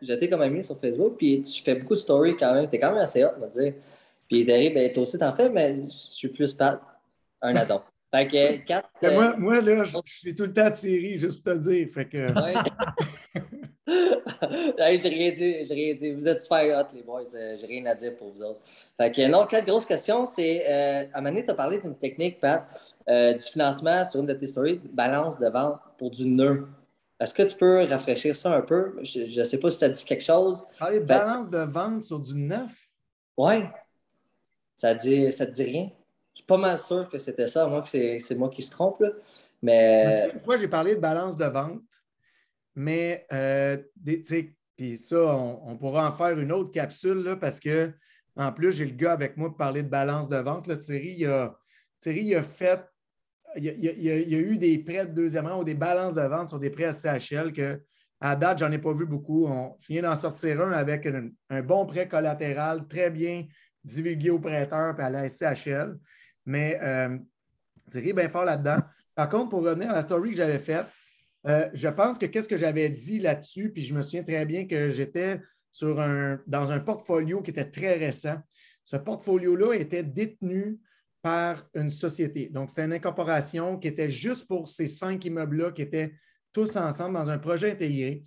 j'étais 0.00 0.28
comme 0.28 0.42
ami 0.42 0.62
sur 0.62 0.78
Facebook, 0.78 1.16
puis 1.16 1.42
tu 1.42 1.62
fais 1.62 1.74
beaucoup 1.74 1.94
de 1.94 1.98
stories 1.98 2.36
quand 2.36 2.54
même. 2.54 2.68
Tu 2.68 2.76
es 2.76 2.78
quand 2.78 2.90
même 2.90 3.02
assez 3.02 3.24
hot, 3.24 3.30
on 3.36 3.40
va 3.40 3.48
dire. 3.48 3.74
Puis 4.28 4.44
terrible, 4.44 4.76
ben, 4.76 4.92
toi 4.92 5.02
aussi 5.02 5.18
t'en 5.18 5.32
fais, 5.32 5.48
mais 5.48 5.88
je 5.88 5.90
suis 5.90 6.28
plus 6.28 6.54
Pat, 6.54 6.80
un 7.40 7.56
adon. 7.56 7.80
Fait 8.14 8.26
que 8.26 8.56
quatre, 8.58 8.90
moi, 9.02 9.10
euh, 9.10 9.36
moi, 9.38 9.60
là, 9.62 9.84
je, 9.84 9.96
suis 10.04 10.34
tout 10.34 10.42
le 10.42 10.52
temps 10.52 10.74
série, 10.74 11.18
juste 11.18 11.42
pour 11.42 11.54
te 11.54 11.58
dire. 11.60 11.88
Fait 11.88 12.04
que. 12.04 12.28
j'ai 13.86 15.08
rien 15.08 15.32
dit, 15.32 15.64
j'ai 15.64 15.74
rien 15.74 15.94
dit. 15.94 16.10
Vous 16.10 16.28
êtes 16.28 16.42
super 16.42 16.78
hot, 16.78 16.94
les 16.94 17.02
boys. 17.02 17.22
Euh, 17.34 17.56
j'ai 17.58 17.66
rien 17.66 17.86
à 17.86 17.94
dire 17.94 18.14
pour 18.16 18.30
vous 18.32 18.42
autres. 18.42 18.60
Fait 18.98 19.10
que 19.10 19.26
non, 19.30 19.46
quatre 19.46 19.64
grosses 19.64 19.86
questions. 19.86 20.26
C'est 20.26 20.62
euh, 20.68 21.04
à 21.14 21.22
tu 21.22 21.50
as 21.50 21.54
parlé 21.54 21.78
d'une 21.78 21.96
technique, 21.96 22.38
Pat, 22.38 22.66
du 23.08 23.42
financement 23.42 24.04
sur 24.04 24.20
une 24.20 24.26
de 24.26 24.34
tes 24.34 24.46
stories, 24.46 24.80
balance 24.92 25.38
de 25.38 25.48
vente 25.48 25.80
pour 25.96 26.10
du 26.10 26.26
nœud. 26.26 26.68
Est-ce 27.18 27.32
que 27.32 27.44
tu 27.44 27.56
peux 27.56 27.84
rafraîchir 27.84 28.36
ça 28.36 28.54
un 28.54 28.60
peu? 28.60 28.94
Je 29.02 29.38
ne 29.38 29.44
sais 29.44 29.58
pas 29.58 29.70
si 29.70 29.78
ça 29.78 29.88
dit 29.88 30.04
quelque 30.04 30.24
chose. 30.24 30.66
Parler 30.78 31.00
de 31.00 31.06
balance 31.06 31.48
de 31.48 31.58
vente 31.58 32.02
sur 32.02 32.18
du 32.18 32.34
neuf? 32.34 32.86
Oui. 33.38 33.64
Ça 34.76 34.94
dit, 34.94 35.32
ça 35.32 35.46
te 35.46 35.52
dit 35.52 35.62
rien? 35.62 35.90
Suis 36.42 36.46
pas 36.48 36.58
mal 36.58 36.76
sûr 36.76 37.08
que 37.08 37.18
c'était 37.18 37.46
ça, 37.46 37.62
à 37.62 37.68
moins 37.68 37.82
que 37.82 37.88
c'est 37.88 38.34
moi 38.34 38.50
qui 38.50 38.62
se 38.62 38.72
trompe. 38.72 39.00
Mais. 39.62 40.28
Une 40.34 40.40
fois, 40.40 40.56
j'ai 40.56 40.66
parlé 40.66 40.96
de 40.96 41.00
balance 41.00 41.36
de 41.36 41.44
vente, 41.44 41.84
mais 42.74 43.24
euh, 43.32 43.76
puis 44.76 44.96
ça, 44.96 45.36
on, 45.36 45.76
pourra 45.76 46.08
en 46.08 46.10
faire 46.10 46.36
une 46.36 46.50
autre 46.50 46.72
capsule 46.72 47.22
là, 47.22 47.36
parce 47.36 47.60
que 47.60 47.92
en 48.34 48.50
plus, 48.50 48.72
j'ai 48.72 48.86
le 48.86 48.96
gars 48.96 49.12
avec 49.12 49.36
moi 49.36 49.50
pour 49.50 49.56
parler 49.56 49.84
de 49.84 49.88
balance 49.88 50.28
de 50.28 50.36
vente. 50.38 50.66
Là, 50.66 50.76
Thierry, 50.76 51.14
il 51.18 51.26
a, 51.26 51.56
Thierry, 52.00 52.34
a 52.34 52.42
fait. 52.42 52.80
Il 53.54 53.64
y 53.64 54.10
a, 54.10 54.38
eu 54.38 54.58
des 54.58 54.78
prêts 54.78 55.06
de 55.06 55.12
deuxième 55.12 55.46
rang 55.46 55.60
ou 55.60 55.64
des 55.64 55.74
balances 55.74 56.14
de 56.14 56.22
vente 56.22 56.48
sur 56.48 56.58
des 56.58 56.70
prêts 56.70 56.86
à 56.86 56.92
CHL 56.92 57.52
que 57.52 57.80
à 58.18 58.34
date, 58.34 58.58
j'en 58.58 58.72
ai 58.72 58.78
pas 58.78 58.94
vu 58.94 59.06
beaucoup. 59.06 59.48
je 59.78 59.92
viens 59.92 60.02
d'en 60.02 60.16
sortir 60.16 60.60
un 60.60 60.72
avec 60.72 61.06
un, 61.50 61.62
bon 61.62 61.86
prêt 61.86 62.08
collatéral, 62.08 62.88
très 62.88 63.10
bien 63.10 63.46
divulgué 63.84 64.30
au 64.30 64.40
prêteur 64.40 64.98
et 64.98 65.02
à 65.02 65.10
la 65.10 65.28
SCHL. 65.28 65.98
Mais 66.44 66.78
euh, 66.82 67.18
Thierry 67.90 68.12
bien 68.12 68.28
fort 68.28 68.44
là-dedans. 68.44 68.78
Par 69.14 69.28
contre, 69.28 69.50
pour 69.50 69.62
revenir 69.62 69.90
à 69.90 69.94
la 69.94 70.02
story 70.02 70.30
que 70.30 70.36
j'avais 70.36 70.58
faite, 70.58 70.86
euh, 71.46 71.68
je 71.74 71.88
pense 71.88 72.18
que 72.18 72.26
qu'est-ce 72.26 72.48
que 72.48 72.56
j'avais 72.56 72.88
dit 72.88 73.18
là-dessus, 73.18 73.70
puis 73.72 73.82
je 73.82 73.94
me 73.94 74.00
souviens 74.00 74.22
très 74.22 74.46
bien 74.46 74.66
que 74.66 74.90
j'étais 74.90 75.40
sur 75.72 76.00
un, 76.00 76.40
dans 76.46 76.70
un 76.70 76.80
portfolio 76.80 77.42
qui 77.42 77.50
était 77.50 77.70
très 77.70 77.94
récent. 77.96 78.36
Ce 78.84 78.96
portfolio-là 78.96 79.74
était 79.74 80.02
détenu 80.02 80.78
par 81.22 81.68
une 81.74 81.90
société. 81.90 82.48
Donc, 82.48 82.70
c'était 82.70 82.84
une 82.84 82.92
incorporation 82.92 83.78
qui 83.78 83.88
était 83.88 84.10
juste 84.10 84.46
pour 84.46 84.68
ces 84.68 84.88
cinq 84.88 85.24
immeubles-là 85.24 85.72
qui 85.72 85.82
étaient 85.82 86.14
tous 86.52 86.76
ensemble 86.76 87.14
dans 87.14 87.30
un 87.30 87.38
projet 87.38 87.72
intégré. 87.72 88.24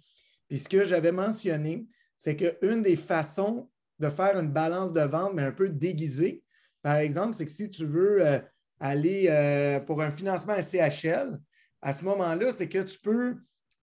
Puis 0.48 0.60
ce 0.60 0.70
que 0.70 0.86
j'avais 0.86 1.12
mentionné, 1.12 1.88
c'est 2.18 2.36
qu'une 2.36 2.82
des 2.82 2.96
façons 2.96 3.70
de 4.00 4.10
faire 4.10 4.40
une 4.40 4.52
balance 4.52 4.94
de 4.94 5.02
vente, 5.02 5.34
mais 5.34 5.44
un 5.44 5.52
peu 5.52 5.70
déguisée, 5.70 6.44
par 6.86 6.98
exemple, 6.98 7.34
c'est 7.34 7.46
que 7.46 7.52
si 7.52 7.68
tu 7.68 7.84
veux 7.84 8.24
euh, 8.24 8.38
aller 8.80 9.26
euh, 9.28 9.80
pour 9.80 10.04
un 10.04 10.12
financement 10.12 10.54
à 10.54 10.62
CHL, 10.62 11.36
à 11.82 11.94
ce 11.94 12.06
moment-là, 12.06 12.52
c'est 12.52 12.70
que 12.70 12.78
tu 12.84 13.00
peux, 13.00 13.38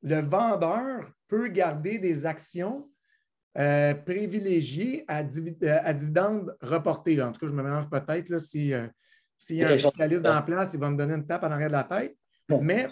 le 0.03 0.21
vendeur 0.21 1.11
peut 1.27 1.47
garder 1.47 1.97
des 1.97 2.27
actions 2.27 2.91
euh, 3.57 3.95
privilégiées 3.95 5.03
à, 5.07 5.23
dividendes 5.23 6.55
reportés. 6.61 7.19
En 7.23 7.31
tout 7.31 7.39
cas, 7.39 7.47
je 7.47 7.53
me 7.53 7.63
mélange 7.63 7.89
peut-être 7.89 8.37
s'il 8.37 8.67
y 8.67 8.75
a 8.75 8.91
un 9.67 9.79
spécialiste 9.79 10.21
dans 10.21 10.35
la 10.35 10.43
place, 10.43 10.75
il 10.75 10.79
va 10.79 10.91
me 10.91 10.97
donner 10.97 11.15
une 11.15 11.25
tape 11.25 11.41
en 11.41 11.49
arrière 11.49 11.69
de 11.69 11.73
la 11.73 11.83
tête. 11.85 12.15
Mais 12.61 12.87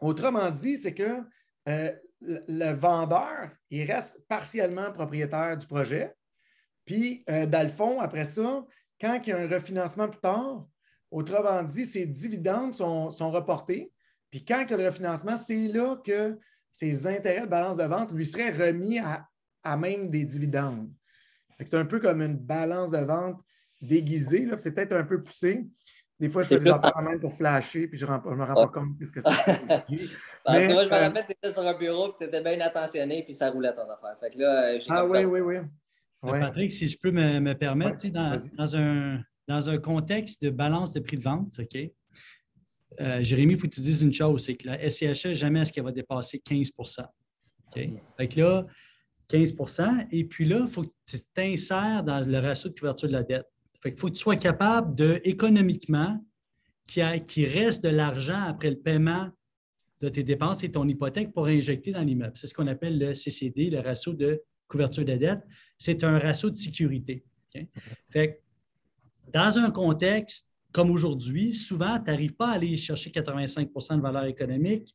autrement 0.00 0.50
dit, 0.50 0.76
c'est 0.78 0.94
que 0.94 1.22
le 2.20 2.72
vendeur, 2.72 3.50
il 3.70 3.88
reste 3.88 4.18
partiellement 4.26 4.90
propriétaire 4.90 5.56
du 5.56 5.68
projet. 5.68 6.12
Puis, 6.84 7.24
dans 7.28 7.62
le 7.62 7.68
fond, 7.68 8.00
après 8.00 8.24
ça, 8.24 8.64
quand 9.00 9.20
il 9.24 9.30
y 9.30 9.32
a 9.32 9.38
un 9.38 9.48
refinancement 9.48 10.08
plus 10.08 10.20
tard, 10.20 10.66
autrement 11.10 11.62
dit, 11.62 11.86
ses 11.86 12.06
dividendes 12.06 12.72
sont, 12.72 13.30
reportés. 13.30 13.92
Puis 14.30 14.44
quand 14.44 14.62
il 14.62 14.70
y 14.70 14.74
a 14.74 14.76
le 14.76 14.86
refinancement, 14.86 15.36
c'est 15.36 15.68
là 15.68 15.96
que 16.04 16.38
ses 16.72 17.06
intérêts 17.06 17.42
de 17.42 17.50
balance 17.50 17.76
de 17.76 17.84
vente 17.84 18.12
lui 18.12 18.26
seraient 18.26 18.50
remis 18.50 18.98
à, 18.98 19.76
même 19.76 20.10
des 20.10 20.24
dividendes. 20.24 20.90
C'est 21.58 21.74
un 21.74 21.84
peu 21.84 22.00
comme 22.00 22.22
une 22.22 22.36
balance 22.36 22.90
de 22.90 22.98
vente 22.98 23.40
déguisée. 23.80 24.48
C'est 24.58 24.72
peut-être 24.72 24.94
un 24.94 25.04
peu 25.04 25.22
poussé. 25.22 25.66
Des 26.18 26.28
fois, 26.28 26.42
je 26.42 26.48
fais 26.48 26.58
des 26.58 26.70
affaires 26.70 27.00
même 27.00 27.20
pour 27.20 27.32
flasher, 27.32 27.86
puis 27.86 27.96
je 27.96 28.04
ne 28.04 28.10
me 28.10 28.44
rends 28.44 28.54
pas 28.54 28.68
compte 28.68 28.96
de 28.98 29.04
ce 29.04 29.12
que 29.12 29.20
c'est. 29.20 29.30
Parce 30.44 30.64
que 30.64 30.72
moi, 30.72 30.84
je 30.84 30.88
me 30.88 30.94
euh, 30.94 31.00
rappelle, 31.00 31.26
tu 31.26 31.32
étais 31.32 31.52
sur 31.52 31.62
un 31.62 31.74
bureau, 31.74 32.12
tu 32.18 32.24
étais 32.24 32.40
bien 32.40 32.60
attentionné, 32.60 33.22
puis 33.22 33.34
ça 33.34 33.50
roulait 33.50 33.72
ton 33.72 33.88
affaire. 33.88 34.16
Fait 34.18 34.30
que 34.30 34.38
là, 34.38 34.72
euh, 34.72 34.78
ah 34.88 35.04
oui, 35.06 35.24
oui, 35.24 35.40
oui. 35.40 35.56
Patrick, 36.22 36.72
si 36.72 36.88
je 36.88 36.98
peux 36.98 37.10
me, 37.10 37.52
permettre, 37.54 38.06
dans, 38.08 38.76
un, 38.76 39.22
dans 39.46 39.70
un 39.70 39.78
contexte 39.78 40.42
de 40.42 40.50
balance 40.50 40.92
de 40.92 41.00
prix 41.00 41.16
de 41.16 41.22
vente, 41.22 41.58
OK? 41.58 41.90
Euh, 43.00 43.22
Jérémy, 43.22 43.54
il 43.54 43.58
faut 43.58 43.68
que 43.68 43.74
tu 43.74 43.80
dises 43.80 44.02
une 44.02 44.12
chose, 44.12 44.44
c'est 44.44 44.56
que 44.56 44.66
la 44.66 44.90
SCHL, 44.90 45.34
jamais 45.34 45.60
est-ce 45.60 45.72
qu'elle 45.72 45.84
va 45.84 45.92
dépasser 45.92 46.40
15 46.40 46.70
OK? 46.78 47.90
Fait 48.16 48.28
que 48.28 48.40
là, 48.40 48.66
15% 49.30 50.08
et 50.10 50.24
puis 50.24 50.46
là, 50.46 50.60
il 50.62 50.70
faut 50.70 50.82
que 50.82 50.92
tu 51.06 51.18
t'insères 51.34 52.02
dans 52.02 52.26
le 52.26 52.38
ratio 52.38 52.70
de 52.70 52.78
couverture 52.78 53.08
de 53.08 53.12
la 53.12 53.22
dette. 53.22 53.46
Fait 53.82 53.90
qu'il 53.90 54.00
faut 54.00 54.08
que 54.08 54.14
tu 54.14 54.22
sois 54.22 54.36
capable 54.36 54.94
de, 54.94 55.20
économiquement, 55.24 56.18
qu'il 56.86 57.46
reste 57.46 57.84
de 57.84 57.90
l'argent 57.90 58.42
après 58.42 58.70
le 58.70 58.78
paiement 58.78 59.28
de 60.00 60.08
tes 60.08 60.22
dépenses 60.22 60.64
et 60.64 60.70
ton 60.70 60.88
hypothèque 60.88 61.32
pour 61.32 61.46
injecter 61.46 61.92
dans 61.92 62.02
l'immeuble. 62.02 62.32
C'est 62.34 62.46
ce 62.46 62.54
qu'on 62.54 62.66
appelle 62.66 62.98
le 62.98 63.14
CCD, 63.14 63.70
le 63.70 63.80
ratio 63.80 64.14
de 64.14 64.42
couverture 64.68 65.04
de 65.04 65.16
dette, 65.16 65.40
c'est 65.76 66.04
un 66.04 66.18
ratio 66.18 66.50
de 66.50 66.56
sécurité. 66.56 67.24
Fait 68.10 68.42
dans 69.32 69.58
un 69.58 69.70
contexte 69.70 70.48
comme 70.72 70.90
aujourd'hui, 70.90 71.52
souvent, 71.52 71.98
tu 71.98 72.10
n'arrives 72.10 72.34
pas 72.34 72.50
à 72.50 72.52
aller 72.52 72.76
chercher 72.76 73.10
85% 73.10 73.96
de 73.96 74.02
valeur 74.02 74.24
économique 74.24 74.94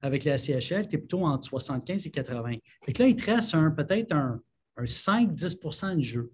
avec 0.00 0.24
la 0.24 0.36
CHL, 0.36 0.86
tu 0.86 0.96
es 0.96 0.98
plutôt 0.98 1.24
entre 1.24 1.48
75 1.48 2.06
et 2.06 2.10
80. 2.10 2.56
Fait 2.84 2.98
là, 2.98 3.08
il 3.08 3.16
te 3.16 3.30
reste 3.30 3.56
peut-être 3.74 4.12
un, 4.12 4.40
5-10% 4.78 5.96
de 5.96 6.02
jeu. 6.02 6.32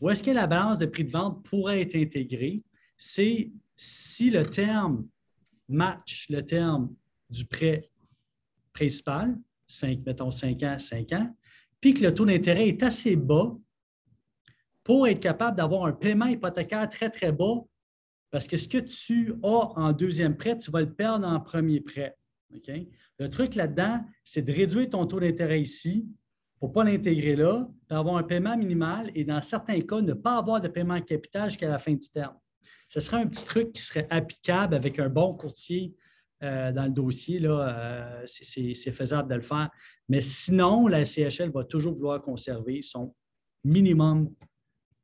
Où 0.00 0.10
est-ce 0.10 0.22
que 0.22 0.30
la 0.30 0.46
balance 0.46 0.78
de 0.78 0.86
prix 0.86 1.04
de 1.04 1.10
vente 1.10 1.44
pourrait 1.44 1.80
être 1.80 1.96
intégrée? 1.96 2.62
C'est 2.96 3.50
si 3.76 4.30
le 4.30 4.44
terme 4.44 5.06
match 5.68 6.26
le 6.28 6.44
terme 6.44 6.94
du 7.30 7.44
prêt 7.44 7.88
principal, 8.72 9.38
5, 9.66 10.00
mettons 10.04 10.30
5 10.30 10.62
ans, 10.62 10.78
5 10.78 11.12
ans, 11.12 11.36
puis 11.80 11.94
que 11.94 12.02
le 12.02 12.14
taux 12.14 12.26
d'intérêt 12.26 12.68
est 12.68 12.82
assez 12.82 13.16
bas 13.16 13.56
pour 14.84 15.06
être 15.06 15.20
capable 15.20 15.56
d'avoir 15.56 15.84
un 15.84 15.92
paiement 15.92 16.26
hypothécaire 16.26 16.88
très, 16.88 17.10
très 17.10 17.32
bas, 17.32 17.64
parce 18.30 18.46
que 18.46 18.56
ce 18.56 18.68
que 18.68 18.78
tu 18.78 19.34
as 19.42 19.72
en 19.76 19.92
deuxième 19.92 20.36
prêt, 20.36 20.56
tu 20.56 20.70
vas 20.70 20.80
le 20.80 20.92
perdre 20.92 21.26
en 21.26 21.40
premier 21.40 21.80
prêt. 21.80 22.16
Le 23.18 23.28
truc 23.28 23.54
là-dedans, 23.54 24.04
c'est 24.24 24.42
de 24.42 24.52
réduire 24.52 24.88
ton 24.88 25.06
taux 25.06 25.20
d'intérêt 25.20 25.60
ici 25.60 26.06
pour 26.58 26.70
ne 26.70 26.74
pas 26.74 26.84
l'intégrer 26.84 27.36
là, 27.36 27.68
d'avoir 27.88 28.16
un 28.16 28.22
paiement 28.22 28.56
minimal 28.56 29.10
et 29.14 29.24
dans 29.24 29.40
certains 29.42 29.80
cas, 29.80 30.00
ne 30.00 30.12
pas 30.12 30.38
avoir 30.38 30.60
de 30.60 30.68
paiement 30.68 31.00
capital 31.00 31.50
jusqu'à 31.50 31.68
la 31.68 31.78
fin 31.78 31.92
du 31.92 32.08
terme. 32.08 32.36
Ce 32.88 33.00
serait 33.00 33.18
un 33.18 33.26
petit 33.26 33.44
truc 33.44 33.72
qui 33.72 33.82
serait 33.82 34.06
applicable 34.10 34.74
avec 34.74 34.98
un 34.98 35.08
bon 35.08 35.34
courtier 35.34 35.94
euh, 36.42 36.72
dans 36.72 36.84
le 36.84 36.90
dossier, 36.90 37.38
là, 37.38 37.68
euh, 37.68 38.22
c'est 38.26 38.92
faisable 38.92 39.28
de 39.28 39.34
le 39.34 39.42
faire. 39.42 39.70
Mais 40.08 40.20
sinon, 40.20 40.86
la 40.86 41.04
CHL 41.04 41.50
va 41.50 41.64
toujours 41.64 41.94
vouloir 41.94 42.22
conserver 42.22 42.80
son 42.82 43.14
minimum 43.64 44.32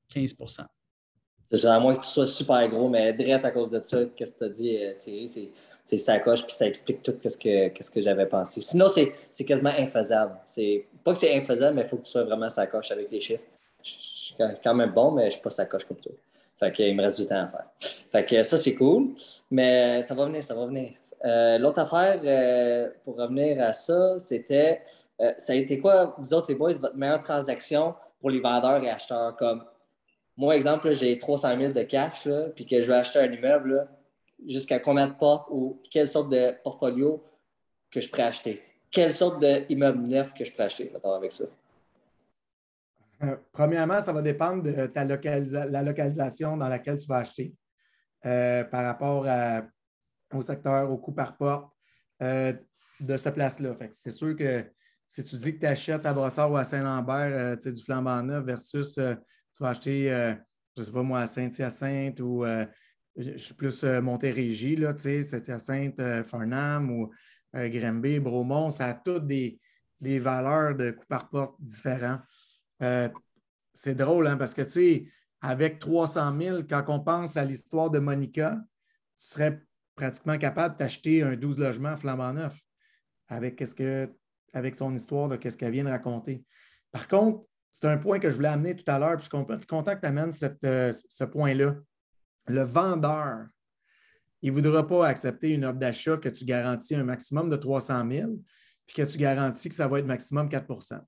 15 0.09 0.35
C'est 0.39 1.57
C'est 1.59 1.67
à 1.67 1.81
moins 1.81 1.97
que 1.97 2.05
tu 2.05 2.11
sois 2.11 2.27
super 2.27 2.69
gros, 2.69 2.89
mais 2.89 3.13
direct 3.13 3.45
à 3.45 3.51
cause 3.51 3.71
de 3.71 3.81
ça, 3.83 4.05
qu'est-ce 4.17 4.35
que 4.35 4.39
tu 4.39 4.45
as 4.45 4.49
dit, 4.49 4.77
euh, 4.77 4.95
Thierry, 4.99 5.29
c'est 5.29 5.51
c'est 5.87 5.99
sacoche, 5.99 6.43
puis 6.43 6.55
ça 6.55 6.67
explique 6.67 7.03
tout 7.03 7.15
ce 7.23 7.37
que, 7.37 7.69
que 7.69 8.03
j'avais 8.03 8.25
pensé. 8.25 8.63
Sinon, 8.63 8.87
c'est 8.89 9.45
quasiment 9.45 9.75
infaisable. 9.77 10.39
Pas 11.05 11.13
que 11.13 11.19
c'est 11.19 11.37
infaisable, 11.37 11.77
mais 11.77 11.83
il 11.83 11.89
faut 11.89 11.99
que 11.99 12.05
tu 12.05 12.11
sois 12.11 12.25
vraiment 12.25 12.49
sacoche 12.49 12.91
avec 12.91 13.11
les 13.11 13.21
chiffres. 13.21 13.43
Je, 13.83 13.91
suis 13.99 14.35
quand 14.65 14.75
même 14.75 14.93
bon, 14.93 15.11
mais 15.11 15.27
je 15.27 15.33
suis 15.33 15.43
pas 15.43 15.51
sacoche 15.51 15.85
comme 15.85 15.99
toi. 15.99 16.13
Fait 16.59 16.73
qu'il 16.73 16.97
me 16.97 17.03
reste 17.03 17.21
du 17.21 17.27
temps 17.27 17.43
à 17.43 17.49
faire. 17.49 17.67
Fait 18.11 18.25
que 18.25 18.43
ça, 18.43 18.57
c'est 18.57 18.75
cool, 18.75 19.11
mais 19.51 20.03
ça 20.03 20.15
va 20.15 20.25
venir, 20.25 20.43
ça 20.43 20.55
va 20.55 20.65
venir. 20.65 20.93
Euh, 21.25 21.57
l'autre 21.59 21.79
affaire, 21.79 22.21
euh, 22.23 22.91
pour 23.03 23.17
revenir 23.17 23.61
à 23.63 23.73
ça, 23.73 24.19
c'était, 24.19 24.83
euh, 25.21 25.33
ça 25.39 25.55
a 25.55 25.57
été 25.57 25.79
quoi, 25.79 26.15
vous 26.19 26.35
autres 26.35 26.51
les 26.51 26.55
boys, 26.55 26.75
votre 26.75 26.97
meilleure 26.97 27.21
transaction 27.21 27.95
pour 28.21 28.29
les 28.29 28.41
vendeurs 28.41 28.83
et 28.83 28.91
acheteurs? 28.91 29.35
Comme, 29.37 29.65
moi, 30.37 30.55
exemple, 30.55 30.93
j'ai 30.93 31.17
300 31.19 31.59
000 31.59 31.73
de 31.73 31.83
cash, 31.83 32.29
puis 32.55 32.67
que 32.67 32.83
je 32.83 32.89
veux 32.89 32.95
acheter 32.95 33.21
un 33.21 33.33
immeuble, 33.33 33.89
jusqu'à 34.47 34.81
combien 34.81 35.07
de 35.07 35.15
portes 35.15 35.49
ou 35.51 35.81
quelle 35.91 36.09
sorte 36.09 36.29
de 36.29 36.53
portfolio 36.63 37.25
que 37.91 38.01
je 38.03 38.11
pourrais 38.11 38.25
acheter? 38.25 38.63
Quelle 38.91 39.13
sorte 39.13 39.43
d'immeuble 39.43 40.07
neuf 40.07 40.35
que 40.35 40.45
je 40.45 40.53
pourrais 40.53 40.65
acheter, 40.65 40.93
avec 41.03 41.33
ça? 41.33 41.45
Premièrement, 43.53 44.03
ça 44.03 44.13
va 44.13 44.21
dépendre 44.21 44.63
de 44.63 44.87
ta 44.87 45.05
la 45.05 45.83
localisation 45.83 46.59
dans 46.59 46.69
laquelle 46.69 46.99
tu 46.99 47.07
vas 47.07 47.19
acheter 47.19 47.55
par 48.23 48.85
rapport 48.85 49.27
au 50.35 50.43
secteur, 50.43 50.91
au 50.91 50.99
coût 50.99 51.13
par 51.13 51.37
porte 51.37 51.73
euh, 52.23 52.53
de 53.01 53.17
cette 53.17 53.35
place-là. 53.35 53.77
C'est 53.93 54.11
sûr 54.11 54.37
que 54.37 54.65
si 55.07 55.25
tu 55.25 55.37
dis 55.37 55.55
que 55.55 55.61
tu 55.61 55.67
achètes 55.67 56.07
à 56.07 56.13
Brossard 56.13 56.51
ou 56.51 56.57
à 56.57 56.65
Saint-Lambert 56.65 57.57
du 57.59 57.83
flambant 57.83 58.23
neuf 58.23 58.45
versus 58.45 58.95
tu 58.95 59.63
vas 59.63 59.69
acheter, 59.69 60.09
je 60.77 60.81
ne 60.81 60.85
sais 60.85 60.93
pas 60.93 61.03
moi, 61.03 61.21
à 61.21 61.27
Saint-Hyacinthe 61.27 62.21
ou 62.21 62.45
je 63.17 63.39
suis 63.39 63.55
plus 63.55 63.85
euh, 63.85 64.01
Montérégie, 64.01 64.77
là, 64.77 64.97
Saint-Hyacinthe, 64.97 66.01
euh, 66.01 66.25
Farnham 66.25 66.91
ou 66.91 67.11
euh, 67.55 67.69
Grimby, 67.69 68.19
Bromont, 68.19 68.71
ça 68.71 68.87
a 68.87 68.95
toutes 68.95 69.27
des, 69.27 69.59
valeurs 70.01 70.75
de 70.75 70.91
coût 70.91 71.07
par 71.09 71.31
porte 71.31 71.57
différents. 71.61 72.19
c'est 73.73 73.95
drôle, 73.95 74.27
hein, 74.27 74.37
parce 74.37 74.53
que, 74.53 74.63
tu 74.63 74.71
sais, 74.71 75.07
avec 75.41 75.79
300 75.79 76.39
000, 76.39 76.59
quand 76.69 76.85
on 76.89 77.01
pense 77.01 77.39
à 77.39 77.45
l'histoire 77.45 77.91
de 77.91 78.01
Monica, 78.01 78.59
tu 79.19 79.29
serais 79.29 79.63
pratiquement 79.95 80.39
capable 80.39 80.77
d'acheter 80.77 81.23
un 81.23 81.37
12 81.37 81.59
logements 81.59 81.97
flambant 81.97 82.33
neuf 82.33 82.61
avec, 83.29 83.61
-ce 83.61 83.75
que, 83.75 84.13
avec 84.53 84.77
son 84.77 84.95
histoire 84.95 85.29
de 85.29 85.39
ce 85.43 85.57
qu'elle 85.57 85.73
vient 85.73 85.85
de 85.85 85.91
raconter. 85.91 86.45
Par 86.93 87.09
contre, 87.09 87.45
c'est 87.71 87.87
un 87.87 87.99
point 87.99 88.19
que 88.19 88.31
je 88.31 88.37
voulais 88.37 88.49
amener 88.49 88.77
tout 88.77 88.85
à 88.87 88.99
l'heure, 88.99 89.17
puis 89.17 89.29
je 89.29 89.57
suis 89.59 89.67
content 89.67 89.95
que 89.95 90.01
tu 90.01 90.07
amènes 90.07 90.33
ce 90.33 91.25
point-là 91.25 91.75
le 92.47 92.63
vendeur, 92.63 93.47
il 94.43 94.51
ne 94.51 94.55
voudra 94.55 94.87
pas 94.87 95.07
accepter 95.07 95.55
une 95.55 95.65
offre 95.65 95.79
d'achat 95.79 96.17
que 96.17 96.29
tu 96.29 96.45
garantis 96.45 96.95
un 96.95 97.05
maximum 97.05 97.49
de 97.49 97.57
300 97.57 98.11
000 98.11 98.33
puis 98.87 98.97
que 98.97 99.03
tu 99.03 99.17
garantis 99.17 99.71
que 99.71 99.75
ça 99.75 99.89
va 99.89 99.99
être 99.99 100.07
maximum 100.07 100.49
4% 100.49 101.01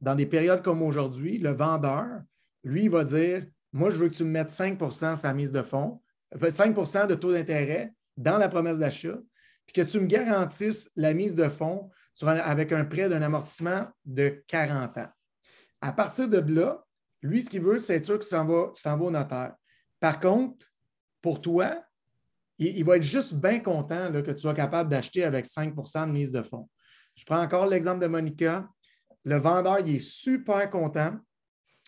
Dans 0.00 0.14
des 0.14 0.24
périodes 0.24 0.62
comme 0.62 0.82
aujourd'hui, 0.82 1.38
le 1.38 1.50
vendeur, 1.50 2.22
lui, 2.64 2.84
il 2.84 2.90
va 2.90 3.04
dire 3.04 3.44
Moi, 3.72 3.90
je 3.90 3.96
veux 3.96 4.08
que 4.08 4.14
tu 4.14 4.24
me 4.24 4.30
mettes 4.30 4.50
5 4.50 4.78
sa 5.14 5.34
mise 5.34 5.52
de 5.52 5.62
fonds, 5.62 6.00
5 6.40 6.78
euh, 6.78 7.06
de 7.06 7.14
taux 7.14 7.32
d'intérêt 7.32 7.92
dans 8.16 8.38
la 8.38 8.48
promesse 8.48 8.78
d'achat, 8.78 9.18
puis 9.66 9.74
que 9.74 9.88
tu 9.88 10.00
me 10.00 10.06
garantisses 10.06 10.90
la 10.96 11.14
mise 11.14 11.34
de 11.34 11.48
fonds 11.48 11.90
avec 12.22 12.72
un 12.72 12.84
prêt 12.84 13.08
d'un 13.08 13.22
amortissement 13.22 13.86
de 14.04 14.44
40 14.48 14.98
ans. 14.98 15.08
À 15.80 15.92
partir 15.92 16.28
de 16.28 16.38
là, 16.52 16.84
lui, 17.22 17.42
ce 17.42 17.50
qu'il 17.50 17.62
veut, 17.62 17.78
c'est 17.78 18.04
sûr 18.04 18.18
que 18.18 18.24
tu 18.24 18.30
t'en 18.30 18.44
vas 18.44 19.04
au 19.04 19.10
notaire. 19.10 19.54
Par 19.98 20.20
contre, 20.20 20.66
pour 21.20 21.40
toi, 21.40 21.82
il, 22.58 22.84
va 22.84 22.96
être 22.96 23.02
juste 23.02 23.34
bien 23.34 23.60
content 23.60 24.12
que 24.12 24.30
tu 24.30 24.38
sois 24.38 24.54
capable 24.54 24.90
d'acheter 24.90 25.24
avec 25.24 25.46
5% 25.46 26.06
de 26.06 26.12
mise 26.12 26.30
de 26.30 26.42
fonds. 26.42 26.68
Je 27.14 27.24
prends 27.24 27.40
encore 27.40 27.66
l'exemple 27.66 28.00
de 28.00 28.06
Monica. 28.06 28.68
Le 29.24 29.36
vendeur, 29.36 29.80
il 29.80 29.96
est 29.96 29.98
super 29.98 30.68
content 30.70 31.18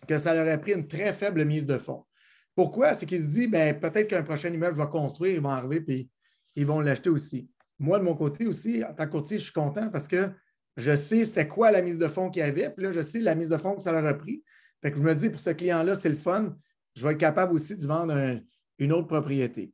que 0.09 0.19
ça 0.19 0.35
leur 0.35 0.47
ait 0.47 0.61
pris 0.61 0.73
une 0.73 0.89
très 0.89 1.13
faible 1.13 1.45
mise 1.45 1.67
de 1.67 1.79
fonds. 1.79 2.07
Pourquoi? 2.55 2.95
C'est 2.95 3.07
qu'il 3.07 3.21
se 3.21 3.25
dit, 3.25 3.47
ben, 3.47 3.79
peut-être 3.79 4.09
qu'un 4.09 4.23
prochain 4.23 4.53
immeuble 4.53 4.77
va 4.77 4.87
construire, 4.87 5.35
ils 5.35 5.41
vont 5.41 5.51
arriver 5.51 5.85
et 5.89 6.09
ils 6.57 6.67
vont 6.67 6.81
l'acheter 6.81 7.11
aussi. 7.11 7.49
Moi, 7.79 7.99
de 7.99 8.05
mon 8.05 8.15
côté 8.15 8.47
aussi, 8.47 8.85
en 8.85 8.93
tant 8.93 9.07
que 9.07 9.11
courtier, 9.11 9.39
je 9.39 9.45
suis 9.45 9.53
content 9.53 9.89
parce 9.89 10.07
que 10.07 10.31
je 10.77 10.95
sais 10.95 11.25
c'était 11.25 11.49
quoi 11.49 11.71
la 11.71 11.83
mise 11.83 11.99
de 11.99 12.09
fonds 12.09 12.31
qu'il 12.31 12.41
y 12.41 12.45
avait, 12.45 12.71
puis 12.71 12.85
là, 12.85 12.93
je 12.93 13.01
sais 13.01 13.21
la 13.21 13.35
mise 13.35 13.49
de 13.49 13.57
fonds 13.57 13.75
que 13.75 13.83
ça 13.83 13.93
leur 13.93 14.07
a 14.07 14.15
pris. 14.15 14.43
Fait 14.83 14.91
que 14.91 14.99
je 14.99 15.03
me 15.03 15.15
dis, 15.15 15.31
pour 15.31 15.41
ce 15.41 15.51
client-là, 15.51 15.95
c'est 15.95 16.09
le 16.09 16.17
fun 16.17 16.55
je 16.95 17.07
vais 17.07 17.13
être 17.13 17.19
capable 17.19 17.55
aussi 17.55 17.77
de 17.77 17.87
vendre 17.87 18.41
une 18.79 18.93
autre 18.93 19.07
propriété. 19.07 19.73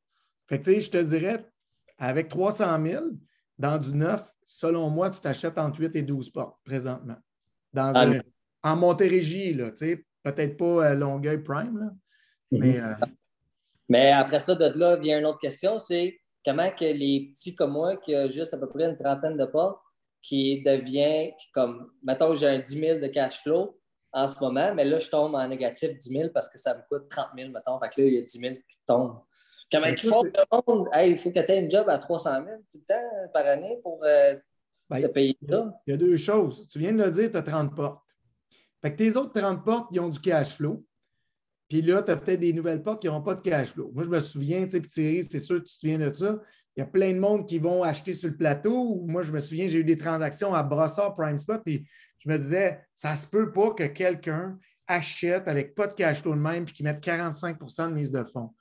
Fait 0.49 0.61
que, 0.61 0.79
je 0.79 0.91
te 0.91 0.99
dirais, 0.99 1.47
avec 1.99 2.29
300 2.29 2.85
000, 2.85 3.05
dans 3.59 3.79
du 3.79 3.93
neuf, 3.93 4.25
selon 4.45 4.89
moi, 4.89 5.11
tu 5.11 5.21
t'achètes 5.21 5.59
entre 5.59 5.81
8 5.81 5.97
et 5.97 6.03
12 6.03 6.31
portes 6.31 6.59
présentement. 6.65 7.17
Dans 7.73 7.93
ah, 7.95 8.13
en 8.63 8.77
Montérégie, 8.77 9.55
là, 9.55 9.71
peut-être 10.23 10.57
pas 10.57 10.91
euh, 10.91 10.95
Longueuil 10.95 11.43
Prime, 11.43 11.79
là. 11.79 11.91
Mais, 12.51 12.81
euh, 12.81 12.95
mais 13.89 14.13
après 14.13 14.39
ça, 14.39 14.55
de 14.55 14.79
là 14.79 14.97
vient 14.97 15.19
une 15.19 15.27
autre 15.27 15.41
question, 15.41 15.79
c'est 15.79 16.19
comment 16.45 16.71
que 16.71 16.85
les 16.85 17.31
petits 17.33 17.55
comme 17.55 17.73
moi, 17.73 17.97
qui 17.97 18.15
ont 18.15 18.29
juste 18.29 18.55
à 18.55 18.59
peu 18.59 18.69
près 18.69 18.85
une 18.85 18.97
trentaine 18.97 19.37
de 19.37 19.45
portes, 19.45 19.81
qui 20.23 20.63
devient 20.63 21.33
comme, 21.53 21.93
mettons, 22.03 22.35
j'ai 22.35 22.49
un 22.49 22.59
10 22.59 22.79
000 22.79 23.01
de 23.01 23.07
cash 23.07 23.43
flow, 23.43 23.79
en 24.13 24.27
ce 24.27 24.39
moment, 24.41 24.75
mais 24.75 24.85
là, 24.85 24.99
je 24.99 25.09
tombe 25.09 25.35
en 25.35 25.49
négatif 25.49 25.97
10 25.97 26.09
000 26.09 26.29
parce 26.33 26.49
que 26.49 26.59
ça 26.59 26.75
me 26.75 26.81
coûte 26.89 27.09
30 27.09 27.29
000, 27.37 27.51
mettons. 27.51 27.79
Fait 27.79 27.89
que 27.91 28.01
là, 28.01 28.07
il 28.07 28.15
y 28.15 28.19
a 28.19 28.23
10 28.23 28.39
000 28.39 28.55
qui 28.55 28.79
tombent. 28.87 29.21
Comment 29.71 29.87
il 29.87 29.99
faut 29.99 30.25
le 30.25 30.33
monde? 30.67 30.89
il 31.05 31.19
faut 31.19 31.31
que 31.31 31.41
tu 31.41 31.53
aies 31.53 31.59
une 31.59 31.71
job 31.71 31.89
à 31.89 31.99
300 31.99 32.45
000 32.45 32.45
tout 32.73 32.79
le 32.79 32.85
temps 32.87 33.31
par 33.35 33.45
année 33.47 33.79
pour 33.83 34.01
euh, 34.03 34.35
ben, 34.89 35.03
te 35.03 35.09
payer 35.09 35.37
ça. 35.47 35.71
Il 35.87 35.91
y 35.91 35.95
a 35.95 35.97
deux 35.99 36.17
choses. 36.17 36.67
Tu 36.69 36.79
viens 36.79 36.93
de 36.93 37.05
le 37.05 37.11
dire, 37.11 37.31
tu 37.31 37.37
as 37.37 37.43
30 37.43 37.77
portes. 37.77 38.03
Fait 38.81 38.93
que 38.93 38.97
tes 38.97 39.17
autres 39.17 39.39
30 39.39 39.65
portes, 39.65 39.89
ils 39.93 40.01
ont 40.01 40.09
du 40.09 40.21
cash 40.21 40.55
flow. 40.55 40.85
Puis 41.69 41.83
là, 41.83 42.03
tu 42.03 42.11
as 42.11 42.17
peut-être 42.17 42.41
des 42.41 42.53
nouvelles 42.53 42.83
portes 42.83 43.03
qui 43.03 43.09
n'ont 43.09 43.23
pas 43.23 43.35
de 43.35 43.43
cash 43.43 43.69
flow. 43.73 43.91
Moi, 43.95 44.05
je 44.05 44.09
me 44.09 44.21
souviens, 44.21 44.65
tu 44.65 44.71
sais, 44.71 44.81
Thierry, 44.81 45.25
c'est 45.25 45.39
sûr 45.39 45.63
tu 45.63 45.65
te 45.65 45.81
souviens 45.81 45.99
de 45.99 46.13
ça. 46.13 46.39
Il 46.77 46.81
y 46.81 46.83
a 46.83 46.87
plein 46.87 47.13
de 47.13 47.19
monde 47.19 47.47
qui 47.47 47.59
vont 47.59 47.83
acheter 47.83 48.15
sur 48.15 48.31
le 48.31 48.37
plateau. 48.37 49.05
Moi, 49.07 49.23
je 49.23 49.33
me 49.33 49.39
souviens, 49.39 49.69
j'ai 49.69 49.79
eu 49.79 49.85
des 49.85 49.99
transactions 49.99 50.55
à 50.55 50.63
Brossard 50.63 51.15
Prime 51.15 51.37
Spot, 51.37 51.61
puis 51.65 51.87
je 52.19 52.29
me 52.31 52.39
disais, 52.39 52.81
ça 52.95 53.17
se 53.17 53.27
peut 53.27 53.53
pas 53.53 53.73
que 53.73 53.85
quelqu'un 53.85 54.59
achète 54.87 55.47
avec 55.49 55.75
pas 55.75 55.87
de 55.87 55.95
cash 55.95 56.23
flow 56.23 56.35
de 56.35 56.41
même 56.41 56.65
puis 56.65 56.75
qu'il 56.75 56.85
mette 56.85 57.05
45% 57.05 57.91
de 57.91 57.95
mise 57.95 58.11
de 58.11 58.25
fonds. 58.25 58.55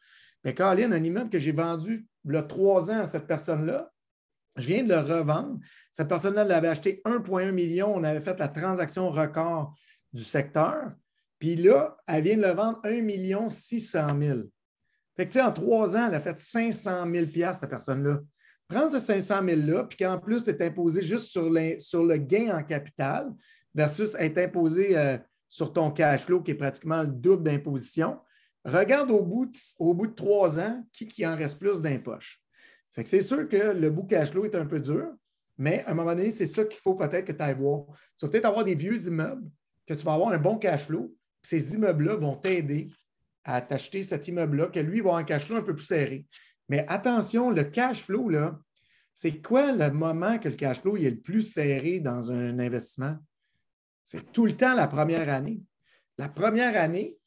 Mais 0.44 0.54
Caroline, 0.54 0.92
un 0.94 1.04
immeuble 1.04 1.30
que 1.30 1.40
j'ai 1.40 1.54
vendu 1.54 2.06
il 2.26 2.34
y 2.34 2.38
a 2.38 2.44
trois 2.44 2.92
ans 2.92 3.00
à 3.00 3.06
cette 3.06 3.26
personne-là, 3.26 3.92
je 4.58 4.68
viens 4.68 4.84
de 4.84 4.90
le 4.90 5.00
revendre. 5.00 5.60
Cette 5.92 6.08
personne-là 6.08 6.44
l'avait 6.44 6.68
acheté 6.68 7.02
1,1 7.06 7.52
million. 7.52 7.94
On 7.96 8.04
avait 8.04 8.20
fait 8.20 8.40
la 8.40 8.48
transaction 8.48 9.10
record 9.12 9.76
du 10.12 10.24
secteur. 10.24 10.92
Puis 11.40 11.56
là, 11.56 11.98
elle 12.08 12.24
vient 12.24 12.38
de 12.38 12.42
le 12.42 12.52
vendre 12.52 12.80
1 12.84 13.02
million 13.02 13.50
600 13.50 14.20
000. 14.22 14.40
Fait 15.16 15.28
que, 15.28 15.40
en 15.40 15.52
trois 15.52 15.96
ans, 15.96 16.08
elle 16.08 16.16
a 16.16 16.20
fait 16.20 16.38
500 16.38 17.06
000 17.12 17.28
cette 17.54 17.70
personne-là. 17.70 18.20
Prends 18.68 18.90
ce 18.90 19.00
500 19.00 19.44
000-là, 19.44 19.86
puis 19.86 19.98
qu'en 19.98 20.20
plus, 20.20 20.44
tu 20.44 20.50
es 20.50 20.62
imposé 20.62 21.02
juste 21.02 21.28
sur, 21.28 21.50
sur, 21.80 22.04
le 22.04 22.18
gain 22.18 22.58
en 22.58 22.64
capital 22.64 23.34
versus 23.74 24.16
être 24.16 24.38
imposé 24.40 24.98
euh, 24.98 25.18
sur 25.48 25.72
ton 25.72 25.90
cash 25.92 26.26
flow, 26.26 26.42
qui 26.42 26.52
est 26.52 26.56
pratiquement 26.56 27.02
le 27.02 27.08
double 27.08 27.44
d'imposition. 27.44 28.20
Regarde 28.66 29.10
au 29.10 29.24
bout, 29.24 29.46
de, 29.46 29.58
au 29.80 29.94
bout 29.94 30.08
de 30.08 30.14
trois 30.14 30.60
ans 30.60 30.84
qui, 30.92 31.08
qui 31.08 31.26
en 31.26 31.36
reste 31.36 31.60
plus 31.60 31.82
d'impoche. 31.82 32.44
C'est 33.06 33.22
sûr 33.22 33.48
que 33.48 33.58
le 33.58 33.90
bout 33.90 34.04
cash 34.04 34.32
flow 34.32 34.46
est 34.46 34.56
un 34.56 34.66
peu 34.66 34.80
dur, 34.80 35.08
mais 35.58 35.84
à 35.86 35.92
un 35.92 35.94
moment 35.94 36.16
donné, 36.16 36.32
c'est 36.32 36.46
ça 36.46 36.66
qu'il 36.66 36.80
faut 36.80 36.96
peut-être 36.96 37.26
que 37.26 37.32
tu 37.32 37.42
ailles 37.42 37.56
voir. 37.56 37.86
Tu 38.18 38.26
vas 38.26 38.30
peut-être 38.30 38.46
avoir 38.46 38.66
des 38.66 38.76
vieux 38.76 39.08
immeubles, 39.08 39.50
que 39.86 39.94
tu 39.94 40.04
vas 40.04 40.14
avoir 40.14 40.30
un 40.30 40.38
bon 40.38 40.58
cash 40.58 40.86
flow. 40.86 41.16
Ces 41.48 41.76
immeubles-là 41.76 42.18
vont 42.18 42.36
t'aider 42.36 42.90
à 43.46 43.62
t'acheter 43.62 44.04
cet 44.04 44.28
immeuble-là, 44.28 44.68
que 44.68 44.82
lui 44.82 45.00
va 45.00 45.12
avoir 45.12 45.16
un 45.16 45.24
cash 45.24 45.46
flow 45.46 45.56
un 45.56 45.62
peu 45.62 45.74
plus 45.74 45.86
serré. 45.86 46.26
Mais 46.68 46.86
attention, 46.90 47.52
le 47.52 47.64
cash 47.64 48.04
flow, 48.04 48.28
là, 48.28 48.60
c'est 49.16 49.42
quoi 49.42 49.72
le 49.72 49.90
moment 49.90 50.40
que 50.40 50.50
le 50.50 50.56
cash 50.56 50.82
flow 50.82 50.98
est 50.98 51.10
le 51.10 51.22
plus 51.22 51.44
serré 51.44 52.02
dans 52.02 52.34
un 52.34 52.60
investissement? 52.60 53.16
C'est 54.04 54.34
tout 54.34 54.46
le 54.46 54.58
temps 54.58 54.76
la 54.76 54.88
première 54.88 55.30
année. 55.30 55.62
La 56.18 56.28
première 56.28 56.76
année, 56.76 57.18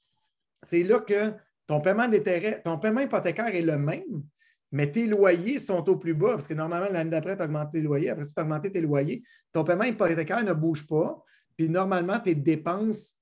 c'est 0.63 0.83
là 0.83 1.01
que 1.01 1.33
ton 1.67 1.81
paiement 1.81 2.07
d'intérêt, 2.07 2.61
ton 2.63 2.79
paiement 2.79 3.01
hypothécaire 3.01 3.55
est 3.55 3.63
le 3.63 3.79
même, 3.79 4.23
mais 4.71 4.93
tes 4.93 5.07
loyers 5.07 5.59
sont 5.59 5.89
au 5.89 5.97
plus 5.97 6.13
bas, 6.13 6.33
parce 6.33 6.47
que 6.47 6.53
normalement, 6.53 6.91
l'année 6.93 7.09
d'après, 7.09 7.39
tu 7.39 7.43
augmenté 7.43 7.79
tes 7.79 7.83
loyers. 7.85 8.11
Après, 8.11 8.25
si 8.25 8.35
tu 8.35 8.41
as 8.41 8.43
augmenté 8.43 8.71
tes 8.71 8.83
loyers, 8.83 9.23
ton 9.51 9.65
paiement 9.65 9.85
hypothécaire 9.85 10.45
ne 10.45 10.53
bouge 10.53 10.87
pas, 10.87 11.25
puis 11.57 11.71
normalement, 11.71 12.21
tes 12.21 12.35
dépenses 12.35 13.17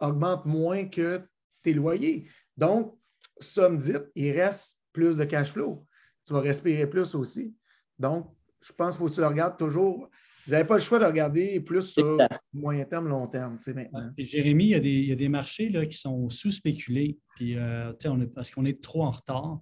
augmentent 0.00 0.46
moins 0.46 0.86
que 0.86 1.22
tes 1.62 1.74
loyers. 1.74 2.28
Donc, 2.56 2.98
somme 3.38 3.76
dite, 3.76 4.04
il 4.14 4.32
reste 4.32 4.80
plus 4.92 5.16
de 5.16 5.24
cash 5.24 5.52
flow. 5.52 5.86
Tu 6.26 6.32
vas 6.32 6.40
respirer 6.40 6.86
plus 6.86 7.14
aussi. 7.14 7.54
Donc, 7.98 8.34
je 8.60 8.72
pense 8.72 8.90
qu'il 8.90 8.98
faut 8.98 9.08
que 9.08 9.14
tu 9.14 9.20
le 9.20 9.26
regardes 9.26 9.56
toujours 9.58 10.08
vous 10.46 10.52
n'avez 10.52 10.64
pas 10.64 10.74
le 10.74 10.80
choix 10.80 10.98
de 10.98 11.04
regarder 11.04 11.60
plus 11.60 11.82
sur 11.82 12.18
moyen 12.52 12.84
terme, 12.84 13.08
long 13.08 13.26
terme, 13.28 13.58
maintenant. 13.68 14.10
Jérémy, 14.18 14.64
il 14.70 15.06
y, 15.06 15.12
a 15.12 15.14
des, 15.14 15.28
marchés 15.28 15.68
là, 15.68 15.86
qui 15.86 15.96
sont 15.96 16.28
sous-spéculés, 16.30 17.18
puis 17.36 17.56
euh, 17.56 17.92
parce 18.34 18.50
qu'on 18.50 18.64
est 18.64 18.82
trop 18.82 19.04
en 19.04 19.12
retard? 19.12 19.60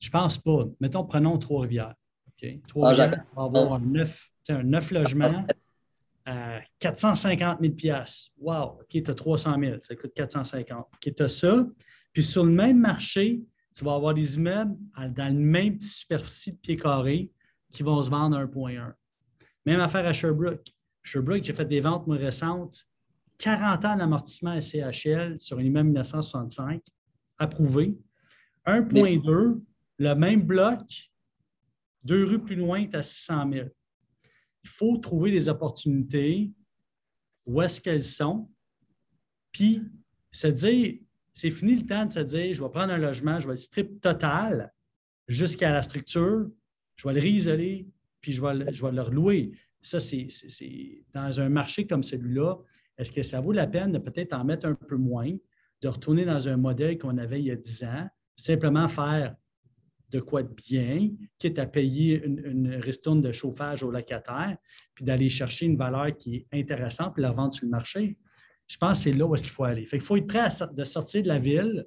Je 0.00 0.08
ne 0.08 0.12
pense 0.12 0.38
pas. 0.38 0.64
Mettons, 0.80 1.04
prenons 1.04 1.38
Trois-Rivières. 1.38 1.94
Trois-Rivières 2.68 3.24
ah, 3.30 3.34
va 3.36 3.42
avoir 3.42 3.74
un 3.74 3.80
neuf, 3.80 4.30
un 4.48 4.62
neuf 4.62 4.90
logements 4.90 5.26
à 5.26 5.46
450 6.78 7.58
000 7.60 7.98
Wow! 8.38 8.80
OK, 8.80 8.88
tu 8.88 9.10
as 9.10 9.14
300 9.14 9.56
000, 9.58 9.76
ça 9.82 9.96
coûte 9.96 10.12
450 10.14 10.78
OK, 10.78 11.14
tu 11.14 11.22
as 11.22 11.28
ça. 11.28 11.66
Puis 12.12 12.22
sur 12.22 12.44
le 12.44 12.52
même 12.52 12.78
marché, 12.78 13.42
tu 13.74 13.84
vas 13.84 13.94
avoir 13.94 14.14
des 14.14 14.36
immeubles 14.36 14.76
dans 15.14 15.28
le 15.28 15.40
même 15.40 15.80
superficie 15.80 16.52
de 16.52 16.58
pieds 16.58 16.76
carrés 16.76 17.30
qui 17.72 17.82
vont 17.82 18.02
se 18.02 18.08
vendre 18.08 18.36
à 18.36 18.44
1,1. 18.46 18.92
Même 19.66 19.80
affaire 19.80 20.06
à 20.06 20.12
Sherbrooke. 20.12 20.66
Sherbrooke, 21.02 21.44
j'ai 21.44 21.52
fait 21.52 21.66
des 21.66 21.80
ventes 21.80 22.04
récentes. 22.08 22.86
40 23.38 23.84
ans 23.84 23.96
d'amortissement 23.96 24.58
SCHL 24.60 25.38
sur 25.38 25.58
un 25.58 25.62
immeuble 25.62 25.88
1965, 25.88 26.82
approuvé. 27.38 27.98
1,2, 28.66 29.60
le 29.98 30.14
même 30.14 30.42
bloc, 30.42 30.80
deux 32.02 32.24
rues 32.24 32.42
plus 32.42 32.56
loin, 32.56 32.86
tu 32.86 32.96
as 32.96 33.02
600 33.02 33.52
000. 33.52 33.68
Il 34.66 34.70
faut 34.70 34.96
trouver 34.96 35.30
des 35.30 35.48
opportunités, 35.48 36.50
où 37.46 37.62
est-ce 37.62 37.80
qu'elles 37.80 38.02
sont, 38.02 38.50
puis 39.52 39.80
se 40.32 40.48
dire, 40.48 40.98
c'est 41.32 41.52
fini 41.52 41.76
le 41.76 41.86
temps 41.86 42.04
de 42.04 42.12
se 42.12 42.18
dire, 42.18 42.52
je 42.52 42.60
vais 42.60 42.68
prendre 42.68 42.92
un 42.92 42.98
logement, 42.98 43.38
je 43.38 43.46
vais 43.46 43.52
le 43.52 43.58
strip 43.58 44.00
total 44.00 44.72
jusqu'à 45.28 45.70
la 45.70 45.82
structure, 45.82 46.50
je 46.96 47.06
vais 47.06 47.14
le 47.14 47.20
réisoler, 47.20 47.86
puis 48.20 48.32
je 48.32 48.42
vais, 48.42 48.54
le, 48.54 48.66
je 48.72 48.84
vais 48.84 48.90
le 48.90 49.02
relouer. 49.02 49.52
Ça, 49.80 50.00
c'est 50.00 50.26
dans 51.14 51.38
un 51.38 51.48
marché 51.48 51.86
comme 51.86 52.02
celui-là, 52.02 52.56
est-ce 52.98 53.12
que 53.12 53.22
ça 53.22 53.40
vaut 53.40 53.52
la 53.52 53.68
peine 53.68 53.92
de 53.92 53.98
peut-être 53.98 54.32
en 54.32 54.44
mettre 54.44 54.66
un 54.66 54.74
peu 54.74 54.96
moins, 54.96 55.32
de 55.80 55.88
retourner 55.88 56.24
dans 56.24 56.48
un 56.48 56.56
modèle 56.56 56.98
qu'on 56.98 57.18
avait 57.18 57.40
il 57.40 57.46
y 57.46 57.50
a 57.52 57.56
10 57.56 57.84
ans, 57.84 58.08
simplement 58.34 58.88
faire 58.88 59.36
de 60.10 60.20
quoi 60.20 60.42
de 60.42 60.52
bien, 60.54 61.10
quitte 61.38 61.58
à 61.58 61.66
payer 61.66 62.22
une, 62.24 62.42
une 62.44 62.74
ristourne 62.76 63.20
de 63.20 63.32
chauffage 63.32 63.82
au 63.82 63.90
locataire, 63.90 64.56
puis 64.94 65.04
d'aller 65.04 65.28
chercher 65.28 65.66
une 65.66 65.76
valeur 65.76 66.16
qui 66.16 66.36
est 66.36 66.46
intéressante, 66.52 67.14
puis 67.14 67.22
la 67.22 67.30
revendre 67.30 67.52
sur 67.52 67.64
le 67.64 67.70
marché. 67.70 68.16
Je 68.66 68.76
pense 68.76 68.98
que 68.98 69.04
c'est 69.04 69.12
là 69.12 69.26
où 69.26 69.34
est-ce 69.34 69.42
qu'il 69.42 69.52
faut 69.52 69.64
aller. 69.64 69.88
il 69.92 70.00
faut 70.00 70.16
être 70.16 70.26
prêt 70.26 70.40
à 70.40 70.66
de 70.66 70.84
sortir 70.84 71.22
de 71.22 71.28
la 71.28 71.38
ville, 71.38 71.86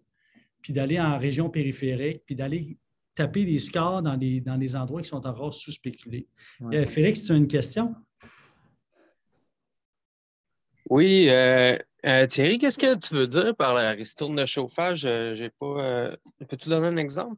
puis 0.61 0.74
d'aller 0.74 0.99
en 0.99 1.17
région 1.17 1.49
périphérique, 1.49 2.24
puis 2.26 2.36
d'aller 2.36 2.78
taper 3.15 3.45
des 3.45 3.59
scores 3.59 4.01
dans 4.01 4.15
les, 4.15 4.39
dans 4.39 4.55
les 4.55 4.76
endroits 4.76 5.01
qui 5.01 5.09
sont 5.09 5.26
encore 5.26 5.53
sous-spéculés. 5.53 6.28
Euh, 6.61 6.86
Félix, 6.86 7.24
tu 7.24 7.34
as 7.34 7.36
une 7.36 7.47
question? 7.47 7.95
Oui. 10.89 11.28
Euh, 11.30 11.78
euh, 12.05 12.26
Thierry, 12.28 12.57
qu'est-ce 12.57 12.78
que 12.78 12.95
tu 12.95 13.13
veux 13.13 13.28
dire 13.28 13.55
par 13.55 13.74
la 13.74 13.91
ristourne 13.91 14.38
de 14.38 14.45
chauffage? 14.45 15.01
J'ai 15.01 15.49
pas. 15.49 16.15
Peux-tu 16.47 16.70
donner 16.70 16.88
un 16.88 16.97
exemple? 16.97 17.36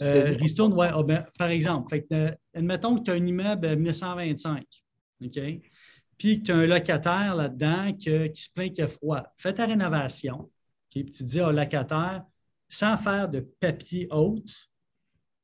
Ristourne, 0.00 0.72
oui. 0.74 0.86
Ah, 0.90 1.02
ben, 1.02 1.26
par 1.38 1.48
exemple, 1.48 2.00
admettons 2.54 2.96
que 2.96 3.04
tu 3.04 3.10
as 3.10 3.14
un 3.14 3.26
immeuble 3.26 3.76
1925, 3.76 4.64
OK? 5.24 5.40
Puis 6.18 6.40
que 6.40 6.46
tu 6.46 6.52
as 6.52 6.56
un 6.56 6.66
locataire 6.66 7.34
là-dedans 7.34 7.92
qui 7.94 8.10
se 8.34 8.48
plaint 8.52 8.72
qu'il 8.72 8.84
a 8.84 8.88
froid. 8.88 9.22
Fais 9.36 9.54
ta 9.54 9.66
rénovation. 9.66 10.50
Puis 10.90 11.04
tu 11.06 11.24
dis 11.24 11.40
au 11.40 11.50
locataire, 11.52 12.24
sans 12.68 12.96
faire 12.98 13.28
de 13.28 13.40
papier 13.40 14.06
haute. 14.10 14.70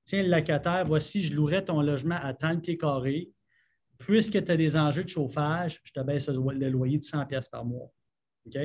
Tiens, 0.05 0.23
le 0.23 0.31
locataire, 0.31 0.85
voici, 0.87 1.21
je 1.21 1.35
louerai 1.35 1.65
ton 1.65 1.81
logement 1.81 2.19
à 2.23 2.33
tant 2.33 2.55
de 2.55 2.61
pieds 2.61 2.79
carrés. 2.79 3.31
Puisque 3.99 4.45
tu 4.45 4.53
as 4.53 4.57
des 4.57 4.77
enjeux 4.77 5.05
de 5.05 5.09
chauffage, 5.09 5.81
je 5.83 5.93
te 5.93 6.01
baisse 6.01 6.29
le 6.29 6.69
loyer 6.69 6.99
de 6.99 7.05
100 7.05 7.27
pièces 7.27 7.49
par 7.49 7.65
mois. 7.65 7.91
OK? 8.47 8.59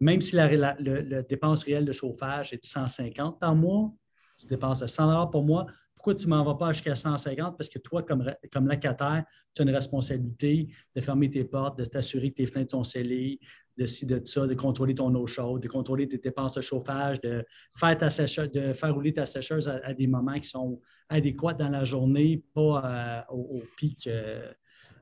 Même 0.00 0.20
si 0.20 0.34
la, 0.34 0.74
dépense 1.22 1.62
réelle 1.62 1.84
de 1.84 1.92
chauffage 1.92 2.52
est 2.52 2.62
de 2.62 2.66
150 2.66 3.38
par 3.38 3.54
mois, 3.54 3.92
tu 4.36 4.46
dépenses 4.46 4.84
100 4.84 5.26
par 5.28 5.42
mois, 5.42 5.66
pourquoi 6.02 6.16
tu 6.16 6.26
ne 6.26 6.34
m'en 6.34 6.42
vas 6.42 6.56
pas 6.56 6.72
jusqu'à 6.72 6.96
150? 6.96 7.56
Parce 7.56 7.68
que 7.68 7.78
toi, 7.78 8.02
comme, 8.02 8.28
comme 8.52 8.66
locataire, 8.66 9.22
tu 9.54 9.62
as 9.62 9.64
une 9.64 9.70
responsabilité 9.70 10.68
de 10.96 11.00
fermer 11.00 11.30
tes 11.30 11.44
portes, 11.44 11.78
de 11.78 11.84
t'assurer 11.84 12.30
que 12.30 12.36
tes 12.38 12.46
fenêtres 12.48 12.72
sont 12.72 12.82
scellées, 12.82 13.38
de 13.78 13.86
ci, 13.86 14.04
de 14.04 14.20
ça, 14.24 14.48
de 14.48 14.54
contrôler 14.54 14.96
ton 14.96 15.14
eau 15.14 15.26
chaude, 15.26 15.62
de 15.62 15.68
contrôler 15.68 16.08
tes 16.08 16.18
dépenses 16.18 16.54
de 16.54 16.60
chauffage, 16.60 17.20
de 17.20 17.44
faire, 17.76 17.96
ta 17.96 18.08
de 18.08 18.72
faire 18.72 18.94
rouler 18.94 19.12
ta 19.12 19.26
sécheuse 19.26 19.68
à, 19.68 19.94
des 19.94 20.08
moments 20.08 20.34
qui 20.40 20.48
sont 20.48 20.80
adéquats 21.08 21.54
dans 21.54 21.68
la 21.68 21.84
journée, 21.84 22.42
pas 22.52 22.82
euh, 23.30 23.34
au, 23.34 23.62
pic, 23.76 24.08
euh, 24.08 24.50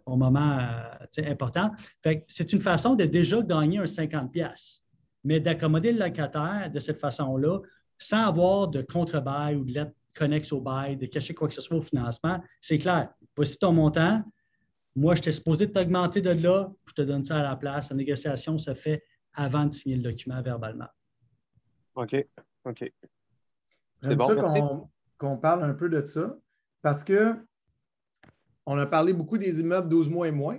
au 0.05 0.17
moment 0.17 0.59
euh, 0.59 1.31
important. 1.31 1.71
c'est 2.27 2.53
une 2.53 2.61
façon 2.61 2.95
de 2.95 3.05
déjà 3.05 3.41
gagner 3.41 3.79
un 3.79 3.85
50$, 3.85 4.81
mais 5.25 5.41
d'accommoder 5.41 5.93
le 5.93 5.99
locataire 6.01 6.71
de 6.71 6.79
cette 6.79 7.01
façon-là 7.01 7.61
sans 8.03 8.27
avoir 8.27 8.69
de 8.69 8.83
contre-bail 8.83 9.57
ou 9.57 9.65
de 9.65 9.73
lettre 9.73 9.93
connexe 10.15 10.53
au 10.53 10.61
bail, 10.61 10.97
de 10.97 11.07
cacher 11.07 11.35
quoi 11.35 11.47
que 11.47 11.55
ce 11.55 11.61
soit 11.61 11.77
au 11.77 11.83
financement. 11.83 12.43
C'est 12.61 12.79
clair. 12.79 13.11
Voici 13.37 13.59
ton 13.59 13.73
montant 13.73 14.25
moi, 14.97 15.15
je 15.15 15.23
t'ai 15.23 15.33
supposé 15.33 15.71
t'augmenter 15.71 16.21
de 16.21 16.31
là, 16.31 16.71
je 16.87 16.93
te 16.95 17.03
donne 17.03 17.25
ça 17.25 17.39
à 17.39 17.43
la 17.43 17.57
place. 17.57 17.91
La 17.91 17.97
négociation 17.97 18.59
se 18.59 18.75
fait 18.75 19.05
avant 19.33 19.65
de 19.65 19.73
signer 19.73 19.97
le 19.97 20.03
document 20.03 20.43
verbalement. 20.43 20.89
OK. 21.95 22.17
OK. 22.65 22.93
C'est 24.03 24.17
bon, 24.17 24.29
ça 24.29 24.61
qu'on 25.19 25.37
parle 25.37 25.65
un 25.65 25.75
peu 25.75 25.89
de 25.89 26.05
ça 26.07 26.37
parce 26.83 27.05
que 27.05 27.37
on 28.67 28.79
a 28.79 28.87
parlé 28.87 29.13
beaucoup 29.13 29.37
des 29.37 29.61
immeubles 29.61 29.89
12 29.89 30.09
mois 30.09 30.29
et 30.29 30.33
moins, 30.33 30.59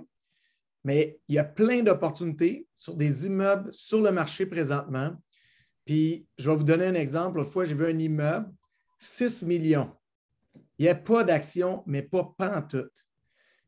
mais 0.84 1.20
il 1.28 1.34
y 1.34 1.38
a 1.38 1.44
plein 1.44 1.82
d'opportunités 1.82 2.66
sur 2.74 2.94
des 2.94 3.26
immeubles 3.26 3.72
sur 3.72 4.00
le 4.00 4.12
marché 4.12 4.46
présentement. 4.46 5.16
Puis, 5.84 6.26
je 6.38 6.48
vais 6.48 6.56
vous 6.56 6.64
donner 6.64 6.86
un 6.86 6.94
exemple. 6.94 7.38
L'autre 7.38 7.50
fois, 7.50 7.64
j'ai 7.64 7.74
vu 7.74 7.86
un 7.86 7.98
immeuble, 7.98 8.52
6 8.98 9.42
millions. 9.44 9.90
Il 10.78 10.84
n'y 10.84 10.88
a 10.88 10.94
pas 10.94 11.24
d'action, 11.24 11.82
mais 11.86 12.02
pas 12.02 12.34
pantoute. 12.36 13.06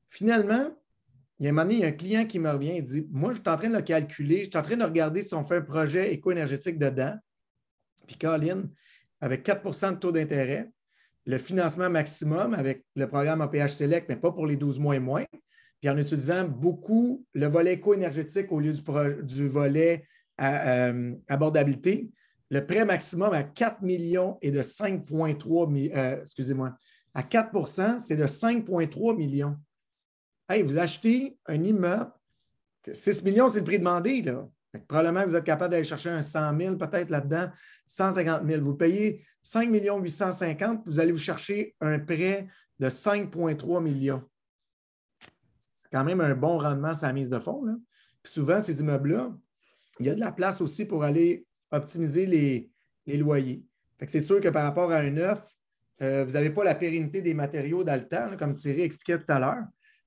Finalement, 0.09 0.71
il 1.39 1.45
y 1.45 1.47
a 1.49 1.51
un 1.51 1.53
moment 1.53 1.65
donné, 1.65 1.75
il 1.75 1.81
y 1.81 1.85
a 1.85 1.89
un 1.89 1.93
client 1.93 2.27
qui 2.27 2.39
me 2.39 2.51
revient 2.51 2.77
et 2.77 2.83
dit 2.83 3.07
Moi, 3.11 3.33
je 3.33 3.39
suis 3.39 3.49
en 3.49 3.57
train 3.57 3.69
de 3.69 3.75
le 3.75 3.83
calculer, 3.83 4.45
je 4.45 4.51
suis 4.51 4.57
en 4.57 4.62
train 4.62 4.77
de 4.77 4.85
regarder 4.85 5.23
si 5.23 5.35
on 5.35 5.43
fait 5.43 5.57
un 5.57 5.62
projet 5.62 6.12
éco-énergétique 6.12 6.79
dedans. 6.79 7.17
Puis, 8.07 8.17
Caroline, 8.17 8.71
avec 9.21 9.45
4% 9.47 9.95
de 9.95 9.97
taux 9.97 10.12
d'intérêt, 10.12 10.71
le 11.27 11.39
financement 11.39 11.91
maximum 11.91 12.55
avec 12.55 12.85
le 12.95 13.09
programme 13.09 13.41
APH 13.41 13.69
Select, 13.69 14.09
mais 14.09 14.17
pas 14.17 14.33
pour 14.33 14.47
les 14.47 14.57
12 14.57 14.79
mois 14.79 14.97
et 14.97 15.01
moins. 15.01 15.25
Puis 15.81 15.91
en 15.91 15.99
utilisant 15.99 16.49
beaucoup 16.49 17.27
le 17.35 17.47
volet 17.47 17.75
éco-énergétique 17.75 18.51
au 18.53 18.61
lieu 18.61 18.73
du, 19.23 19.49
volet 19.49 20.07
euh, 20.41 21.14
abordabilité, 21.28 22.11
le 22.51 22.66
prêt 22.66 22.85
maximum 22.85 23.32
à 23.32 23.43
4 23.43 23.82
millions 23.82 24.39
est 24.43 24.51
de 24.51 24.62
5,3 24.62 25.70
millions. 25.70 25.97
Euh, 25.97 26.22
excusez-moi. 26.22 26.76
À 27.14 27.22
4 27.22 27.99
c'est 28.01 28.16
de 28.16 28.26
5,3 28.26 29.16
millions. 29.16 29.57
Hey, 30.49 30.62
vous 30.62 30.78
achetez 30.78 31.39
un 31.47 31.62
immeuble, 31.62 32.11
6 32.93 33.24
millions, 33.24 33.49
c'est 33.49 33.61
le 33.61 33.64
prix 33.64 33.78
demandé. 33.78 34.20
Là. 34.22 34.47
probablement, 34.89 35.24
vous 35.24 35.37
êtes 35.37 35.45
capable 35.45 35.72
d'aller 35.72 35.85
chercher 35.85 36.11
un 36.11 36.20
100 36.20 36.59
000, 36.59 36.76
peut-être 36.76 37.11
là-dedans, 37.11 37.49
150 37.87 38.47
000. 38.47 38.62
Vous 38.62 38.74
payez 38.74 39.24
5 39.43 39.70
850 39.70 40.82
vous 40.87 41.01
allez 41.01 41.12
vous 41.12 41.18
chercher 41.18 41.74
un 41.80 41.99
prêt 41.99 42.49
de 42.78 42.89
5,3 42.89 43.82
millions. 43.82 44.22
C'est 45.72 45.91
quand 45.91 46.05
même 46.05 46.20
un 46.20 46.35
bon 46.35 46.59
rendement 46.59 46.93
la 47.01 47.12
mise 47.12 47.28
de 47.28 47.39
fonds. 47.39 47.64
souvent, 48.24 48.61
ces 48.61 48.80
immeubles-là, 48.80 49.32
il 50.01 50.07
y 50.07 50.11
a 50.11 50.14
de 50.14 50.20
la 50.20 50.32
place 50.32 50.61
aussi 50.61 50.84
pour 50.84 51.05
aller 51.05 51.47
optimiser 51.70 52.26
les, 52.26 53.18
loyers. 53.18 53.62
c'est 54.07 54.20
sûr 54.20 54.40
que 54.40 54.49
par 54.49 54.64
rapport 54.64 54.90
à 54.90 54.99
un 54.99 55.11
neuf, 55.11 55.40
euh, 56.03 56.24
vous 56.24 56.32
n'avez 56.32 56.51
pas 56.51 56.64
la 56.64 56.74
pérennité 56.74 57.22
des 57.22 57.34
matériaux 57.34 57.84
dans 57.84 58.01
le 58.01 58.09
temps, 58.09 58.36
comme 58.38 58.55
Thierry 58.55 58.82
expliquait 58.82 59.18
tout 59.18 59.32
à 59.32 59.38
l'heure 59.38 59.64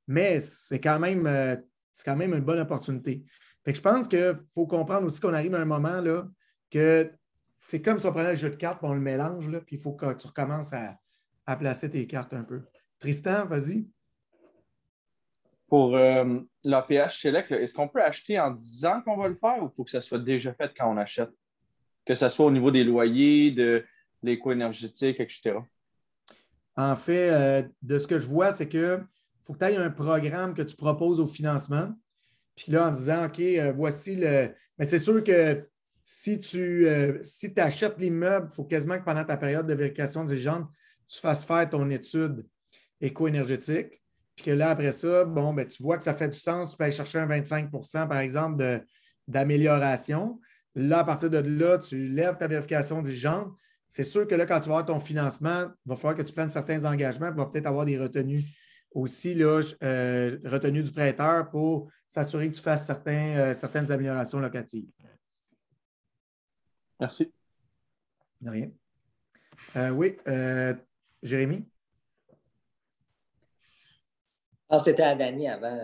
mais 0.08 0.40
c'est 0.40 0.80
quand, 0.80 1.00
même, 1.00 1.28
euh, 1.28 1.56
quand 2.06 2.16
même 2.16 2.34
une 2.34 2.44
bonne 2.44 2.60
opportunité. 2.60 3.24
je 3.66 3.82
pense 3.82 4.08
qu'il 4.08 4.40
faut 4.54 4.66
comprendre 4.66 5.06
aussi 5.06 5.20
qu'on 5.20 5.34
arrive 5.34 5.54
à 5.54 5.60
un 5.60 5.66
moment 5.66 6.02
là, 6.02 6.28
que 6.72 7.12
c'est 7.62 7.82
comme 7.82 8.00
si 8.00 8.06
on 8.06 8.12
prenait 8.12 8.32
le 8.32 8.38
jeu 8.38 8.50
de 8.50 8.56
cartes 8.56 8.80
on 8.82 8.94
le 8.94 9.02
mélange, 9.02 9.50
puis 9.66 9.76
il 9.76 9.82
faut 9.82 9.94
que 9.94 10.14
tu 10.14 10.28
recommences 10.28 10.72
à, 10.74 10.98
placer 11.58 11.90
tes 11.90 12.06
cartes 12.08 12.34
un 12.34 12.44
peu. 12.44 12.64
Tristan, 13.00 13.46
vas-y. 13.46 13.88
Pour 15.68 15.96
euh, 15.96 16.40
l'APH 16.64 17.22
Select, 17.22 17.52
est-ce 17.52 17.74
qu'on 17.74 17.90
peut 17.90 18.02
acheter 18.02 18.40
en 18.40 18.52
disant 18.52 19.02
qu'on 19.02 19.18
va 19.18 19.28
le 19.28 19.36
faire 19.36 19.62
ou 19.62 19.70
faut 19.76 19.84
que 19.84 19.92
ça 19.92 20.02
soit 20.02 20.20
déjà 20.20 20.54
fait 20.54 20.72
quand 20.78 20.90
on 20.92 20.98
achète? 20.98 21.30
Que 22.06 22.16
ce 22.16 22.30
soit 22.30 22.46
au 22.46 22.52
niveau 22.52 22.72
des 22.72 22.86
loyers, 22.86 23.52
de 23.52 23.84
l'éco-énergétique, 24.24 25.20
etc. 25.20 25.58
En 26.76 26.96
fait, 26.96 27.32
euh, 27.32 27.64
de 27.82 27.98
ce 27.98 28.08
que 28.08 28.20
je 28.20 28.28
vois, 28.28 28.54
c'est 28.54 28.70
que 28.70 29.02
faut 29.44 29.54
que 29.54 29.60
tu 29.60 29.66
aies 29.66 29.78
un 29.78 29.90
programme 29.90 30.54
que 30.54 30.62
tu 30.62 30.76
proposes 30.76 31.20
au 31.20 31.28
financement. 31.28 31.94
Puis 32.56 32.72
là, 32.72 32.90
en 32.90 32.92
disant, 32.92 33.26
OK, 33.26 33.40
euh, 33.40 33.72
voici 33.74 34.16
le. 34.16 34.54
Mais 34.78 34.86
c'est 34.86 35.00
sûr 35.00 35.24
que 35.24 35.68
si 36.04 36.40
tu 36.40 36.88
euh, 36.88 37.20
si 37.24 37.54
achètes 37.58 38.00
l'immeuble, 38.00 38.50
il 38.52 38.56
faut 38.56 38.64
quasiment 38.64 39.00
que 39.00 39.04
pendant 39.04 39.24
ta 39.24 39.38
période 39.38 39.66
de 39.66 39.74
vérification 39.74 40.26
gens, 40.26 40.68
tu 41.08 41.20
fasses 41.20 41.46
faire 41.46 41.70
ton 41.70 41.90
étude 41.90 42.46
éco-énergétique. 43.02 44.02
Puis 44.38 44.46
que 44.46 44.52
là, 44.52 44.70
après 44.70 44.92
ça, 44.92 45.26
bon, 45.26 45.52
ben, 45.52 45.66
tu 45.66 45.82
vois 45.82 45.98
que 45.98 46.04
ça 46.04 46.14
fait 46.14 46.30
du 46.30 46.38
sens, 46.38 46.72
tu 46.72 46.78
peux 46.78 46.84
aller 46.84 46.94
chercher 46.94 47.18
un 47.18 47.26
25 47.26 47.72
par 48.08 48.20
exemple, 48.20 48.84
d'amélioration. 49.28 50.40
Là, 50.76 51.00
à 51.00 51.04
partir 51.04 51.32
de 51.32 51.40
là, 51.40 51.80
tu 51.80 52.08
lèves 52.08 52.38
ta 52.38 52.48
vérification 52.48 53.02
diligente. 53.02 53.52
C'est 53.90 54.04
sûr 54.04 54.28
que 54.28 54.36
là, 54.36 54.46
quand 54.46 54.60
tu 54.60 54.70
vas 54.70 54.78
avoir 54.78 54.86
ton 54.86 55.00
financement, 55.00 55.66
il 55.86 55.90
va 55.90 55.96
falloir 55.96 56.16
que 56.16 56.22
tu 56.22 56.34
prennes 56.34 56.52
certains 56.52 56.86
engagements, 56.86 57.32
tu 57.32 57.38
vas 57.38 57.48
peut-être 57.48 57.66
avoir 57.66 57.84
des 57.86 57.98
retenues 57.98 58.44
aussi, 58.92 59.34
là, 59.34 59.62
euh, 59.84 60.38
retenues 60.46 60.84
du 60.84 60.92
prêteur 60.92 61.50
pour 61.50 61.90
s'assurer 62.08 62.52
que 62.52 62.56
tu 62.56 62.62
fasses 62.62 62.86
certains, 62.86 63.38
euh, 63.38 63.54
certaines 63.56 63.92
améliorations 63.92 64.40
locatives. 64.40 64.86
Merci. 67.00 67.32
De 68.40 68.52
rien. 68.52 68.70
Euh, 69.78 69.90
oui, 69.90 70.16
Jérémy? 71.24 71.68
Ah, 74.70 74.80
c'était 74.80 75.04
à 75.04 75.16
Dany 75.16 75.48
avant. 75.48 75.80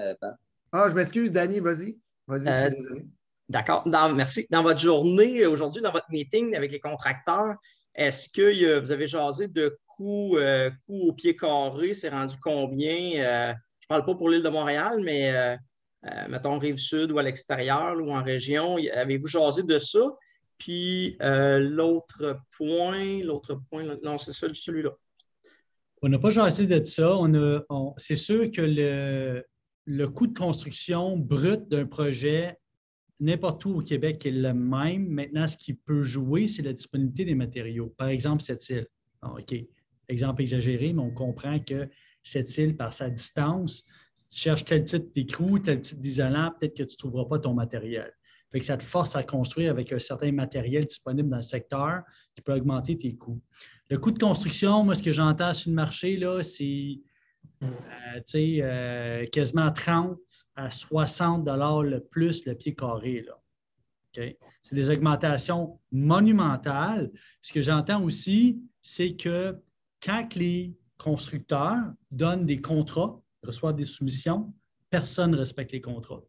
ah, 0.71 0.87
je 0.89 0.93
m'excuse, 0.93 1.31
Dany, 1.31 1.59
vas-y. 1.59 1.97
Vas-y, 2.27 2.45
je 2.45 2.67
suis 2.67 2.81
désolé. 2.81 3.05
D'accord. 3.49 3.83
merci. 4.15 4.47
Dans 4.49 4.63
votre 4.63 4.79
journée, 4.79 5.45
aujourd'hui, 5.45 5.81
dans 5.81 5.91
votre 5.91 6.09
meeting 6.09 6.55
avec 6.55 6.71
les 6.71 6.79
contracteurs, 6.79 7.55
est-ce 7.95 8.29
que 8.29 8.79
vous 8.79 8.91
avez 8.91 9.05
jasé 9.05 9.47
de 9.47 9.77
coûts, 9.87 10.37
euh, 10.37 10.71
au 10.87 11.13
pied 11.13 11.35
carré? 11.35 11.93
C'est 11.93 12.09
rendu 12.09 12.35
combien? 12.41 13.23
Euh, 13.23 13.53
je 13.79 13.85
ne 13.85 13.87
parle 13.87 14.05
pas 14.05 14.15
pour 14.15 14.29
l'île 14.29 14.41
de 14.41 14.49
Montréal, 14.49 14.99
mais 15.01 15.33
euh, 15.35 15.57
mettons 16.29 16.57
Rive-Sud 16.57 17.11
ou 17.11 17.19
à 17.19 17.23
l'extérieur 17.23 17.95
ou 17.97 18.11
en 18.11 18.23
région. 18.23 18.77
Avez-vous 18.93 19.27
jasé 19.27 19.63
de 19.63 19.77
ça? 19.77 20.15
Puis 20.57 21.17
l'autre 21.19 22.39
point, 22.57 23.21
l'autre 23.23 23.59
point, 23.69 23.83
non, 24.01 24.17
c'est 24.17 24.33
celui-là. 24.33 24.91
On 26.05 26.09
n'a 26.09 26.19
pas 26.19 26.31
jasé 26.31 26.67
de 26.67 26.83
ça. 26.83 27.17
c'est 27.95 28.17
sûr 28.17 28.51
que 28.51 28.61
le, 29.85 30.07
coût 30.07 30.27
de 30.27 30.37
construction 30.37 31.15
brut 31.15 31.69
d'un 31.69 31.85
projet 31.85 32.57
n'importe 33.21 33.63
où 33.63 33.77
au 33.77 33.81
Québec 33.81 34.25
est 34.25 34.31
le 34.31 34.53
même. 34.53 35.07
Maintenant, 35.07 35.47
ce 35.47 35.55
qui 35.55 35.73
peut 35.73 36.03
jouer, 36.03 36.47
c'est 36.47 36.61
la 36.61 36.73
disponibilité 36.73 37.23
des 37.23 37.35
matériaux. 37.35 37.93
Par 37.97 38.09
exemple, 38.09 38.43
cette 38.43 38.67
île. 38.69 38.85
Ah, 39.21 39.31
OK, 39.31 39.55
exemple 40.09 40.41
exagéré, 40.41 40.91
mais 40.91 41.01
on 41.01 41.11
comprend 41.11 41.57
que 41.57 41.87
cette 42.21 42.57
île, 42.57 42.75
par 42.75 42.91
sa 42.91 43.09
distance, 43.09 43.85
si 44.13 44.27
tu 44.27 44.39
cherches 44.39 44.65
tel 44.65 44.83
type 44.83 45.15
d'écrou, 45.15 45.57
tel 45.59 45.79
type 45.79 46.01
d'isolant, 46.01 46.51
peut-être 46.59 46.75
que 46.75 46.83
tu 46.83 46.95
ne 46.95 46.97
trouveras 46.97 47.29
pas 47.29 47.39
ton 47.39 47.53
matériel. 47.53 48.11
Fait 48.51 48.59
que 48.59 48.65
ça 48.65 48.75
te 48.75 48.83
force 48.83 49.15
à 49.15 49.23
construire 49.23 49.71
avec 49.71 49.93
un 49.93 49.99
certain 49.99 50.33
matériel 50.33 50.85
disponible 50.85 51.29
dans 51.29 51.37
le 51.37 51.41
secteur 51.41 52.03
qui 52.35 52.41
peut 52.41 52.53
augmenter 52.53 52.97
tes 52.97 53.15
coûts. 53.15 53.41
Le 53.93 53.99
coût 53.99 54.09
de 54.09 54.17
construction, 54.17 54.83
moi, 54.83 54.95
ce 54.95 55.03
que 55.03 55.11
j'entends 55.11 55.53
sur 55.53 55.69
le 55.69 55.75
marché, 55.75 56.17
là, 56.17 56.41
c'est 56.41 56.99
euh, 57.61 58.21
euh, 58.33 59.25
quasiment 59.27 59.71
30 59.71 60.17
à 60.55 60.71
60 60.71 61.45
le 61.45 61.99
plus 61.99 62.43
le 62.47 62.55
pied 62.55 62.73
carré. 62.73 63.23
C'est 64.11 64.73
des 64.73 64.89
augmentations 64.89 65.79
monumentales. 65.91 67.11
Ce 67.39 67.53
que 67.53 67.61
j'entends 67.61 68.03
aussi, 68.03 68.63
c'est 68.81 69.15
que 69.15 69.61
quand 70.03 70.33
les 70.33 70.75
constructeurs 70.97 71.93
donnent 72.09 72.47
des 72.47 72.61
contrats, 72.61 73.21
reçoivent 73.43 73.75
des 73.75 73.85
soumissions, 73.85 74.51
personne 74.89 75.29
ne 75.29 75.37
respecte 75.37 75.71
les 75.71 75.81
contrats. 75.81 76.23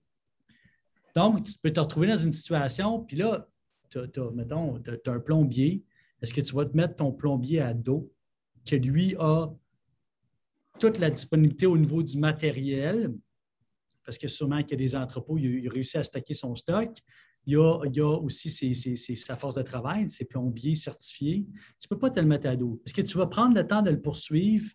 Donc, 1.16 1.44
tu 1.44 1.54
peux 1.62 1.70
te 1.70 1.80
retrouver 1.80 2.08
dans 2.08 2.16
une 2.16 2.34
situation, 2.34 3.00
puis 3.00 3.16
là, 3.16 3.48
tu 3.88 3.98
mettons, 4.34 4.78
tu 4.80 4.90
as 5.08 5.12
un 5.14 5.20
plombier. 5.20 5.82
Est-ce 6.24 6.32
que 6.32 6.40
tu 6.40 6.54
vas 6.54 6.64
te 6.64 6.74
mettre 6.74 6.96
ton 6.96 7.12
plombier 7.12 7.60
à 7.60 7.74
dos 7.74 8.10
que 8.66 8.76
lui 8.76 9.14
a 9.18 9.52
toute 10.80 10.96
la 10.96 11.10
disponibilité 11.10 11.66
au 11.66 11.76
niveau 11.76 12.02
du 12.02 12.16
matériel, 12.16 13.12
parce 14.06 14.16
que 14.16 14.26
sûrement 14.26 14.62
qu'il 14.62 14.70
y 14.70 14.74
a 14.74 14.76
des 14.78 14.96
entrepôts, 14.96 15.36
il 15.36 15.68
a, 15.68 15.98
à 15.98 16.02
stocker 16.02 16.32
son 16.32 16.54
stock. 16.54 16.90
Il 17.44 17.52
y 17.52 17.56
a, 18.00 18.06
aussi 18.06 18.50
sa 19.18 19.36
force 19.36 19.56
de 19.56 19.62
travail, 19.62 20.08
ses 20.08 20.24
plombiers 20.24 20.76
certifiés. 20.76 21.44
Tu 21.78 21.86
ne 21.90 21.94
peux 21.94 21.98
pas 21.98 22.08
te 22.08 22.20
le 22.20 22.26
mettre 22.26 22.48
à 22.48 22.56
dos. 22.56 22.80
Est-ce 22.86 22.94
que 22.94 23.02
tu 23.02 23.18
vas 23.18 23.26
prendre 23.26 23.54
le 23.54 23.66
temps 23.66 23.82
de 23.82 23.90
le 23.90 24.00
poursuivre 24.00 24.70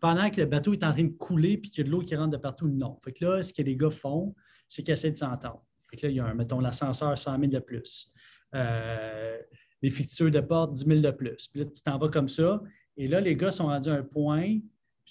pendant 0.00 0.30
que 0.30 0.40
le 0.40 0.46
bateau 0.46 0.72
est 0.72 0.82
en 0.82 0.94
train 0.94 1.04
de 1.04 1.12
couler 1.12 1.52
et 1.52 1.60
qu'il 1.60 1.76
y 1.76 1.80
a 1.82 1.84
de 1.84 1.90
l'eau 1.90 2.00
qui 2.00 2.16
rentre 2.16 2.30
de 2.30 2.38
partout? 2.38 2.68
Non. 2.68 2.98
Fait 3.04 3.12
que 3.12 3.22
là, 3.26 3.42
ce 3.42 3.52
que 3.52 3.60
les 3.60 3.76
gars 3.76 3.90
font, 3.90 4.34
c'est 4.66 4.82
qu'ils 4.82 4.94
essaient 4.94 5.12
de 5.12 5.18
s'entendre. 5.18 5.62
Fait 5.90 5.98
que 5.98 6.06
là, 6.06 6.10
il 6.10 6.16
y 6.16 6.20
a, 6.20 6.24
un, 6.24 6.32
mettons, 6.32 6.58
l'ascenseur 6.58 7.18
100 7.18 7.38
000 7.38 7.46
de 7.48 7.58
plus. 7.58 8.10
Euh, 8.54 9.38
les 9.82 9.90
fixtures 9.90 10.30
de 10.30 10.40
porte 10.40 10.74
10 10.74 10.84
000 10.86 11.00
de 11.00 11.10
plus. 11.10 11.48
Puis 11.48 11.60
là, 11.62 11.66
tu 11.66 11.82
t'en 11.82 11.98
vas 11.98 12.08
comme 12.08 12.28
ça. 12.28 12.62
Et 12.96 13.08
là, 13.08 13.20
les 13.20 13.36
gars 13.36 13.50
sont 13.50 13.66
rendus 13.66 13.88
à 13.88 13.94
un 13.94 14.02
point 14.02 14.58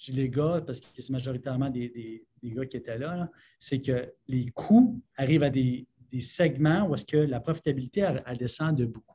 je 0.00 0.12
dis 0.12 0.18
les 0.18 0.30
gars 0.30 0.62
parce 0.64 0.80
que 0.80 0.86
c'est 0.96 1.10
majoritairement 1.10 1.68
des, 1.68 2.24
gars 2.42 2.66
qui 2.66 2.76
étaient 2.78 2.98
là, 2.98 3.30
c'est 3.58 3.80
que 3.82 4.12
les 4.28 4.50
coûts 4.50 5.00
arrivent 5.16 5.42
à 5.42 5.50
des, 5.50 5.86
segments 6.20 6.88
où 6.88 6.94
est-ce 6.94 7.04
que 7.04 7.18
la 7.18 7.38
profitabilité 7.38 8.00
elle, 8.00 8.36
descend 8.36 8.76
de 8.76 8.86
beaucoup. 8.86 9.14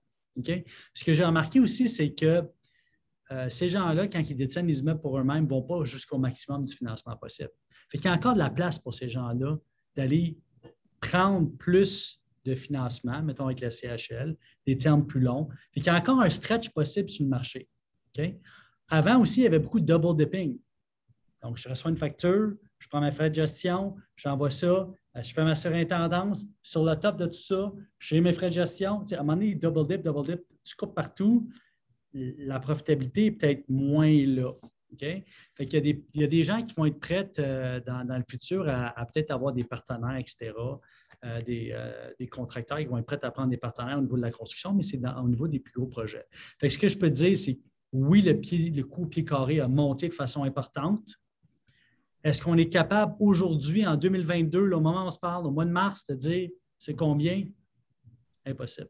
Ce 0.93 1.03
que 1.03 1.11
j'ai 1.11 1.25
remarqué 1.25 1.59
aussi, 1.59 1.89
c'est 1.89 2.13
que 2.13 2.43
euh, 3.31 3.49
ces 3.49 3.67
gens-là, 3.67 4.07
quand 4.07 4.19
ils 4.19 4.35
détiennent 4.35 4.67
les 4.67 4.79
immeubles 4.79 5.01
pour 5.01 5.17
eux-mêmes, 5.17 5.43
ne 5.43 5.49
vont 5.49 5.63
pas 5.63 5.83
jusqu'au 5.83 6.19
maximum 6.19 6.63
du 6.63 6.73
financement 6.73 7.17
possible. 7.17 7.49
Fait 7.89 7.97
qu'il 7.97 8.05
y 8.05 8.13
a 8.13 8.13
encore 8.13 8.35
de 8.35 8.39
la 8.39 8.49
place 8.49 8.79
pour 8.79 8.93
ces 8.93 9.09
gens-là 9.09 9.57
d'aller 9.95 10.37
prendre 11.01 11.49
plus 11.57 12.21
de 12.45 12.55
financement, 12.55 13.21
mettons 13.23 13.45
avec 13.45 13.59
la 13.59 13.69
CHL, 13.69 14.35
des 14.65 14.77
termes 14.77 15.05
plus 15.05 15.19
longs. 15.19 15.49
Fait 15.73 15.81
qu'il 15.81 15.87
y 15.87 15.89
a 15.89 15.97
encore 15.97 16.21
un 16.21 16.29
stretch 16.29 16.69
possible 16.69 17.09
sur 17.09 17.23
le 17.23 17.29
marché. 17.29 17.69
Avant 18.87 19.21
aussi, 19.21 19.41
il 19.41 19.43
y 19.43 19.47
avait 19.47 19.59
beaucoup 19.59 19.79
de 19.79 19.85
double 19.85 20.15
dipping. 20.15 20.57
Donc, 21.41 21.57
je 21.57 21.67
reçois 21.67 21.91
une 21.91 21.97
facture, 21.97 22.53
je 22.79 22.87
prends 22.87 23.01
mes 23.01 23.11
frais 23.11 23.29
de 23.29 23.35
gestion, 23.35 23.95
j'envoie 24.15 24.49
ça, 24.49 24.67
euh, 24.67 24.93
je 25.15 25.33
fais 25.33 25.43
ma 25.43 25.55
surintendance. 25.55 26.45
Sur 26.61 26.83
le 26.83 26.95
top 26.95 27.17
de 27.17 27.25
tout 27.25 27.33
ça, 27.33 27.71
j'ai 27.99 28.21
mes 28.21 28.33
frais 28.33 28.49
de 28.49 28.53
gestion. 28.53 29.03
à 29.11 29.15
un 29.15 29.17
moment 29.17 29.33
donné, 29.33 29.55
double 29.55 29.87
dip, 29.87 30.01
double 30.01 30.23
dip, 30.23 30.41
tu 30.63 30.75
coupes 30.75 30.95
partout. 30.95 31.49
La 32.13 32.59
profitabilité 32.59 33.25
est 33.27 33.31
peut-être 33.31 33.67
moins 33.69 34.11
là. 34.25 34.53
Fait 34.97 35.25
il, 35.59 35.73
y 35.73 35.77
a 35.77 35.81
des, 35.81 36.05
il, 36.13 36.21
y 36.21 36.23
a 36.23 36.27
des, 36.27 36.43
gens 36.43 36.61
qui 36.61 36.73
vont 36.75 36.85
être 36.85 36.99
prêts 36.99 37.29
euh, 37.39 37.79
dans, 37.81 38.17
le 38.17 38.23
futur 38.29 38.67
à, 38.69 39.05
peut-être 39.05 39.31
avoir 39.31 39.53
des 39.53 39.63
partenaires, 39.63 40.15
etc., 40.15 40.53
euh, 41.25 41.41
des, 41.41 42.27
contracteurs 42.27 42.77
qui 42.77 42.85
vont 42.85 42.97
être 42.97 43.05
prêts 43.05 43.23
à 43.23 43.31
prendre 43.31 43.49
des 43.49 43.57
partenaires 43.57 43.97
au 43.97 44.01
niveau 44.01 44.17
de 44.17 44.21
la 44.21 44.31
construction, 44.31 44.73
mais 44.73 44.83
c'est 44.83 44.99
au 45.17 45.27
niveau 45.27 45.47
des 45.47 45.59
plus 45.59 45.73
gros 45.73 45.87
projets. 45.87 46.25
Ce 46.61 46.77
que 46.77 46.87
je 46.87 46.97
peux 46.97 47.09
te 47.09 47.15
dire, 47.15 47.35
c'est 47.35 47.59
oui, 47.91 48.21
le, 48.21 48.39
pied, 48.39 48.69
le 48.69 48.83
coût 48.83 49.07
pied 49.07 49.23
carré 49.23 49.59
a 49.59 49.67
monté 49.67 50.09
de 50.09 50.13
façon 50.13 50.43
importante, 50.43 51.15
est-ce 52.23 52.41
qu'on 52.41 52.57
est 52.57 52.69
capable 52.69 53.15
aujourd'hui, 53.19 53.85
en 53.85 53.95
2022, 53.95 54.71
au 54.71 54.79
moment 54.81 55.03
où 55.03 55.07
on 55.07 55.11
se 55.11 55.19
parle, 55.19 55.45
au 55.45 55.51
mois 55.51 55.65
de 55.65 55.71
mars, 55.71 56.05
de 56.07 56.15
dire 56.15 56.49
c'est 56.77 56.95
combien? 56.95 57.45
Impossible. 58.45 58.89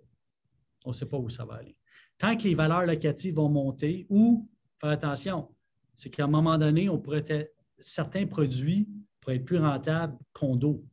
On 0.86 0.90
ne 0.90 0.94
sait 0.94 1.08
pas 1.08 1.18
où 1.18 1.30
ça 1.30 1.46
va 1.46 1.56
aller. 1.56 1.78
Tant 2.18 2.36
que 2.36 2.44
les 2.44 2.56
valeurs 2.56 2.86
locatives 2.86 3.36
vont 3.36 3.50
monter 3.50 4.08
ou, 4.10 4.50
faire 4.80 4.90
attention, 4.90 5.50
c'est 5.94 6.10
qu'à 6.10 6.26
un 6.26 6.28
moment 6.28 6.58
donné, 6.58 6.90
on 6.90 6.98
pourrait 6.98 7.52
certains 7.80 8.26
produits 8.26 8.88
pourraient 9.20 9.38
être 9.38 9.46
plus 9.46 9.60
rentables 9.60 10.18
condo. 10.34 10.84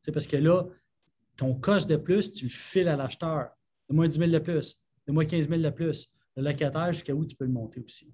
C'est 0.00 0.12
parce 0.12 0.26
que 0.26 0.36
là, 0.36 0.66
ton 1.38 1.54
cost 1.54 1.88
de 1.88 1.96
plus, 1.96 2.32
tu 2.32 2.44
le 2.44 2.50
files 2.50 2.88
à 2.88 2.96
l'acheteur. 2.96 3.48
De 3.88 3.94
moins 3.94 4.06
10 4.06 4.18
000 4.18 4.30
de 4.30 4.38
plus, 4.38 4.76
de 5.06 5.12
moins 5.12 5.24
15 5.24 5.48
000 5.48 5.62
de 5.62 5.70
plus. 5.70 6.10
Le 6.36 6.42
locataire, 6.42 6.92
jusqu'à 6.92 7.14
où 7.14 7.24
tu 7.24 7.34
peux 7.34 7.46
le 7.46 7.52
monter 7.52 7.80
aussi. 7.80 8.12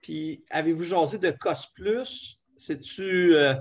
Puis, 0.00 0.44
avez-vous 0.50 0.84
jasé 0.84 1.18
de 1.18 1.30
COS 1.30 1.66
Plus? 1.74 2.38
C'est-tu 2.56 3.34
euh, 3.34 3.54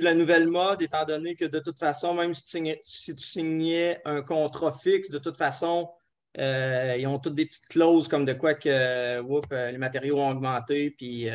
la 0.00 0.14
nouvelle 0.14 0.48
mode, 0.48 0.80
étant 0.80 1.04
donné 1.04 1.34
que 1.34 1.44
de 1.44 1.58
toute 1.58 1.78
façon, 1.78 2.14
même 2.14 2.32
si 2.32 3.14
tu 3.14 3.22
signais, 3.22 4.00
un 4.04 4.22
contrat 4.22 4.72
fixe, 4.72 5.10
de 5.10 5.18
toute 5.18 5.36
façon, 5.36 5.90
euh, 6.38 6.96
ils 6.98 7.06
ont 7.06 7.18
toutes 7.18 7.34
des 7.34 7.46
petites 7.46 7.66
clauses 7.66 8.08
comme 8.08 8.24
de 8.24 8.32
quoi 8.32 8.54
que 8.54 8.68
euh, 8.68 9.70
les 9.70 9.78
matériaux 9.78 10.18
ont 10.18 10.30
augmenté, 10.30 10.92
puis 10.92 11.28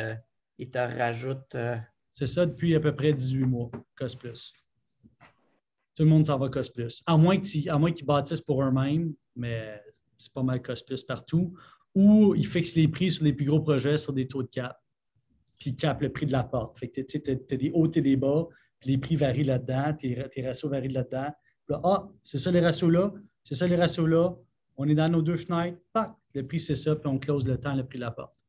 ils 0.58 0.70
te 0.70 0.78
rajoutent. 0.78 1.56
C'est 2.12 2.26
ça 2.26 2.46
depuis 2.46 2.74
à 2.74 2.80
peu 2.80 2.94
près 2.94 3.12
18 3.12 3.44
mois, 3.44 3.70
COS 3.96 4.16
Plus. 4.16 4.54
Tout 5.94 6.02
le 6.02 6.08
monde 6.08 6.26
s'en 6.26 6.38
va 6.38 6.48
COS 6.48 6.70
Plus. 6.70 7.02
À 7.06 7.16
moins 7.16 7.38
qu'ils 7.38 8.06
bâtissent 8.06 8.40
pour 8.40 8.62
eux-mêmes, 8.62 9.14
mais 9.36 9.80
c'est 10.16 10.32
pas 10.32 10.42
mal 10.42 10.60
COS 10.62 10.82
Plus 10.82 11.02
partout 11.02 11.54
ou 11.94 12.34
ils 12.34 12.46
fixent 12.46 12.74
les 12.74 12.88
prix 12.88 13.10
sur 13.10 13.24
les 13.24 13.32
plus 13.32 13.46
gros 13.46 13.60
projets 13.60 13.96
sur 13.96 14.12
des 14.12 14.26
taux 14.26 14.42
de 14.42 14.48
cap, 14.48 14.76
puis 15.58 15.70
ils 15.70 15.76
capent 15.76 16.02
le 16.02 16.12
prix 16.12 16.26
de 16.26 16.32
la 16.32 16.42
porte. 16.42 16.78
Fait 16.78 16.88
que 16.88 17.00
tu 17.00 17.30
as, 17.30 17.56
des 17.56 17.70
hauts 17.72 17.90
et 17.90 18.00
des 18.00 18.16
bas, 18.16 18.46
puis 18.80 18.90
les 18.90 18.98
prix 18.98 19.16
varient 19.16 19.44
là-dedans, 19.44 19.94
tes, 19.94 20.42
ratios 20.42 20.70
varient 20.70 20.88
là-dedans. 20.88 21.32
Là, 21.68 21.80
ah, 21.84 22.08
c'est 22.22 22.38
ça 22.38 22.50
les 22.50 22.60
ratios-là, 22.60 23.12
c'est 23.44 23.54
ça 23.54 23.66
les 23.66 23.76
ratios-là, 23.76 24.34
on 24.76 24.88
est 24.88 24.94
dans 24.94 25.08
nos 25.08 25.22
deux 25.22 25.36
fenêtres, 25.36 25.78
le 26.34 26.46
prix 26.46 26.60
c'est 26.60 26.74
ça, 26.74 26.96
puis 26.96 27.08
on 27.08 27.18
close 27.18 27.46
le 27.46 27.58
temps, 27.58 27.74
le 27.74 27.86
prix 27.86 27.98
de 27.98 28.04
la 28.04 28.10
porte. 28.10 28.44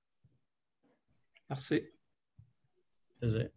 Merci. 1.50 1.84
Plaisir. 3.20 3.50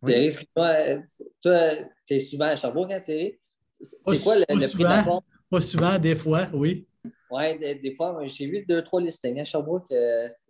Pat? 0.00 0.10
Thierry, 0.10 0.30
toi, 1.42 1.70
tu 2.06 2.14
es 2.14 2.20
souvent 2.20 2.46
à 2.46 2.56
Sherbrooke, 2.56 2.92
hein, 2.92 3.00
Thierry? 3.00 3.38
C'est 3.80 4.22
quoi 4.22 4.36
le, 4.36 4.44
prix 4.44 4.78
de 4.78 4.84
la 4.84 5.02
porte? 5.04 5.24
Pas 5.50 5.60
souvent, 5.60 5.98
des 5.98 6.14
fois, 6.14 6.48
oui. 6.52 6.86
Oui, 7.30 7.58
des, 7.58 7.94
fois, 7.94 8.18
j'ai 8.24 8.46
vu 8.46 8.64
deux, 8.66 8.82
trois 8.82 9.00
listings 9.00 9.40
à 9.40 9.44
Sherbrooke. 9.44 9.92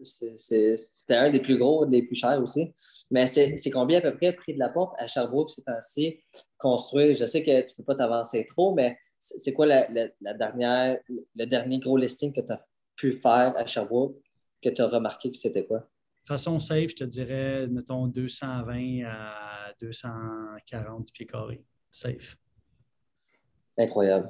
C'était 0.02 1.14
un 1.14 1.30
des 1.30 1.38
plus 1.38 1.58
gros, 1.58 1.84
des 1.84 2.02
plus 2.02 2.16
chers 2.16 2.40
aussi. 2.40 2.72
Mais 3.10 3.26
c'est 3.26 3.70
combien 3.70 3.98
à 3.98 4.00
peu 4.00 4.16
près 4.16 4.30
le 4.30 4.36
prix 4.36 4.54
de 4.54 4.58
la 4.58 4.70
porte 4.70 4.94
à 4.98 5.06
Sherbrooke 5.06 5.50
ces 5.50 5.62
temps-ci 5.62 6.20
construire? 6.58 7.14
Je 7.14 7.26
sais 7.26 7.42
que 7.42 7.60
tu 7.60 7.74
ne 7.74 7.76
peux 7.76 7.84
pas 7.84 7.94
t'avancer 7.94 8.46
trop, 8.48 8.74
mais 8.74 8.96
c'est 9.18 9.52
quoi 9.52 9.66
la, 9.66 9.86
dernière, 10.34 10.98
le 11.08 11.44
dernier 11.44 11.78
gros 11.78 11.98
listing 11.98 12.32
que 12.32 12.40
tu 12.40 12.52
as 12.52 12.62
pu 12.96 13.12
faire 13.12 13.54
à 13.56 13.66
Sherbrooke 13.66 14.16
que 14.62 14.70
tu 14.70 14.80
as 14.80 14.86
remarqué 14.86 15.30
que 15.30 15.36
c'était 15.36 15.66
quoi? 15.66 15.86
De 16.30 16.34
façon 16.36 16.60
safe, 16.60 16.90
je 16.90 16.94
te 16.94 17.02
dirais, 17.02 17.66
mettons, 17.66 18.06
220 18.06 19.04
à 19.04 19.72
240 19.80 21.12
pieds 21.12 21.26
carrés. 21.26 21.64
Safe. 21.90 22.36
Incroyable. 23.76 24.28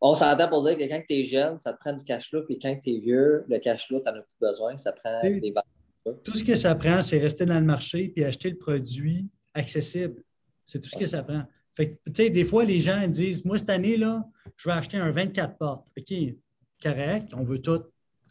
On 0.00 0.14
s'entend 0.14 0.48
pour 0.48 0.64
dire 0.64 0.78
que 0.78 0.84
quand 0.84 1.02
tu 1.06 1.16
es 1.16 1.24
jeune, 1.24 1.58
ça 1.58 1.74
te 1.74 1.78
prend 1.78 1.92
du 1.92 2.02
cash 2.04 2.30
flow, 2.30 2.44
puis 2.46 2.58
quand 2.58 2.74
tu 2.82 2.88
es 2.88 3.00
vieux, 3.00 3.44
le 3.48 3.58
cash 3.58 3.86
flow, 3.86 4.00
tu 4.00 4.10
n'en 4.10 4.16
as 4.16 4.22
plus 4.22 4.38
besoin, 4.40 4.78
ça 4.78 4.92
prend 4.92 5.20
des 5.22 5.52
Tout 6.24 6.34
ce 6.34 6.42
que 6.42 6.54
ça 6.54 6.74
prend, 6.74 7.02
c'est 7.02 7.18
rester 7.18 7.44
dans 7.44 7.60
le 7.60 7.66
marché 7.66 8.08
puis 8.08 8.24
acheter 8.24 8.48
le 8.48 8.56
produit 8.56 9.28
accessible. 9.52 10.22
C'est 10.64 10.80
tout 10.80 10.88
ce 10.88 10.96
que 10.96 11.04
ça 11.04 11.22
prend. 11.22 11.42
Fait 11.76 12.00
tu 12.06 12.12
sais, 12.14 12.30
des 12.30 12.46
fois, 12.46 12.64
les 12.64 12.80
gens 12.80 13.06
disent 13.08 13.44
Moi, 13.44 13.58
cette 13.58 13.68
année, 13.68 13.98
là, 13.98 14.24
je 14.56 14.70
vais 14.70 14.74
acheter 14.74 14.96
un 14.96 15.10
24 15.10 15.58
portes. 15.58 15.86
OK, 15.98 16.14
correct, 16.82 17.34
on 17.36 17.44
veut 17.44 17.60
tout 17.60 17.82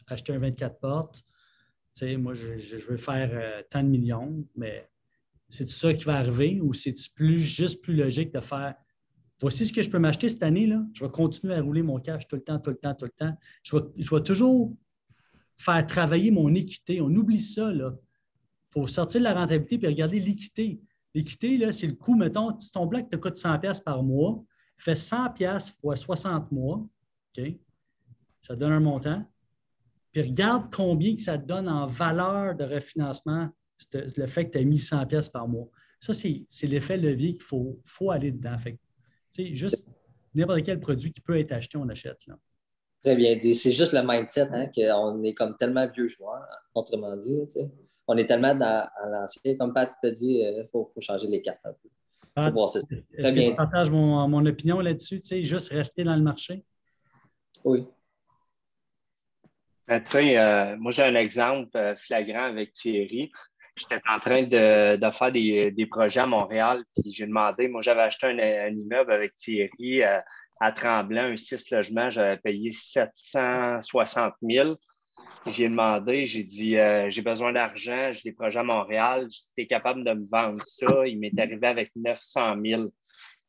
acheter 0.08 0.32
un 0.32 0.40
24 0.40 0.80
portes. 0.80 1.22
Moi, 2.00 2.32
je, 2.34 2.76
veux 2.76 2.96
faire 2.96 3.30
euh, 3.32 3.62
tant 3.70 3.82
de 3.82 3.88
millions, 3.88 4.46
mais 4.56 4.88
c'est 5.48 5.68
ça 5.70 5.92
qui 5.92 6.04
va 6.04 6.16
arriver 6.16 6.60
ou 6.60 6.72
c'est 6.72 6.94
plus 7.14 7.40
juste 7.40 7.82
plus 7.82 7.94
logique 7.94 8.32
de 8.32 8.40
faire 8.40 8.74
voici 9.42 9.66
ce 9.66 9.72
que 9.72 9.82
je 9.82 9.90
peux 9.90 9.98
m'acheter 9.98 10.28
cette 10.28 10.44
année, 10.44 10.66
là. 10.66 10.82
je 10.94 11.04
vais 11.04 11.10
continuer 11.10 11.54
à 11.54 11.60
rouler 11.60 11.82
mon 11.82 11.98
cash 11.98 12.26
tout 12.28 12.36
le 12.36 12.42
temps, 12.42 12.60
tout 12.60 12.70
le 12.70 12.76
temps, 12.76 12.94
tout 12.94 13.04
le 13.04 13.10
temps. 13.10 13.36
Je 13.64 13.76
vais, 13.76 14.22
toujours 14.22 14.72
faire 15.56 15.84
travailler 15.84 16.30
mon 16.30 16.54
équité. 16.54 17.00
On 17.00 17.08
oublie 17.08 17.40
ça. 17.40 17.72
Il 17.72 17.92
faut 18.70 18.86
sortir 18.86 19.20
de 19.20 19.24
la 19.24 19.34
rentabilité 19.34 19.84
et 19.84 19.88
regarder 19.88 20.20
l'équité. 20.20 20.80
L'équité, 21.12 21.72
c'est 21.72 21.88
le 21.88 21.94
coût, 21.94 22.14
mettons, 22.14 22.56
si 22.58 22.70
ton 22.70 22.86
bloc 22.86 23.10
te 23.10 23.16
coûte 23.16 23.34
100$ 23.34 23.82
par 23.82 24.02
mois, 24.02 24.42
fais 24.78 24.94
100$ 24.94 25.72
fois 25.80 25.96
60 25.96 26.50
mois? 26.52 26.86
Ça 28.40 28.54
donne 28.54 28.72
un 28.72 28.80
montant. 28.80 29.28
Puis 30.12 30.22
regarde 30.22 30.72
combien 30.74 31.16
que 31.16 31.22
ça 31.22 31.38
te 31.38 31.46
donne 31.46 31.68
en 31.68 31.86
valeur 31.86 32.54
de 32.54 32.64
refinancement, 32.64 33.48
le 33.92 34.26
fait 34.26 34.46
que 34.46 34.52
tu 34.52 34.58
as 34.58 34.64
mis 34.64 34.76
100$ 34.76 35.30
par 35.30 35.48
mois. 35.48 35.68
Ça, 35.98 36.12
c'est 36.12 36.66
l'effet 36.66 36.96
levier 36.96 37.34
qu'il 37.34 37.42
faut, 37.42 37.80
faut 37.84 38.10
aller 38.10 38.30
dedans. 38.30 38.58
Fait 38.58 38.78
sais, 39.30 39.54
juste 39.54 39.86
n'importe 40.34 40.62
quel 40.64 40.80
produit 40.80 41.12
qui 41.12 41.20
peut 41.20 41.38
être 41.38 41.52
acheté, 41.52 41.78
on 41.78 41.88
achète. 41.88 42.26
Là. 42.26 42.36
Très 43.02 43.16
bien 43.16 43.34
dit. 43.36 43.54
C'est 43.54 43.70
juste 43.70 43.92
le 43.92 44.02
mindset, 44.04 44.48
hein, 44.52 44.66
qu'on 44.74 45.22
est 45.24 45.34
comme 45.34 45.56
tellement 45.56 45.88
vieux 45.88 46.06
joueur, 46.06 46.44
autrement 46.74 47.16
dit. 47.16 47.38
On 48.06 48.16
est 48.16 48.26
tellement 48.26 48.54
dans, 48.54 48.86
l'ancien. 49.10 49.56
Comme 49.56 49.72
Pat 49.72 49.92
t'a 50.02 50.10
dit, 50.10 50.40
il 50.40 50.46
euh, 50.46 50.64
faut, 50.70 50.92
changer 51.00 51.28
les 51.28 51.40
cartes 51.40 51.60
un 51.64 51.72
peu. 51.72 51.88
Est-ce 53.16 53.32
que 53.32 53.44
tu 53.44 53.54
partages 53.54 53.90
mon, 53.90 54.26
mon 54.28 54.44
opinion 54.46 54.80
là-dessus? 54.80 55.20
Juste 55.42 55.68
rester 55.70 56.04
dans 56.04 56.16
le 56.16 56.22
marché? 56.22 56.64
Oui. 57.64 57.86
Ben, 59.88 60.02
euh, 60.14 60.76
moi, 60.78 60.92
j'ai 60.92 61.02
un 61.02 61.14
exemple 61.14 61.76
euh, 61.76 61.96
flagrant 61.96 62.44
avec 62.44 62.72
Thierry 62.72 63.32
j'étais 63.76 64.00
en 64.08 64.18
train 64.18 64.42
de, 64.42 65.10
faire 65.10 65.32
des, 65.32 65.86
projets 65.90 66.20
à 66.20 66.26
Montréal, 66.26 66.84
puis 66.94 67.10
j'ai 67.10 67.26
demandé, 67.26 67.68
moi 67.68 67.82
j'avais 67.82 68.02
acheté 68.02 68.26
un, 68.26 68.68
immeuble 68.68 69.12
avec 69.12 69.34
Thierry 69.34 70.02
euh, 70.02 70.18
à, 70.60 70.72
Tremblant, 70.72 71.24
un 71.24 71.36
6 71.36 71.70
logements, 71.70 72.10
j'avais 72.10 72.36
payé 72.38 72.70
760 72.70 74.34
000. 74.42 74.76
J'ai 75.46 75.68
demandé, 75.68 76.24
j'ai 76.24 76.42
dit, 76.42 76.76
euh, 76.76 77.10
j'ai 77.10 77.22
besoin 77.22 77.52
d'argent, 77.52 78.12
j'ai 78.12 78.30
des 78.30 78.32
projets 78.32 78.60
à 78.60 78.64
Montréal, 78.64 79.28
si 79.30 79.52
tu 79.56 79.62
es 79.62 79.66
capable 79.66 80.04
de 80.04 80.12
me 80.12 80.26
vendre 80.26 80.62
ça, 80.64 81.06
il 81.06 81.18
m'est 81.18 81.38
arrivé 81.38 81.66
avec 81.66 81.90
900 81.96 82.56
000. 82.64 82.92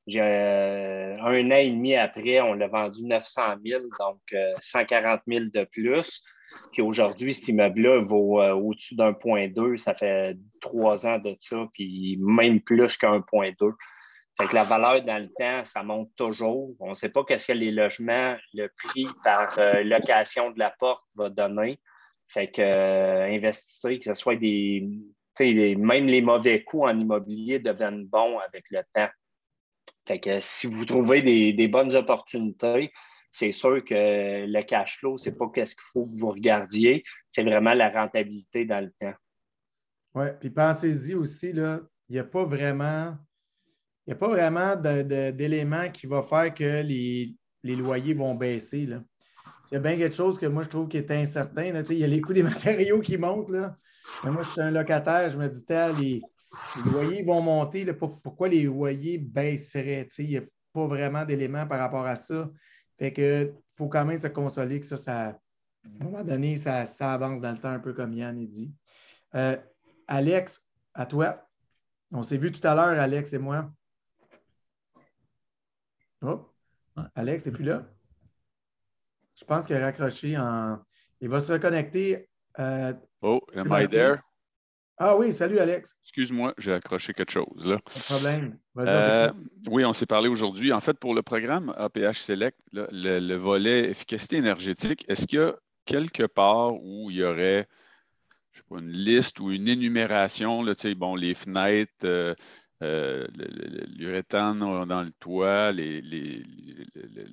Euh, 0.09 1.17
un 1.19 1.51
an 1.51 1.55
et 1.55 1.69
demi 1.69 1.95
après, 1.95 2.41
on 2.41 2.53
l'a 2.53 2.67
vendu 2.67 3.03
900 3.05 3.41
000, 3.65 3.83
donc 3.99 4.19
140 4.61 5.21
000 5.27 5.45
de 5.53 5.63
plus. 5.65 6.23
Puis 6.71 6.81
aujourd'hui, 6.81 7.33
cet 7.33 7.47
immeuble-là 7.49 7.99
vaut 7.99 8.41
euh, 8.41 8.53
au-dessus 8.53 8.95
d'un 8.95 9.13
point 9.13 9.47
deux. 9.47 9.77
Ça 9.77 9.93
fait 9.93 10.37
trois 10.59 11.05
ans 11.05 11.19
de 11.19 11.35
ça, 11.39 11.67
puis 11.73 12.17
même 12.19 12.61
plus 12.61 12.97
qu'un 12.97 13.21
point 13.21 13.51
deux. 13.59 13.73
Fait 14.39 14.47
que 14.47 14.55
la 14.55 14.63
valeur 14.63 15.03
dans 15.03 15.19
le 15.21 15.29
temps, 15.37 15.63
ça 15.63 15.83
monte 15.83 16.09
toujours. 16.15 16.75
On 16.79 16.89
ne 16.89 16.93
sait 16.95 17.09
pas 17.09 17.23
qu'est-ce 17.23 17.47
que 17.47 17.53
les 17.53 17.71
logements, 17.71 18.35
le 18.53 18.67
prix 18.75 19.05
par 19.23 19.57
euh, 19.59 19.83
location 19.83 20.49
de 20.51 20.59
la 20.59 20.71
porte 20.71 21.03
va 21.15 21.29
donner. 21.29 21.79
Fait 22.27 22.49
que 22.49 22.61
euh, 22.61 23.25
investissez, 23.27 23.99
que 23.99 24.05
ce 24.05 24.15
soit 24.15 24.35
des. 24.35 24.87
même 25.39 26.07
les 26.07 26.21
mauvais 26.21 26.63
coûts 26.63 26.85
en 26.85 26.99
immobilier 26.99 27.59
deviennent 27.59 28.05
bons 28.05 28.39
avec 28.39 28.65
le 28.71 28.81
temps. 28.93 29.09
Fait 30.05 30.19
que 30.19 30.39
si 30.41 30.67
vous 30.67 30.85
trouvez 30.85 31.21
des 31.21 31.67
bonnes 31.67 31.95
opportunités, 31.95 32.91
c'est 33.33 33.51
sûr 33.51 33.83
que 33.83 34.45
le 34.45 34.61
cash 34.61 34.99
flow, 34.99 35.17
ce 35.17 35.29
n'est 35.29 35.35
pas 35.35 35.49
qu'est-ce 35.53 35.73
qu'il 35.73 35.83
faut 35.91 36.05
que 36.05 36.17
vous 36.19 36.29
regardiez, 36.29 37.03
c'est 37.31 37.43
vraiment 37.43 37.73
la 37.73 37.89
rentabilité 37.89 38.63
dans 38.63 38.79
le 38.79 38.91
temps. 38.99 39.17
Oui, 40.13 40.27
puis 40.39 40.51
pensez-y 40.51 41.15
aussi, 41.15 41.49
il 41.49 41.81
n'y 42.09 42.19
a 42.19 42.23
pas 42.23 42.45
vraiment, 42.45 43.17
il 44.05 44.13
a 44.13 44.15
pas 44.15 44.27
vraiment 44.27 44.75
d'éléments 44.75 45.89
qui 45.89 46.05
vont 46.05 46.21
faire 46.21 46.53
que 46.53 46.83
les, 46.83 47.35
loyers 47.63 48.13
vont 48.13 48.35
baisser. 48.35 48.87
C'est 49.63 49.81
bien 49.81 49.97
quelque 49.97 50.15
chose 50.15 50.37
que 50.37 50.45
moi, 50.45 50.61
je 50.61 50.69
trouve 50.69 50.87
qui 50.87 50.97
est 50.97 51.09
incertain. 51.09 51.63
Il 51.89 51.97
y 51.97 52.03
a 52.03 52.07
les 52.07 52.21
coûts 52.21 52.33
des 52.33 52.43
matériaux 52.43 52.99
qui 52.99 53.17
montent. 53.17 53.49
Là. 53.49 53.75
Mais 54.23 54.29
moi, 54.29 54.43
je 54.43 54.51
suis 54.51 54.61
un 54.61 54.69
locataire, 54.69 55.31
je 55.31 55.39
me 55.39 55.47
dis, 55.47 55.65
les, 55.99 56.21
les 56.85 56.91
loyers 56.91 57.23
vont 57.23 57.41
monter. 57.41 57.91
pourquoi 57.93 58.47
les 58.47 58.63
loyers 58.63 59.17
baisseraient? 59.17 60.07
Il 60.19 60.27
n'y 60.27 60.37
a 60.37 60.43
pas 60.71 60.87
vraiment 60.87 61.25
d'éléments 61.25 61.67
par 61.67 61.79
rapport 61.79 62.05
à 62.05 62.15
ça. 62.15 62.49
Fait 62.97 63.11
que 63.11 63.53
faut 63.75 63.87
quand 63.87 64.05
même 64.05 64.17
se 64.17 64.27
consoler 64.27 64.79
que 64.79 64.85
ça, 64.85 64.97
ça 64.97 65.39
à 65.85 66.01
un 66.01 66.03
moment 66.03 66.23
donné, 66.23 66.57
ça, 66.57 66.85
avance 67.11 67.41
dans 67.41 67.51
le 67.51 67.57
temps, 67.57 67.69
un 67.69 67.79
peu 67.79 67.93
comme 67.93 68.13
Yann 68.13 68.39
a 68.39 68.45
dit. 68.45 68.73
Euh, 69.35 69.57
Alex, 70.07 70.65
à 70.93 71.05
toi. 71.05 71.47
On 72.11 72.23
s'est 72.23 72.37
vu 72.37 72.51
tout 72.51 72.65
à 72.65 72.75
l'heure, 72.75 72.99
Alex 72.99 73.33
et 73.33 73.37
moi. 73.37 73.71
Oh, 76.21 76.49
Alex, 77.15 77.43
t'es 77.43 77.51
plus 77.51 77.65
là? 77.65 77.85
Je 79.35 79.43
pense 79.43 79.65
qu'il 79.65 79.75
a 79.75 79.79
raccroché 79.79 80.37
en. 80.37 80.79
Il 81.19 81.29
va 81.29 81.41
se 81.41 81.51
reconnecter. 81.51 82.29
Euh, 82.59 82.93
oh, 83.21 83.41
am 83.55 83.67
I 83.71 83.87
there? 83.87 84.19
Ah 85.05 85.17
oui, 85.17 85.33
salut 85.33 85.59
Alex. 85.59 85.97
Excuse-moi, 86.05 86.53
j'ai 86.57 86.71
accroché 86.71 87.13
quelque 87.13 87.33
chose 87.33 87.65
là. 87.65 87.77
Pas 87.79 87.99
de 87.99 88.03
problème. 88.05 88.57
Euh, 88.77 89.29
oui, 89.69 89.83
on 89.83 89.91
s'est 89.91 90.05
parlé 90.05 90.29
aujourd'hui. 90.29 90.71
En 90.71 90.79
fait, 90.79 90.97
pour 90.97 91.13
le 91.13 91.21
programme 91.21 91.73
APH 91.75 92.19
Select, 92.19 92.57
le, 92.71 93.35
volet 93.35 93.89
efficacité 93.89 94.37
énergétique, 94.37 95.03
est-ce 95.09 95.27
qu'il 95.27 95.39
y 95.39 95.41
a 95.41 95.55
quelque 95.83 96.23
part 96.23 96.81
où 96.81 97.11
il 97.11 97.17
y 97.17 97.23
aurait 97.25 97.67
je 98.53 98.59
sais 98.59 98.63
pas, 98.69 98.79
une 98.79 98.93
liste 98.93 99.41
ou 99.41 99.51
une 99.51 99.67
énumération, 99.67 100.63
là, 100.63 100.71
bon, 100.95 101.15
les 101.15 101.33
fenêtres, 101.33 101.91
euh, 102.05 102.33
euh, 102.81 103.27
l'uréthane 103.97 104.59
dans 104.59 105.03
le 105.03 105.11
toit, 105.19 105.73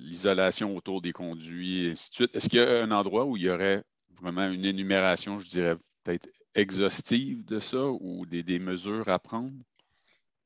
l'isolation 0.01 0.75
autour 0.75 1.01
des 1.01 1.13
conduits, 1.13 1.85
et 1.85 1.91
ainsi 1.91 2.09
de 2.09 2.15
suite. 2.15 2.35
Est-ce 2.35 2.49
qu'il 2.49 2.59
y 2.59 2.63
a 2.63 2.83
un 2.83 2.91
endroit 2.91 3.23
où 3.23 3.37
il 3.37 3.43
y 3.43 3.49
aurait 3.49 3.81
vraiment 4.21 4.49
une 4.49 4.65
énumération, 4.65 5.39
je 5.39 5.47
dirais, 5.47 5.77
peut-être 6.03 6.27
exhaustive 6.55 7.45
de 7.45 7.59
ça 7.59 7.85
ou 7.85 8.25
des, 8.25 8.59
mesures 8.59 9.07
à 9.09 9.19
prendre? 9.19 9.53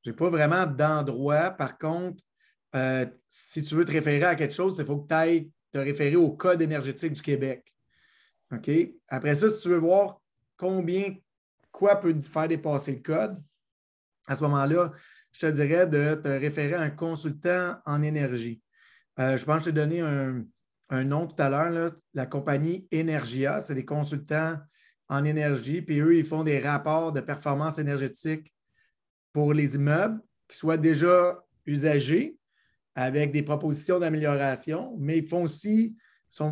Je 0.03 0.10
n'ai 0.10 0.16
pas 0.16 0.30
vraiment 0.30 0.66
d'endroit. 0.66 1.51
Par 1.51 1.78
contre, 1.78 2.24
euh, 2.76 3.06
si 3.28 3.64
tu 3.64 3.76
veux 3.76 3.86
te 3.86 3.91
référer 3.91 4.26
à 4.26 4.36
quelque 4.36 4.53
chose, 4.53 4.78
il 4.80 4.86
faut 4.86 4.97
que 4.97 5.08
tu 5.08 5.16
ailles 5.16 5.51
te 5.72 5.80
référer 5.80 6.16
au 6.16 6.32
Code 6.32 6.62
énergétique 6.62 7.14
du 7.14 7.22
Québec. 7.22 7.74
OK? 8.51 8.70
Après 9.08 9.36
ça, 9.36 9.49
si 9.49 9.62
tu 9.62 9.70
veux 9.70 9.78
voir 9.78 10.22
combien, 10.58 11.16
quoi 11.72 11.99
peut 11.99 12.18
faire 12.22 12.47
dépasser 12.47 12.93
le 12.93 13.01
code, 13.01 13.41
à 14.28 14.36
ce 14.36 14.41
moment-là, 14.43 14.91
je 15.32 15.47
te 15.47 15.51
dirais 15.51 15.88
de 15.88 16.16
te 16.16 16.28
référer 16.28 16.76
à 16.76 16.82
un 16.82 16.89
consultant 16.89 17.78
en 17.86 18.01
énergie. 18.01 18.62
Euh, 19.20 19.38
je 19.38 19.45
pense 19.45 19.58
que 19.58 19.66
je 19.66 19.70
t'ai 19.70 19.74
donné 19.74 20.01
un, 20.01 20.43
un, 20.89 21.03
nom 21.03 21.28
tout 21.28 21.41
à 21.41 21.49
l'heure, 21.49 21.91
la 22.14 22.26
compagnie 22.26 22.88
Energia. 22.93 23.60
C'est 23.60 23.76
des 23.76 23.86
consultants 23.86 24.58
en 25.10 25.24
énergie, 25.24 25.82
puis 25.82 25.99
eux, 25.99 26.18
ils 26.18 26.26
font 26.26 26.43
des 26.43 26.60
rapports 26.60 27.12
de 27.12 27.22
performance 27.22 27.78
énergétique 27.78 28.53
pour 29.34 29.53
les 29.53 29.76
immeubles 29.76 30.20
qui 30.47 30.58
soient 30.58 30.78
déjà 30.78 31.43
usagés 31.66 32.38
avec 32.95 33.32
des 33.32 33.43
propositions 33.43 33.99
d'amélioration, 33.99 34.95
mais 34.97 35.18
ils 35.18 35.28
font 35.28 35.43
aussi 35.43 35.95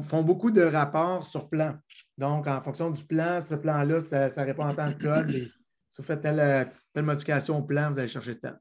font 0.01 0.23
beaucoup 0.23 0.51
de 0.51 0.61
rapports 0.61 1.25
sur 1.25 1.49
plan. 1.49 1.77
Donc, 2.17 2.47
en 2.47 2.61
fonction 2.61 2.89
du 2.89 3.03
plan, 3.03 3.41
ce 3.45 3.55
plan-là, 3.55 3.99
ça, 3.99 4.43
répond 4.43 4.65
en 4.65 4.73
tant 4.73 4.93
que 4.93 5.01
code. 5.01 5.29
si 5.29 5.51
vous 5.97 6.03
faites 6.03 6.21
telle, 6.21 6.71
modification 7.03 7.59
au 7.59 7.63
plan, 7.63 7.91
vous 7.91 7.99
allez 7.99 8.07
chercher 8.07 8.39
temps. 8.39 8.55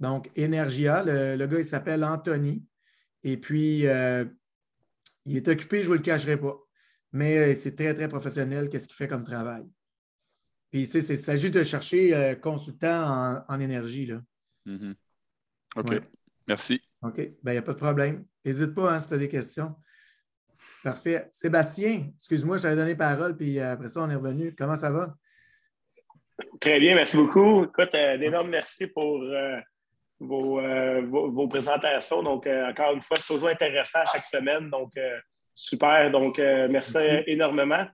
Donc, 0.00 0.30
Energia, 0.38 1.02
le, 1.04 1.46
gars, 1.46 1.58
il 1.58 1.64
s'appelle 1.64 2.04
Anthony. 2.04 2.64
Et 3.22 3.36
puis, 3.36 3.86
euh, 3.86 4.24
il 5.24 5.36
est 5.36 5.48
occupé, 5.48 5.78
je 5.78 5.82
ne 5.82 5.88
vous 5.88 5.94
le 5.94 6.00
cacherai 6.00 6.36
pas. 6.36 6.56
Mais 7.12 7.38
euh, 7.38 7.54
c'est 7.54 7.76
très, 7.76 7.94
très 7.94 8.08
professionnel, 8.08 8.68
qu'est-ce 8.68 8.88
qu'il 8.88 8.96
fait 8.96 9.08
comme 9.08 9.24
travail. 9.24 9.64
Puis, 10.70 10.88
tu 10.88 11.02
sais, 11.02 11.14
il 11.14 11.18
s'agit 11.18 11.50
de 11.50 11.62
chercher 11.62 12.16
euh, 12.16 12.34
consultant 12.34 13.44
en, 13.46 13.60
énergie. 13.60 14.06
Là. 14.06 14.22
Mm-hmm. 14.66 14.94
OK. 15.76 16.00
Merci. 16.48 16.80
OK. 17.02 17.16
Ben, 17.16 17.52
il 17.52 17.52
n'y 17.52 17.58
a 17.58 17.62
pas 17.62 17.74
de 17.74 17.78
problème. 17.78 18.24
N'hésite 18.44 18.74
pas 18.74 18.94
hein, 18.94 18.98
si 18.98 19.08
tu 19.08 19.14
as 19.14 19.18
des 19.18 19.28
questions. 19.28 19.74
Parfait. 20.82 21.28
Sébastien, 21.30 22.08
excuse-moi, 22.16 22.56
je 22.56 22.62
t'avais 22.62 22.76
donné 22.76 22.96
parole, 22.96 23.36
puis 23.36 23.58
euh, 23.58 23.72
après 23.72 23.88
ça, 23.88 24.00
on 24.00 24.10
est 24.10 24.16
revenu. 24.16 24.54
Comment 24.56 24.74
ça 24.74 24.90
va? 24.90 25.14
Très 26.60 26.80
bien, 26.80 26.94
merci 26.94 27.16
beaucoup. 27.16 27.64
Écoute, 27.64 27.94
un 27.94 28.20
énorme 28.20 28.48
merci 28.48 28.86
pour 28.86 29.22
vos, 30.18 31.48
présentations. 31.48 32.22
Donc, 32.22 32.46
encore 32.46 32.94
une 32.94 33.02
fois, 33.02 33.16
c'est 33.18 33.26
toujours 33.26 33.50
intéressant 33.50 34.00
chaque 34.10 34.26
semaine. 34.26 34.70
Donc, 34.70 34.92
super. 35.54 36.10
Donc, 36.10 36.38
merci, 36.38 36.98
énormément. 37.26 37.86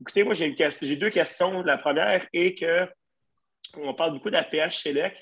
Écoutez, 0.00 0.24
moi, 0.24 0.34
j'ai, 0.34 0.96
deux 0.96 1.10
questions. 1.10 1.62
La 1.62 1.78
première 1.78 2.26
est 2.32 2.58
que 2.58 2.86
on 3.76 3.94
parle 3.94 4.12
beaucoup 4.12 4.30
d'APH 4.30 4.82
Select 4.82 5.16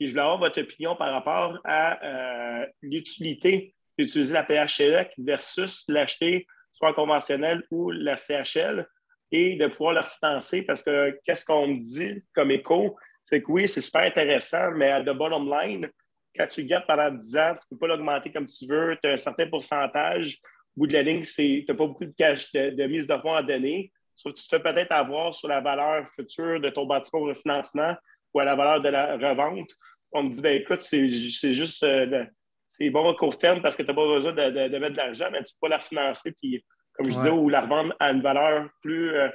et 0.00 0.06
je 0.06 0.12
voulais 0.12 0.22
avoir 0.22 0.38
votre 0.38 0.60
opinion 0.60 0.96
par 0.96 1.12
rapport 1.12 1.58
à 1.64 2.04
euh, 2.04 2.66
l'utilité 2.82 3.74
d'utiliser 3.98 4.32
l'APH 4.32 4.76
Select 4.76 5.12
versus 5.18 5.84
l'acheter 5.88 6.46
soit 6.70 6.90
en 6.90 6.94
conventionnel 6.94 7.62
ou 7.70 7.90
la 7.90 8.16
CHL 8.16 8.86
et 9.30 9.56
de 9.56 9.66
pouvoir 9.66 9.94
le 9.94 10.02
financer 10.02 10.62
parce 10.62 10.82
que 10.82 11.18
qu'est-ce 11.24 11.44
qu'on 11.44 11.66
me 11.66 11.84
dit 11.84 12.22
comme 12.34 12.50
écho? 12.50 12.96
C'est 13.22 13.42
que 13.42 13.50
oui, 13.50 13.68
c'est 13.68 13.80
super 13.80 14.02
intéressant, 14.02 14.72
mais 14.72 14.90
à 14.90 15.00
the 15.00 15.10
bottom 15.10 15.48
line, 15.48 15.88
quand 16.36 16.46
tu 16.46 16.64
gardes 16.64 16.86
pendant 16.86 17.10
10 17.10 17.36
ans, 17.36 17.54
tu 17.54 17.66
ne 17.70 17.76
peux 17.76 17.78
pas 17.78 17.86
l'augmenter 17.88 18.32
comme 18.32 18.46
tu 18.46 18.66
veux, 18.66 18.96
tu 19.02 19.08
as 19.08 19.12
un 19.12 19.16
certain 19.16 19.48
pourcentage. 19.48 20.40
Au 20.76 20.80
bout 20.80 20.86
de 20.86 20.92
la 20.92 21.02
ligne, 21.02 21.22
tu 21.22 21.64
n'as 21.68 21.74
pas 21.74 21.86
beaucoup 21.86 22.04
de 22.04 22.14
cash 22.16 22.50
de, 22.52 22.70
de 22.70 22.84
mise 22.84 23.06
de 23.06 23.14
fonds 23.18 23.34
à 23.34 23.42
donner 23.42 23.92
tu 24.30 24.32
te 24.32 24.48
fais 24.48 24.60
peut-être 24.60 24.92
avoir 24.92 25.34
sur 25.34 25.48
la 25.48 25.60
valeur 25.60 26.06
future 26.08 26.60
de 26.60 26.68
ton 26.68 26.86
bâtiment 26.86 27.22
au 27.22 27.26
refinancement 27.26 27.94
ou 28.34 28.40
à 28.40 28.44
la 28.44 28.54
valeur 28.54 28.80
de 28.80 28.88
la 28.88 29.16
revente. 29.16 29.70
On 30.12 30.24
me 30.24 30.28
dit, 30.28 30.40
ben, 30.40 30.60
écoute, 30.60 30.82
c'est 30.82 31.08
juste 31.08 31.82
euh, 31.84 32.24
c'est 32.66 32.90
bon 32.90 33.10
à 33.10 33.14
court 33.14 33.36
terme 33.38 33.60
parce 33.60 33.76
que 33.76 33.82
tu 33.82 33.88
n'as 33.88 33.94
pas 33.94 34.06
besoin 34.06 34.32
de, 34.32 34.78
mettre 34.78 34.92
de 34.92 34.96
l'argent, 34.96 35.28
mais 35.30 35.42
tu 35.42 35.52
peux 35.54 35.68
pas 35.68 35.76
la 35.76 35.80
financer, 35.80 36.32
puis, 36.32 36.64
comme 36.92 37.10
je 37.10 37.16
disais, 37.16 37.30
ou 37.30 37.48
la 37.48 37.62
revendre 37.62 37.94
à 37.98 38.12
une 38.12 38.22
valeur 38.22 38.68
plus, 38.80 39.14
euh, 39.14 39.28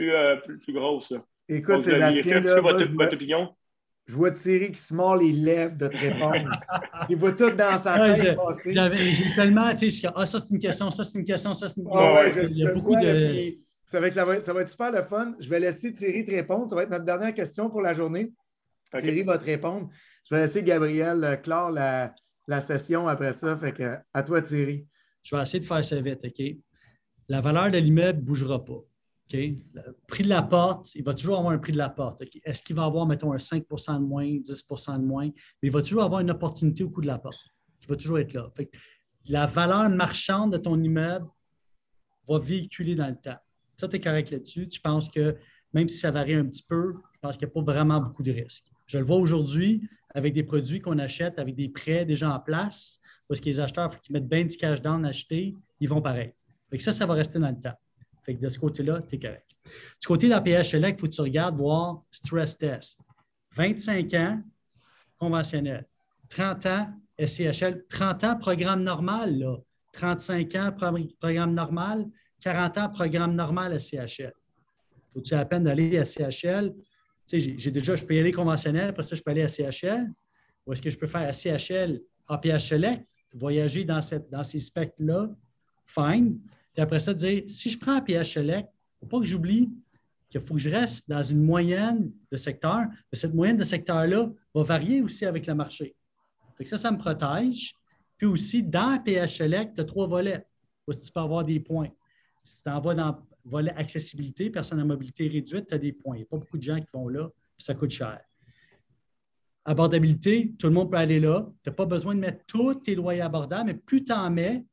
euh, 0.00 0.36
plus, 0.36 0.58
plus, 0.58 0.72
grosse. 0.72 1.12
Écoute, 1.48 1.82
c'est 1.82 2.60
votre, 2.60 2.84
votre 2.84 3.14
opinion. 3.14 3.54
Je 4.06 4.16
vois 4.16 4.30
Thierry 4.32 4.72
qui 4.72 4.80
se 4.80 4.92
mord 4.92 5.16
les 5.16 5.32
lèvres 5.32 5.76
de 5.76 5.86
te 5.86 5.96
répondre. 5.96 6.50
Il 7.08 7.16
voit 7.16 7.32
tout 7.32 7.50
dans 7.50 7.78
sa 7.78 7.96
tête 7.98 8.36
passer. 8.36 8.74
J'ai 9.12 9.34
tellement, 9.34 9.74
tu 9.74 9.90
sais, 9.90 10.08
ah, 10.14 10.26
ça 10.26 10.38
c'est 10.40 10.54
une 10.54 10.60
question, 10.60 10.90
ça 10.90 11.04
c'est 11.04 11.18
une 11.18 11.24
question, 11.24 11.54
ça 11.54 11.68
c'est 11.68 11.80
une 11.80 11.88
question. 11.88 12.48
il 12.48 12.58
y 12.58 12.66
a 12.66 12.72
beaucoup 12.72 12.96
de. 12.96 13.54
Ça 13.86 14.00
va, 14.00 14.06
être, 14.06 14.14
ça, 14.14 14.24
va 14.54 14.62
être, 14.62 14.68
super 14.70 14.90
le 14.90 15.02
fun. 15.02 15.34
Je 15.38 15.50
vais 15.50 15.60
laisser 15.60 15.92
Thierry 15.92 16.24
te 16.24 16.30
répondre. 16.30 16.68
Ça 16.70 16.74
va 16.76 16.84
être 16.84 16.90
notre 16.90 17.04
dernière 17.04 17.34
question 17.34 17.68
pour 17.68 17.82
la 17.82 17.92
journée. 17.92 18.32
Thierry 18.98 19.22
va 19.22 19.36
te 19.36 19.44
répondre. 19.44 19.90
Je 20.28 20.34
vais 20.34 20.42
laisser 20.42 20.62
Gabriel 20.62 21.22
euh, 21.22 21.36
clore 21.36 21.70
la, 21.70 22.14
session 22.62 23.06
après 23.06 23.34
ça. 23.34 23.54
Fait 23.56 23.72
que, 23.72 23.96
à 24.14 24.22
toi, 24.22 24.40
Thierry. 24.40 24.86
Je 25.22 25.36
vais 25.36 25.42
essayer 25.42 25.60
de 25.60 25.66
faire 25.66 25.84
ça 25.84 26.00
vite, 26.00 26.20
OK? 26.24 26.42
La 27.28 27.42
valeur 27.42 27.70
de 27.70 27.78
l'immeuble 27.78 28.20
ne 28.20 28.24
bougera 28.24 28.64
pas. 28.64 28.82
Le 29.32 29.96
prix 30.06 30.24
de 30.24 30.28
la 30.28 30.42
porte, 30.42 30.94
il 30.94 31.04
va 31.04 31.14
toujours 31.14 31.38
avoir 31.38 31.52
un 31.52 31.58
prix 31.58 31.72
de 31.72 31.78
la 31.78 31.88
porte. 31.88 32.22
Est-ce 32.44 32.62
qu'il 32.62 32.76
va 32.76 32.84
avoir, 32.84 33.06
mettons, 33.06 33.32
un 33.32 33.36
5% 33.36 33.98
de 33.98 34.04
moins, 34.04 34.24
10% 34.24 34.98
de 35.00 35.04
moins? 35.04 35.26
Mais 35.26 35.68
il 35.68 35.70
va 35.70 35.82
toujours 35.82 36.02
avoir 36.02 36.20
une 36.20 36.30
opportunité 36.30 36.84
au 36.84 36.90
coût 36.90 37.00
de 37.00 37.06
la 37.06 37.18
porte. 37.18 37.38
Il 37.82 37.88
va 37.88 37.96
toujours 37.96 38.18
être 38.18 38.32
là. 38.34 38.52
la 39.28 39.46
valeur 39.46 39.88
marchande 39.90 40.52
de 40.52 40.58
ton 40.58 40.80
immeuble 40.80 41.26
va 42.28 42.38
véhiculer 42.38 42.94
dans 42.94 43.08
le 43.08 43.16
temps. 43.16 43.38
Ça, 43.76 43.88
tu 43.88 43.96
es 43.96 44.00
correct 44.00 44.30
là-dessus. 44.30 44.68
Tu 44.68 44.80
penses 44.80 45.08
que 45.08 45.36
même 45.72 45.88
si 45.88 45.96
ça 45.96 46.10
varie 46.10 46.34
un 46.34 46.44
petit 46.44 46.62
peu, 46.62 46.94
je 47.14 47.18
pense 47.20 47.36
qu'il 47.36 47.46
n'y 47.46 47.52
a 47.52 47.54
pas 47.54 47.72
vraiment 47.72 48.00
beaucoup 48.00 48.22
de 48.22 48.30
risques. 48.30 48.66
Je 48.86 48.98
le 48.98 49.04
vois 49.04 49.16
aujourd'hui 49.16 49.88
avec 50.14 50.34
des 50.34 50.42
produits 50.42 50.80
qu'on 50.80 50.98
achète 50.98 51.38
avec 51.38 51.54
des 51.54 51.68
prêts 51.68 52.04
déjà 52.04 52.34
en 52.34 52.40
place, 52.40 53.00
parce 53.26 53.40
que 53.40 53.46
les 53.46 53.58
acheteurs, 53.58 53.88
il 53.90 53.94
faut 53.94 54.00
qu'ils 54.00 54.12
mettent 54.12 54.28
bien 54.28 54.44
du 54.44 54.56
cash 54.56 54.82
down 54.82 55.04
acheter, 55.06 55.56
ils 55.80 55.88
vont 55.88 56.02
pareil. 56.02 56.32
Fait 56.70 56.78
ça, 56.78 56.92
ça 56.92 57.06
va 57.06 57.14
rester 57.14 57.38
dans 57.38 57.48
le 57.48 57.58
temps. 57.58 57.76
Fait 58.22 58.34
de 58.34 58.48
ce 58.48 58.58
côté-là, 58.58 59.02
tu 59.02 59.16
es 59.16 59.18
correct. 59.18 59.46
Du 60.00 60.06
côté 60.06 60.26
de 60.26 60.32
la 60.32 60.40
PHLEC, 60.40 60.96
il 60.96 61.00
faut 61.00 61.06
que 61.06 61.12
tu 61.12 61.20
regardes 61.20 61.56
voir 61.56 62.02
stress 62.10 62.56
test. 62.56 62.98
25 63.56 64.14
ans, 64.14 64.42
conventionnel. 65.18 65.86
30 66.28 66.66
ans, 66.66 66.88
SCHL. 67.18 67.84
30 67.88 68.24
ans, 68.24 68.38
programme 68.38 68.82
normal. 68.82 69.38
Là. 69.38 69.56
35 69.92 70.54
ans, 70.54 70.72
programme 71.20 71.54
normal. 71.54 72.06
40 72.40 72.78
ans, 72.78 72.88
programme 72.88 73.34
normal 73.34 73.72
à 73.72 73.78
CHL. 73.78 74.32
Faut-il 75.12 75.36
la 75.36 75.44
peine 75.44 75.64
d'aller 75.64 75.98
à 75.98 76.04
CHL? 76.04 76.72
Tu 77.26 77.40
sais, 77.40 77.54
j'ai 77.56 77.70
déjà, 77.70 77.94
je 77.94 78.04
peux 78.04 78.14
y 78.14 78.18
aller 78.18 78.32
conventionnel, 78.32 78.88
après 78.88 79.02
ça, 79.02 79.14
je 79.14 79.22
peux 79.22 79.30
aller 79.30 79.42
à 79.42 79.48
CHL. 79.48 80.10
Ou 80.66 80.72
est-ce 80.72 80.82
que 80.82 80.90
je 80.90 80.98
peux 80.98 81.06
faire 81.06 81.28
à 81.28 81.32
CHL, 81.32 82.00
APHL, 82.28 83.04
voyager 83.34 83.84
dans, 83.84 84.00
cette, 84.00 84.30
dans 84.30 84.42
ces 84.42 84.58
spectres-là? 84.58 85.28
Fine. 85.84 86.40
Puis 86.72 86.82
après 86.82 86.98
ça, 86.98 87.12
dire, 87.14 87.44
si 87.48 87.70
je 87.70 87.78
prends 87.78 87.96
APHL, 87.96 88.14
il 88.36 88.56
ne 88.56 88.62
faut 89.00 89.06
pas 89.06 89.18
que 89.18 89.24
j'oublie 89.26 89.70
qu'il 90.30 90.40
faut 90.40 90.54
que 90.54 90.60
je 90.60 90.70
reste 90.70 91.08
dans 91.08 91.22
une 91.22 91.42
moyenne 91.42 92.10
de 92.30 92.36
secteur. 92.36 92.86
Mais 93.12 93.18
cette 93.18 93.34
moyenne 93.34 93.58
de 93.58 93.64
secteur-là 93.64 94.30
va 94.54 94.62
varier 94.62 95.02
aussi 95.02 95.26
avec 95.26 95.46
le 95.46 95.54
marché. 95.54 95.94
Fait 96.56 96.64
ça, 96.64 96.78
ça 96.78 96.90
me 96.90 96.96
protège. 96.96 97.74
Puis 98.16 98.26
aussi, 98.26 98.62
dans 98.62 99.02
PHLEC, 99.02 99.74
tu 99.74 99.80
as 99.80 99.84
trois 99.84 100.06
volets 100.06 100.46
où 100.86 100.94
tu 100.94 101.12
peux 101.12 101.20
avoir 101.20 101.44
des 101.44 101.60
points? 101.60 101.90
Si 102.42 102.62
tu 102.62 102.70
en 102.70 102.80
vas 102.80 102.94
dans 102.94 103.08
le 103.08 103.50
volet 103.50 103.72
accessibilité, 103.76 104.48
personne 104.48 104.80
à 104.80 104.84
mobilité 104.84 105.28
réduite, 105.28 105.66
tu 105.66 105.74
as 105.74 105.78
des 105.78 105.92
points. 105.92 106.16
Il 106.16 106.20
n'y 106.20 106.24
a 106.24 106.26
pas 106.26 106.38
beaucoup 106.38 106.56
de 106.56 106.62
gens 106.62 106.80
qui 106.80 106.88
vont 106.92 107.08
là, 107.08 107.28
puis 107.56 107.64
ça 107.64 107.74
coûte 107.74 107.90
cher. 107.90 108.20
Abordabilité, 109.64 110.54
tout 110.58 110.66
le 110.66 110.72
monde 110.72 110.90
peut 110.90 110.96
aller 110.96 111.20
là. 111.20 111.46
Tu 111.62 111.70
n'as 111.70 111.76
pas 111.76 111.86
besoin 111.86 112.14
de 112.14 112.20
mettre 112.20 112.44
tous 112.46 112.74
tes 112.76 112.94
loyers 112.94 113.20
abordables, 113.20 113.66
mais 113.66 113.74
plus 113.74 114.02
tu 114.02 114.12
en 114.12 114.30
mets, 114.30 114.64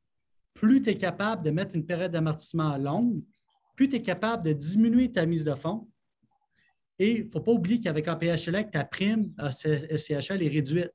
plus 0.53 0.81
tu 0.81 0.89
es 0.89 0.97
capable 0.97 1.43
de 1.43 1.51
mettre 1.51 1.75
une 1.75 1.85
période 1.85 2.11
d'amortissement 2.11 2.77
longue, 2.77 3.21
plus 3.75 3.89
tu 3.89 3.95
es 3.95 4.01
capable 4.01 4.43
de 4.43 4.53
diminuer 4.53 5.11
ta 5.11 5.25
mise 5.25 5.43
de 5.45 5.55
fonds. 5.55 5.87
Et 6.97 7.19
il 7.19 7.25
ne 7.27 7.31
faut 7.31 7.39
pas 7.39 7.53
oublier 7.53 7.79
qu'avec 7.79 8.07
APHL, 8.07 8.69
ta 8.69 8.83
prime 8.83 9.33
à 9.37 9.51
SCHL 9.51 10.43
est 10.43 10.49
réduite. 10.49 10.93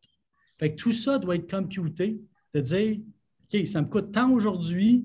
Fait 0.59 0.75
que 0.75 0.77
tout 0.77 0.93
ça 0.93 1.19
doit 1.19 1.37
être 1.37 1.51
computé, 1.51 2.21
de 2.53 2.61
dire 2.61 2.99
OK, 3.53 3.67
ça 3.67 3.81
me 3.81 3.87
coûte 3.89 4.13
tant 4.13 4.31
aujourd'hui, 4.31 5.05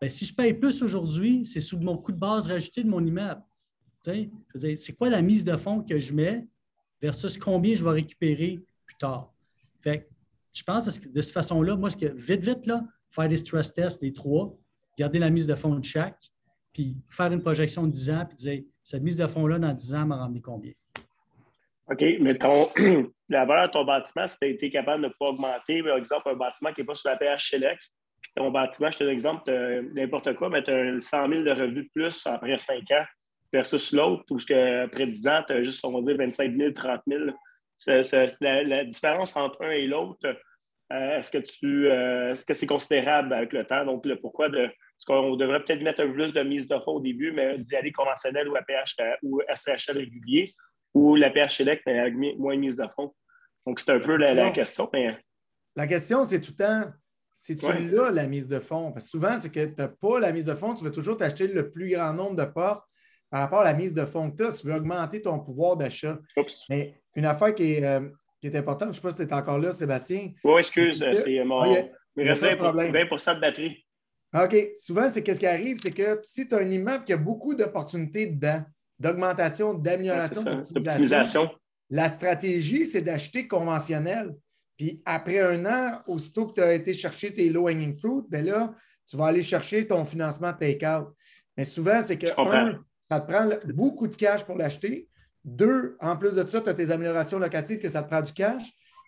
ben, 0.00 0.08
si 0.08 0.26
je 0.26 0.34
paye 0.34 0.52
plus 0.52 0.82
aujourd'hui, 0.82 1.44
c'est 1.44 1.60
sous 1.60 1.78
mon 1.78 1.96
coût 1.96 2.12
de 2.12 2.18
base 2.18 2.46
rajouté 2.46 2.82
de 2.82 2.88
mon 2.88 3.04
immeuble. 3.04 3.42
c'est 4.02 4.92
quoi 4.98 5.08
la 5.08 5.22
mise 5.22 5.44
de 5.44 5.56
fonds 5.56 5.82
que 5.82 5.98
je 5.98 6.12
mets 6.12 6.46
versus 7.00 7.38
combien 7.38 7.74
je 7.74 7.82
vais 7.82 7.90
récupérer 7.90 8.60
plus 8.84 8.96
tard? 8.98 9.32
Fait 9.80 10.08
je 10.54 10.62
pense 10.62 10.98
que 10.98 11.08
de 11.08 11.20
cette 11.20 11.32
façon-là, 11.32 11.74
moi, 11.76 11.90
ce 11.90 11.96
que 11.96 12.06
vite, 12.06 12.42
vite, 12.42 12.66
là, 12.66 12.86
faire 13.14 13.28
des 13.28 13.36
stress 13.36 13.72
tests, 13.72 14.02
les 14.02 14.12
trois, 14.12 14.54
garder 14.98 15.18
la 15.18 15.30
mise 15.30 15.46
de 15.46 15.54
fonds 15.54 15.76
de 15.76 15.84
chaque, 15.84 16.18
puis 16.72 16.96
faire 17.08 17.32
une 17.32 17.40
projection 17.40 17.86
de 17.86 17.92
10 17.92 18.10
ans, 18.10 18.26
puis 18.26 18.36
dire 18.36 18.62
cette 18.82 19.02
mise 19.02 19.16
de 19.16 19.26
fonds-là, 19.26 19.58
dans 19.58 19.72
10 19.72 19.94
ans, 19.94 20.06
m'a 20.06 20.16
ramené 20.16 20.40
combien? 20.40 20.72
OK, 21.90 22.02
mais 22.20 22.34
la 23.28 23.44
valeur 23.46 23.68
de 23.68 23.72
ton 23.72 23.84
bâtiment, 23.84 24.26
si 24.26 24.38
tu 24.38 24.44
as 24.44 24.48
été 24.48 24.70
capable 24.70 25.04
de 25.04 25.08
pouvoir 25.08 25.34
augmenter, 25.34 25.82
par 25.82 25.96
exemple, 25.96 26.28
un 26.30 26.34
bâtiment 26.34 26.72
qui 26.72 26.80
n'est 26.80 26.86
pas 26.86 26.94
sur 26.94 27.10
la 27.10 27.16
PH 27.16 27.50
Select, 27.50 27.80
ton 28.34 28.50
bâtiment, 28.50 28.90
je 28.90 28.98
te 28.98 29.04
donne 29.04 29.12
l'exemple, 29.12 29.50
n'importe 29.94 30.34
quoi, 30.34 30.48
mais 30.48 30.62
tu 30.62 30.70
as 30.70 31.00
100 31.00 31.28
000 31.28 31.42
de 31.42 31.50
revenus 31.50 31.84
de 31.84 31.90
plus 31.94 32.26
après 32.26 32.58
5 32.58 32.78
ans 32.90 33.04
versus 33.52 33.92
l'autre, 33.92 34.24
où 34.30 34.36
après 34.36 35.06
10 35.06 35.28
ans, 35.28 35.42
tu 35.46 35.52
as 35.52 35.62
juste, 35.62 35.84
on 35.84 35.92
va 35.92 36.02
dire, 36.02 36.16
25 36.16 36.56
000, 36.56 36.72
30 36.72 37.00
000. 37.06 37.24
C'est, 37.76 38.02
la, 38.40 38.84
différence 38.84 39.36
entre 39.36 39.64
un 39.64 39.70
et 39.70 39.86
l'autre, 39.86 40.26
est-ce 41.18 41.30
que 41.30 41.38
tu 41.38 41.90
euh, 41.90 42.32
est-ce 42.32 42.44
que 42.44 42.54
c'est 42.54 42.66
considérable 42.66 43.32
avec 43.32 43.52
le 43.52 43.66
temps? 43.66 43.84
Donc, 43.84 44.04
le 44.06 44.20
pourquoi 44.20 44.48
de. 44.48 44.60
Est-ce 44.60 45.06
qu'on 45.06 45.36
devrait 45.36 45.62
peut-être 45.64 45.82
mettre 45.82 46.00
un 46.00 46.06
peu 46.06 46.12
plus 46.12 46.32
de 46.32 46.42
mise 46.42 46.68
de 46.68 46.76
fonds 46.76 46.92
au 46.92 47.00
début, 47.00 47.32
mais 47.32 47.58
d'y 47.58 47.74
aller 47.74 47.92
conventionnel 47.92 48.48
ou 48.48 48.56
APH 48.56 48.94
euh, 49.00 49.14
ou 49.22 49.40
SCHL 49.52 49.98
régulier, 49.98 50.52
ou 50.94 51.16
l'APH 51.16 51.56
select, 51.56 51.82
mais 51.86 51.98
avec 51.98 52.14
moins 52.14 52.56
mise 52.56 52.76
de 52.76 52.86
fonds? 52.94 53.14
Donc, 53.66 53.80
c'est 53.80 53.90
un 53.90 54.00
peu 54.00 54.16
la, 54.16 54.50
question. 54.50 54.90
La 55.74 55.86
question, 55.86 56.24
c'est 56.24 56.40
tout 56.40 56.52
le 56.58 56.64
temps 56.64 56.92
si 57.34 57.56
tu 57.56 57.66
l'as, 57.90 58.10
la 58.10 58.26
mise 58.26 58.46
de 58.46 58.60
fonds, 58.60 58.92
parce 58.92 59.06
que 59.06 59.10
souvent, 59.10 59.38
c'est 59.40 59.50
que 59.50 59.64
tu 59.64 59.74
n'as 59.76 59.88
pas 59.88 60.20
la 60.20 60.32
mise 60.32 60.44
de 60.44 60.54
fonds, 60.54 60.74
tu 60.74 60.84
veux 60.84 60.92
toujours 60.92 61.16
t'acheter 61.16 61.48
le 61.48 61.70
plus 61.70 61.90
grand 61.90 62.12
nombre 62.12 62.36
de 62.36 62.44
portes 62.44 62.86
par 63.30 63.40
rapport 63.40 63.60
à 63.60 63.64
la 63.64 63.74
mise 63.74 63.92
de 63.92 64.04
fonds 64.04 64.30
que 64.30 64.36
tu 64.36 64.44
as. 64.44 64.52
Tu 64.52 64.66
veux 64.66 64.74
augmenter 64.74 65.20
ton 65.20 65.40
pouvoir 65.40 65.76
d'achat. 65.76 66.18
Mais 66.70 66.94
une 67.16 67.24
affaire 67.24 67.54
qui 67.54 67.72
est, 67.74 67.84
euh, 67.84 68.08
importante, 68.56 68.88
je 68.88 68.88
ne 68.88 68.94
sais 68.94 69.00
pas 69.00 69.10
si 69.10 69.16
tu 69.16 69.22
es 69.22 69.32
encore 69.32 69.58
là, 69.58 69.72
Sébastien. 69.72 70.32
Oui, 70.42 70.58
excuse, 70.58 70.98
c'est 70.98 71.44
mon. 71.44 71.60
Ah, 71.60 71.82
il 72.16 72.28
reste 72.28 72.42
20, 72.42 72.56
20 72.56 73.34
de 73.34 73.40
batterie. 73.40 73.84
OK. 74.34 74.56
Souvent, 74.74 75.08
c'est 75.08 75.22
qu'est-ce 75.22 75.40
qui 75.40 75.46
arrive, 75.46 75.80
c'est 75.80 75.92
que 75.92 76.18
si 76.22 76.48
tu 76.48 76.54
as 76.54 76.58
un 76.58 76.70
immeuble 76.70 77.04
qui 77.04 77.12
a 77.12 77.16
beaucoup 77.16 77.54
d'opportunités 77.54 78.26
dedans, 78.26 78.62
d'augmentation, 78.98 79.74
d'amélioration, 79.74 80.42
d'optimisation, 80.42 81.50
la 81.90 82.08
stratégie, 82.08 82.86
c'est 82.86 83.02
d'acheter 83.02 83.46
conventionnel. 83.46 84.34
Puis 84.76 85.02
après 85.04 85.38
un 85.38 85.64
an, 85.66 86.02
aussitôt 86.06 86.46
que 86.46 86.54
tu 86.54 86.62
as 86.62 86.74
été 86.74 86.92
chercher 86.94 87.32
tes 87.32 87.48
low-hanging 87.48 87.96
fruit, 87.96 88.22
bien 88.28 88.42
là, 88.42 88.74
tu 89.08 89.16
vas 89.16 89.26
aller 89.26 89.42
chercher 89.42 89.86
ton 89.86 90.04
financement 90.04 90.52
take-out. 90.52 91.14
Mais 91.56 91.64
souvent, 91.64 92.00
c'est 92.02 92.18
que, 92.18 92.26
un, 92.36 92.80
ça 93.08 93.20
te 93.20 93.30
prend 93.30 93.48
beaucoup 93.72 94.08
de 94.08 94.16
cash 94.16 94.42
pour 94.44 94.56
l'acheter. 94.56 95.08
Deux, 95.44 95.96
en 96.00 96.16
plus 96.16 96.34
de 96.34 96.46
ça, 96.46 96.60
tu 96.60 96.68
as 96.68 96.74
tes 96.74 96.90
améliorations 96.90 97.38
locatives 97.38 97.78
que 97.78 97.88
ça 97.88 98.02
te 98.02 98.08
prend 98.08 98.22
du 98.22 98.32
cash. 98.32 98.62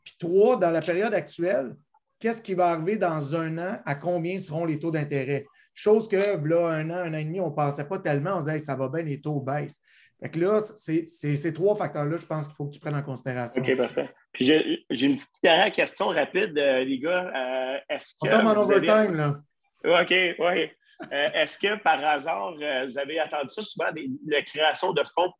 Puis 0.04 0.14
trois, 0.18 0.56
dans 0.56 0.70
la 0.70 0.80
période 0.80 1.14
actuelle, 1.14 1.74
qu'est-ce 2.20 2.42
qui 2.42 2.54
va 2.54 2.68
arriver 2.68 2.96
dans 2.96 3.34
un 3.34 3.58
an? 3.58 3.78
À 3.84 3.94
combien 3.94 4.38
seront 4.38 4.64
les 4.64 4.78
taux 4.78 4.90
d'intérêt? 4.90 5.46
Chose 5.74 6.08
que, 6.08 6.16
là, 6.16 6.68
un 6.68 6.90
an, 6.90 6.94
un 6.94 7.14
an 7.14 7.18
et 7.18 7.24
demi, 7.24 7.40
on 7.40 7.50
ne 7.50 7.54
pensait 7.54 7.86
pas 7.86 7.98
tellement. 7.98 8.36
On 8.36 8.38
disait, 8.38 8.58
ça 8.58 8.76
va 8.76 8.88
bien, 8.88 9.02
les 9.02 9.20
taux 9.20 9.40
baissent. 9.40 9.80
Fait 10.22 10.30
que 10.30 10.38
là, 10.38 10.60
c'est 10.76 11.06
ces 11.06 11.52
trois 11.52 11.76
facteurs-là, 11.76 12.16
je 12.16 12.24
pense 12.24 12.46
qu'il 12.46 12.56
faut 12.56 12.66
que 12.66 12.72
tu 12.72 12.80
prennes 12.80 12.94
en 12.94 13.02
considération. 13.02 13.62
OK, 13.62 13.76
parfait. 13.76 14.08
Puis 14.32 14.46
j'ai 14.46 15.06
une 15.06 15.16
petite 15.16 15.42
dernière 15.42 15.72
question 15.72 16.06
rapide, 16.06 16.56
euh, 16.58 16.84
les 16.84 16.98
gars. 16.98 17.30
Euh, 17.34 17.78
est-ce 17.90 18.14
que. 18.20 18.28
On 18.28 18.38
tombe 18.38 18.46
en 18.46 18.62
overtime, 18.62 19.14
là. 19.14 19.40
OK, 19.84 20.10
oui. 20.10 20.70
Euh, 21.12 21.28
est-ce 21.34 21.58
que 21.58 21.76
par 21.82 22.02
hasard, 22.02 22.54
vous 22.54 22.98
avez 22.98 23.18
attendu 23.18 23.50
ça 23.50 23.60
souvent, 23.60 23.90
la 24.26 24.40
création 24.40 24.92
de 24.92 25.02
fonds, 25.02 25.30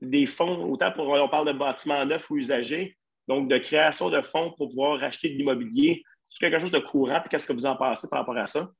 des 0.00 0.26
fonds, 0.26 0.64
autant 0.70 0.92
pour 0.92 1.08
on 1.08 1.28
parle 1.28 1.46
de 1.46 1.58
bâtiments 1.58 2.04
neufs 2.04 2.30
ou 2.30 2.36
usagés, 2.36 2.96
donc 3.28 3.48
de 3.48 3.58
création 3.58 4.10
de 4.10 4.20
fonds 4.20 4.52
pour 4.56 4.68
pouvoir 4.68 5.02
acheter 5.02 5.30
de 5.30 5.34
l'immobilier? 5.34 6.02
C'est 6.24 6.38
quelque 6.40 6.60
chose 6.60 6.72
de 6.72 6.78
courant, 6.78 7.20
puis 7.20 7.30
qu'est-ce 7.30 7.46
que 7.46 7.52
vous 7.52 7.66
en 7.66 7.76
pensez 7.76 8.08
par 8.08 8.20
rapport 8.20 8.36
à 8.36 8.46
ça? 8.46 8.70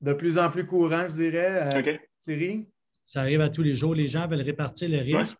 De 0.00 0.12
plus 0.12 0.38
en 0.38 0.50
plus 0.50 0.64
courant, 0.64 1.08
je 1.08 1.14
dirais. 1.14 1.80
OK. 1.80 2.00
Thierry? 2.20 2.68
Ça 3.04 3.20
arrive 3.20 3.40
à 3.40 3.48
tous 3.48 3.62
les 3.62 3.74
jours. 3.74 3.94
Les 3.94 4.06
gens 4.06 4.28
veulent 4.28 4.42
répartir 4.42 4.88
le 4.88 4.98
risque. 4.98 5.38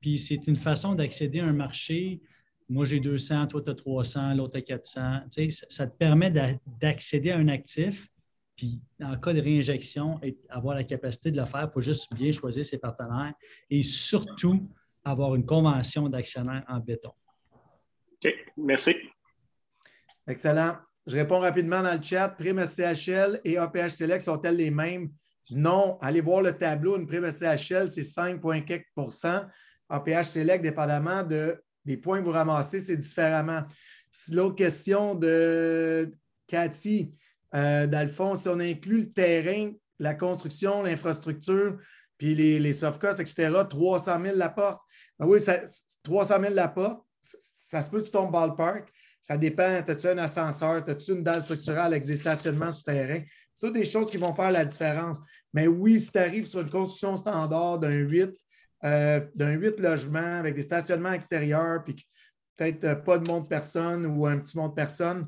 Puis 0.00 0.18
c'est 0.18 0.46
une 0.46 0.56
façon 0.56 0.94
d'accéder 0.94 1.40
à 1.40 1.46
un 1.46 1.52
marché. 1.52 2.20
Moi, 2.68 2.84
j'ai 2.84 3.00
200, 3.00 3.46
toi, 3.46 3.62
tu 3.62 3.70
as 3.70 3.74
300, 3.74 4.34
l'autre 4.34 4.58
a 4.58 4.62
400. 4.62 5.20
Tu 5.30 5.50
sais, 5.50 5.66
ça, 5.68 5.86
te 5.86 5.96
permet 5.96 6.30
d'accéder 6.80 7.30
à 7.30 7.38
un 7.38 7.48
actif. 7.48 8.06
Puis, 8.56 8.80
en 9.02 9.16
cas 9.16 9.32
de 9.32 9.40
réinjection, 9.40 10.20
avoir 10.48 10.76
la 10.76 10.84
capacité 10.84 11.30
de 11.30 11.40
le 11.40 11.46
faire, 11.46 11.68
il 11.68 11.72
faut 11.72 11.80
juste 11.80 12.12
bien 12.14 12.30
choisir 12.30 12.64
ses 12.64 12.78
partenaires 12.78 13.34
et 13.68 13.82
surtout 13.82 14.68
avoir 15.04 15.34
une 15.34 15.44
convention 15.44 16.08
d'actionnaire 16.08 16.64
en 16.68 16.78
béton. 16.78 17.12
OK, 18.12 18.32
merci. 18.56 18.94
Excellent. 20.26 20.76
Je 21.06 21.16
réponds 21.16 21.40
rapidement 21.40 21.82
dans 21.82 21.94
le 21.94 22.02
chat. 22.02 22.30
Prime 22.30 22.64
SCHL 22.64 23.40
et 23.44 23.58
APH 23.58 23.90
Select 23.90 24.22
sont-elles 24.22 24.56
les 24.56 24.70
mêmes? 24.70 25.10
Non, 25.50 25.98
allez 26.00 26.22
voir 26.22 26.40
le 26.40 26.56
tableau. 26.56 26.96
Une 26.96 27.06
prime 27.06 27.30
SCHL, 27.30 27.90
c'est 27.90 28.00
5,4% 28.00 29.46
APH 29.90 30.24
Select, 30.24 30.62
dépendamment 30.62 31.22
de, 31.22 31.62
des 31.84 31.98
points 31.98 32.20
que 32.20 32.24
vous 32.24 32.30
ramassez, 32.32 32.80
c'est 32.80 32.96
différemment. 32.96 33.64
L'autre 34.32 34.54
question 34.54 35.14
de 35.14 36.10
Cathy, 36.46 37.12
euh, 37.54 37.86
dans 37.86 38.02
le 38.02 38.12
fond, 38.12 38.34
si 38.34 38.48
on 38.48 38.58
inclut 38.58 39.00
le 39.00 39.12
terrain, 39.12 39.72
la 39.98 40.14
construction, 40.14 40.82
l'infrastructure, 40.82 41.78
puis 42.18 42.34
les, 42.34 42.58
les 42.58 42.72
soft 42.72 43.00
costs, 43.00 43.20
etc., 43.20 43.50
300 43.68 44.22
000 44.22 44.36
la 44.36 44.48
porte. 44.48 44.80
Ben 45.18 45.26
oui, 45.26 45.40
ça, 45.40 45.60
300 46.02 46.40
000 46.40 46.54
la 46.54 46.68
porte, 46.68 47.04
ça, 47.20 47.82
se 47.82 47.90
peut 47.90 48.00
que 48.00 48.06
tu 48.06 48.10
tombes 48.10 48.32
ballpark. 48.32 48.88
Ça 49.22 49.36
dépend, 49.36 49.82
as-tu 49.86 50.06
un 50.06 50.18
ascenseur, 50.18 50.84
as-tu 50.86 51.12
une 51.12 51.22
dalle 51.22 51.42
structurelle 51.42 51.86
avec 51.86 52.04
des 52.04 52.16
stationnements 52.16 52.72
souterrains? 52.72 53.22
C'est 53.54 53.72
des 53.72 53.84
choses 53.84 54.10
qui 54.10 54.18
vont 54.18 54.34
faire 54.34 54.50
la 54.50 54.64
différence. 54.64 55.18
Mais 55.52 55.66
oui, 55.66 55.98
si 55.98 56.12
tu 56.12 56.18
arrives 56.18 56.44
sur 56.44 56.60
une 56.60 56.68
construction 56.68 57.16
standard 57.16 57.78
d'un 57.78 57.94
8, 57.94 58.30
euh, 58.84 59.20
d'un 59.34 59.52
8 59.52 59.80
logements 59.80 60.38
avec 60.38 60.54
des 60.54 60.62
stationnements 60.62 61.12
extérieurs, 61.12 61.82
puis 61.84 61.96
peut-être 62.56 63.02
pas 63.04 63.18
de 63.18 63.26
monde 63.26 63.44
de 63.44 63.48
personnes 63.48 64.04
ou 64.04 64.26
un 64.26 64.38
petit 64.38 64.58
monde 64.58 64.70
de 64.70 64.74
personnes, 64.74 65.26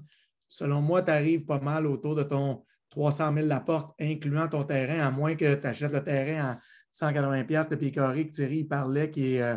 selon 0.48 0.80
moi, 0.80 1.02
tu 1.02 1.10
arrives 1.10 1.44
pas 1.44 1.60
mal 1.60 1.86
autour 1.86 2.14
de 2.14 2.22
ton 2.22 2.64
300 2.90 3.34
000 3.34 3.46
la 3.46 3.60
porte, 3.60 3.94
incluant 4.00 4.48
ton 4.48 4.64
terrain, 4.64 5.06
à 5.06 5.10
moins 5.10 5.34
que 5.34 5.54
tu 5.54 5.66
achètes 5.66 5.92
le 5.92 6.02
terrain 6.02 6.52
à 6.52 6.58
180 6.92 7.68
de 7.70 7.76
pied 7.76 7.92
carré 7.92 8.26
que 8.26 8.32
Thierry 8.32 8.64
parlait, 8.64 9.10
qui 9.10 9.34
est 9.34 9.42
euh, 9.42 9.56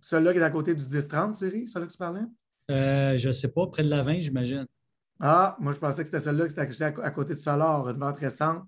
celui-là 0.00 0.32
qui 0.32 0.38
est 0.38 0.42
à 0.42 0.50
côté 0.50 0.74
du 0.74 0.82
10-30, 0.84 1.32
Thierry, 1.32 1.66
celui-là 1.66 1.86
que 1.86 1.92
tu 1.92 1.98
parlais? 1.98 2.26
je 2.68 3.26
ne 3.26 3.32
sais 3.32 3.48
pas, 3.48 3.66
près 3.66 3.82
de 3.82 3.88
la 3.90 4.02
20, 4.02 4.20
j'imagine. 4.20 4.66
Ah, 5.20 5.56
moi, 5.60 5.72
je 5.72 5.78
pensais 5.78 6.02
que 6.02 6.08
c'était 6.08 6.20
celui-là 6.20 6.46
qui 6.46 6.52
était 6.52 7.00
à 7.00 7.10
côté 7.10 7.34
de 7.34 7.40
Solar, 7.40 7.88
une 7.88 7.98
vente 7.98 8.16
récente. 8.16 8.64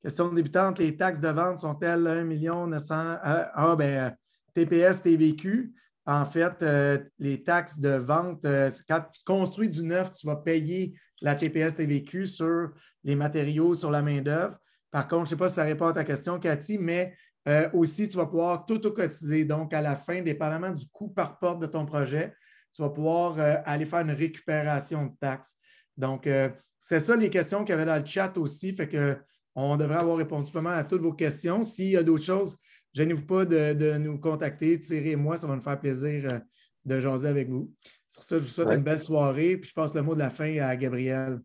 Question 0.00 0.32
débutante, 0.32 0.78
les 0.78 0.96
taxes 0.96 1.18
de 1.18 1.28
vente 1.28 1.58
sont-elles 1.58 2.06
1 2.06 2.66
900 2.66 2.94
Ah, 3.22 3.74
ben, 3.76 4.14
TPS, 4.54 5.02
TVQ. 5.02 5.72
En 6.06 6.24
fait, 6.24 6.62
euh, 6.62 6.98
les 7.18 7.42
taxes 7.42 7.80
de 7.80 7.88
vente, 7.88 8.44
euh, 8.44 8.70
quand 8.88 9.00
tu 9.12 9.20
construis 9.24 9.68
du 9.68 9.82
neuf, 9.82 10.12
tu 10.12 10.26
vas 10.28 10.36
payer 10.36 10.94
la 11.20 11.34
TPS, 11.34 11.74
TVQ 11.74 12.26
sur 12.26 12.70
les 13.04 13.14
matériaux, 13.14 13.74
sur 13.74 13.90
la 13.90 14.02
main-d'œuvre. 14.02 14.58
Par 14.90 15.08
contre, 15.08 15.26
je 15.26 15.26
ne 15.26 15.30
sais 15.30 15.36
pas 15.36 15.48
si 15.48 15.54
ça 15.56 15.64
répond 15.64 15.86
à 15.86 15.92
ta 15.92 16.04
question, 16.04 16.38
Cathy, 16.38 16.78
mais 16.78 17.14
euh, 17.48 17.68
aussi, 17.72 18.08
tu 18.08 18.16
vas 18.16 18.26
pouvoir 18.26 18.66
tout 18.66 18.80
cotiser. 18.92 19.44
Donc, 19.44 19.72
à 19.72 19.80
la 19.80 19.94
fin, 19.94 20.22
dépendamment 20.22 20.70
du 20.70 20.86
coût 20.86 21.08
par 21.08 21.38
porte 21.38 21.60
de 21.60 21.66
ton 21.66 21.86
projet, 21.86 22.34
tu 22.72 22.82
vas 22.82 22.90
pouvoir 22.90 23.38
aller 23.64 23.86
faire 23.86 24.00
une 24.00 24.10
récupération 24.10 25.06
de 25.06 25.12
taxes. 25.20 25.56
Donc, 25.96 26.26
euh, 26.26 26.48
c'était 26.78 27.00
ça 27.00 27.16
les 27.16 27.30
questions 27.30 27.60
qu'il 27.60 27.70
y 27.70 27.72
avait 27.72 27.86
dans 27.86 27.98
le 27.98 28.06
chat 28.06 28.36
aussi. 28.36 28.74
Fait 28.74 28.88
que 28.88 29.16
on 29.54 29.76
devrait 29.76 29.96
avoir 29.96 30.18
répondu 30.18 30.52
pas 30.52 30.60
mal 30.60 30.78
à 30.78 30.84
toutes 30.84 31.00
vos 31.00 31.14
questions. 31.14 31.62
S'il 31.62 31.90
y 31.90 31.96
a 31.96 32.02
d'autres 32.02 32.24
choses, 32.24 32.58
gênez-vous 32.92 33.24
pas 33.24 33.46
de, 33.46 33.96
nous 33.96 34.18
contacter, 34.18 34.78
Thierry 34.78 35.12
et 35.12 35.16
moi, 35.16 35.38
ça 35.38 35.46
va 35.46 35.54
nous 35.54 35.62
faire 35.62 35.80
plaisir 35.80 36.30
euh, 36.30 36.38
de 36.86 37.00
jaser 37.00 37.28
avec 37.28 37.48
vous. 37.48 37.70
Sur 38.08 38.22
ça, 38.22 38.38
je 38.38 38.44
vous 38.44 38.48
souhaite 38.48 38.72
une 38.72 38.82
belle 38.82 39.00
soirée, 39.00 39.56
puis 39.58 39.68
je 39.68 39.74
passe 39.74 39.94
le 39.94 40.02
mot 40.02 40.14
de 40.14 40.20
la 40.20 40.30
fin 40.30 40.56
à 40.58 40.74
Gabriel. 40.76 41.40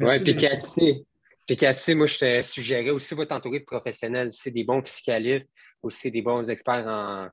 Oui, 0.00 0.18
puis 0.22 0.36
Cathy, 0.36 1.04
puis 1.46 1.56
Cathy, 1.56 1.94
moi, 1.94 2.06
je 2.06 2.18
te 2.18 2.42
suggérais 2.42 2.90
aussi 2.90 3.14
de 3.14 3.24
t'entourer 3.24 3.60
de 3.60 3.64
professionnels, 3.64 4.30
c'est 4.32 4.50
des 4.50 4.64
bons 4.64 4.82
fiscalistes, 4.82 5.48
aussi 5.82 6.10
des 6.10 6.22
bons 6.22 6.48
experts 6.48 6.86
en, 6.86 7.28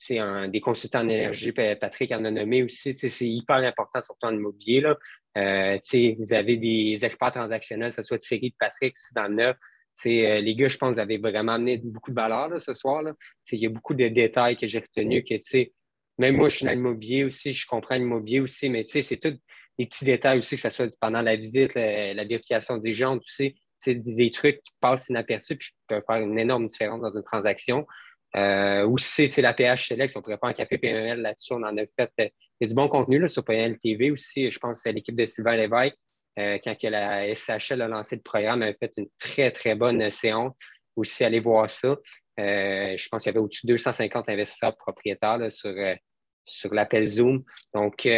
c'est 0.00 0.18
un 0.18 0.46
des 0.46 0.60
consultants 0.60 1.00
en 1.00 1.08
énergie, 1.08 1.52
Patrick 1.52 2.12
en 2.12 2.24
a 2.24 2.30
nommé 2.30 2.62
aussi. 2.62 2.94
C'est 2.96 3.28
hyper 3.28 3.56
important, 3.56 4.00
surtout 4.00 4.26
en 4.26 4.32
immobilier. 4.32 4.80
Là. 4.80 4.96
Euh, 5.36 5.76
vous 6.18 6.32
avez 6.32 6.56
des 6.56 7.04
experts 7.04 7.32
transactionnels, 7.32 7.90
que 7.90 7.96
ce 7.96 8.02
soit 8.02 8.18
Thierry 8.18 8.50
de 8.50 8.56
Patrick 8.58 8.94
dans 9.16 9.26
le 9.26 9.34
neuf. 9.34 9.56
Euh, 10.06 10.38
les 10.38 10.54
gars, 10.54 10.68
je 10.68 10.76
pense, 10.76 10.94
vous 10.94 11.00
avez 11.00 11.18
vraiment 11.18 11.54
amené 11.54 11.78
beaucoup 11.78 12.10
de 12.10 12.14
valeur 12.14 12.60
ce 12.60 12.74
soir. 12.74 13.02
Là. 13.02 13.12
Il 13.50 13.58
y 13.58 13.66
a 13.66 13.70
beaucoup 13.70 13.94
de 13.94 14.06
détails 14.06 14.56
que 14.56 14.68
j'ai 14.68 14.78
retenus 14.78 15.24
que 15.28 15.36
même 16.18 16.36
moi, 16.36 16.48
je 16.48 16.56
suis 16.56 16.66
dans 16.66 16.72
l'immobilier 16.72 17.24
aussi, 17.24 17.52
je 17.52 17.66
comprends 17.66 17.94
l'immobilier 17.94 18.40
aussi, 18.40 18.68
mais 18.68 18.84
c'est 18.84 19.16
tous 19.16 19.38
des 19.78 19.86
petits 19.86 20.04
détails 20.04 20.38
aussi, 20.38 20.56
que 20.56 20.62
ce 20.62 20.70
soit 20.70 20.92
pendant 21.00 21.22
la 21.22 21.36
visite, 21.36 21.74
la, 21.74 22.24
vérification 22.24 22.76
des 22.78 22.94
gens, 22.94 23.18
tu 23.18 23.32
sais, 23.32 23.54
c'est 23.78 23.94
des 23.94 24.30
trucs 24.30 24.60
qui 24.62 24.72
passent 24.80 25.08
inaperçus 25.08 25.56
puis 25.56 25.68
qui 25.68 25.74
peuvent 25.86 26.02
faire 26.06 26.16
une 26.16 26.38
énorme 26.38 26.66
différence 26.66 27.00
dans 27.00 27.14
une 27.14 27.22
transaction. 27.22 27.86
Euh, 28.36 28.84
ou 28.84 28.98
si 28.98 29.28
c'est 29.28 29.40
la 29.40 29.54
PH 29.54 29.88
Select, 29.88 30.16
on 30.16 30.20
pourrait 30.20 30.36
faire 30.38 30.50
un 30.50 30.52
café 30.52 30.76
PML 30.78 31.22
là-dessus, 31.22 31.54
on 31.54 31.62
en 31.62 31.76
a 31.76 31.86
fait. 31.86 32.10
Euh, 32.20 32.28
il 32.60 32.64
y 32.64 32.64
a 32.64 32.68
du 32.68 32.74
bon 32.74 32.88
contenu 32.88 33.18
là, 33.18 33.28
sur 33.28 33.44
PNL 33.44 33.78
TV 33.78 34.10
aussi. 34.10 34.50
Je 34.50 34.58
pense 34.58 34.80
c'est 34.82 34.92
l'équipe 34.92 35.14
de 35.14 35.24
Sylvain 35.24 35.56
Lévesque, 35.56 35.96
euh, 36.38 36.58
quand 36.62 36.76
la 36.82 37.34
SHL 37.34 37.80
a 37.80 37.88
lancé 37.88 38.16
le 38.16 38.22
programme, 38.22 38.62
elle 38.62 38.74
a 38.74 38.74
fait 38.74 38.92
une 38.98 39.08
très, 39.18 39.50
très 39.50 39.74
bonne 39.74 40.10
séance. 40.10 40.54
Aussi, 40.96 41.24
allez 41.24 41.40
voir 41.40 41.70
ça. 41.70 41.96
je 42.36 43.08
pense 43.08 43.22
qu'il 43.22 43.30
y 43.30 43.34
avait 43.34 43.38
au-dessus 43.38 43.66
de 43.66 43.72
250 43.72 44.28
investisseurs 44.28 44.76
propriétaires 44.76 45.40
sur, 45.50 45.72
sur 46.48 46.74
l'appel 46.74 47.04
Zoom. 47.04 47.44
Donc, 47.74 48.08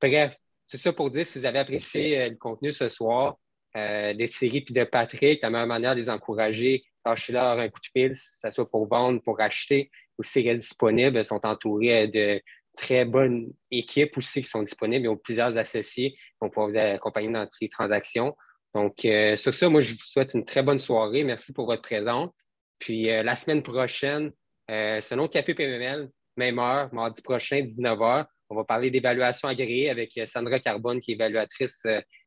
bref, 0.00 0.36
c'est 0.66 0.78
ça 0.78 0.92
pour 0.92 1.10
dire, 1.10 1.26
si 1.26 1.38
vous 1.38 1.46
avez 1.46 1.58
apprécié 1.58 2.28
le 2.28 2.36
contenu 2.36 2.72
ce 2.72 2.88
soir, 2.88 3.36
des 3.74 4.28
séries 4.28 4.62
puis 4.62 4.74
de 4.74 4.84
Patrick, 4.84 5.42
la 5.42 5.50
meilleure 5.50 5.66
manière 5.66 5.94
de 5.94 6.00
les 6.00 6.10
encourager, 6.10 6.84
lâchez-leur 7.04 7.58
un 7.58 7.68
coup 7.68 7.80
de 7.80 7.86
fil, 7.92 8.12
que 8.12 8.18
ce 8.18 8.50
soit 8.50 8.70
pour 8.70 8.88
vendre, 8.88 9.20
pour 9.22 9.40
acheter, 9.40 9.90
reste 10.18 10.60
disponibles. 10.60 11.16
Elles 11.16 11.24
sont 11.24 11.44
entourées 11.46 12.08
de 12.08 12.40
très 12.76 13.04
bonnes 13.04 13.52
équipes 13.70 14.16
aussi 14.16 14.42
qui 14.42 14.48
sont 14.48 14.62
disponibles. 14.62 15.06
Ils 15.06 15.08
ont 15.08 15.16
plusieurs 15.16 15.56
associés 15.56 16.12
qui 16.12 16.18
vont 16.40 16.48
pouvoir 16.48 16.68
vous 16.68 16.76
accompagner 16.76 17.30
dans 17.30 17.44
toutes 17.44 17.60
les 17.60 17.68
transactions. 17.68 18.36
Donc, 18.74 19.04
euh, 19.04 19.36
sur 19.36 19.52
ça, 19.52 19.68
moi, 19.68 19.80
je 19.80 19.92
vous 19.92 19.98
souhaite 19.98 20.34
une 20.34 20.44
très 20.44 20.62
bonne 20.62 20.78
soirée. 20.78 21.24
Merci 21.24 21.52
pour 21.52 21.66
votre 21.66 21.82
présence. 21.82 22.30
Puis, 22.78 23.10
euh, 23.10 23.22
la 23.22 23.34
semaine 23.34 23.62
prochaine, 23.62 24.32
euh, 24.70 25.00
selon 25.00 25.28
Café 25.28 25.54
PML, 25.54 26.08
même 26.36 26.58
heure, 26.58 26.92
mardi 26.92 27.22
prochain, 27.22 27.60
19h, 27.60 28.26
on 28.48 28.56
va 28.56 28.64
parler 28.64 28.90
d'évaluation 28.90 29.48
agréée 29.48 29.90
avec 29.90 30.18
Sandra 30.26 30.58
Carbone, 30.58 31.00
qui 31.00 31.12
est 31.12 31.14
évaluatrice 31.14 31.82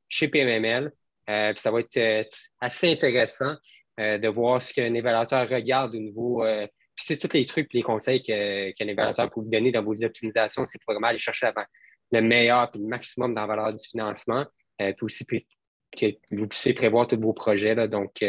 chez 0.08 0.28
PMML. 0.28 0.92
puis 1.26 1.62
ça 1.62 1.72
va 1.72 1.82
être 1.82 2.30
assez 2.62 2.92
intéressant. 2.92 3.56
Euh, 4.00 4.18
de 4.18 4.28
voir 4.28 4.60
ce 4.60 4.74
qu'un 4.74 4.92
évaluateur 4.96 5.48
regarde 5.48 5.94
au 5.94 6.00
niveau. 6.00 6.44
Euh, 6.44 6.66
puis 6.96 7.06
c'est 7.06 7.18
tous 7.18 7.32
les 7.34 7.46
trucs 7.46 7.72
les 7.74 7.84
conseils 7.84 8.24
qu'un 8.24 8.88
évaluateur 8.88 9.30
peut 9.30 9.42
vous 9.42 9.50
donner 9.50 9.72
dans 9.72 9.84
vos 9.84 10.04
optimisations, 10.04 10.66
c'est 10.66 10.80
vraiment 10.88 11.08
aller 11.08 11.20
chercher 11.20 11.52
le 12.12 12.22
meilleur 12.22 12.72
et 12.74 12.78
le 12.80 12.86
maximum 12.86 13.36
dans 13.36 13.42
la 13.42 13.48
valeur 13.48 13.74
du 13.74 13.88
financement. 13.88 14.46
Euh, 14.82 14.94
puis 14.94 15.06
aussi 15.06 15.26
que 15.26 16.06
vous 16.32 16.48
puissiez 16.48 16.74
prévoir 16.74 17.08
tous 17.08 17.20
vos 17.20 17.34
projets. 17.34 17.76
Là. 17.76 17.88
Donc, 17.88 18.26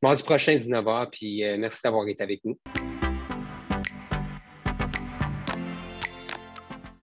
mardi 0.00 0.22
prochain, 0.22 0.54
19h, 0.54 1.10
puis 1.10 1.42
merci 1.58 1.80
d'avoir 1.82 2.06
été 2.06 2.22
avec 2.22 2.44
nous. 2.44 2.56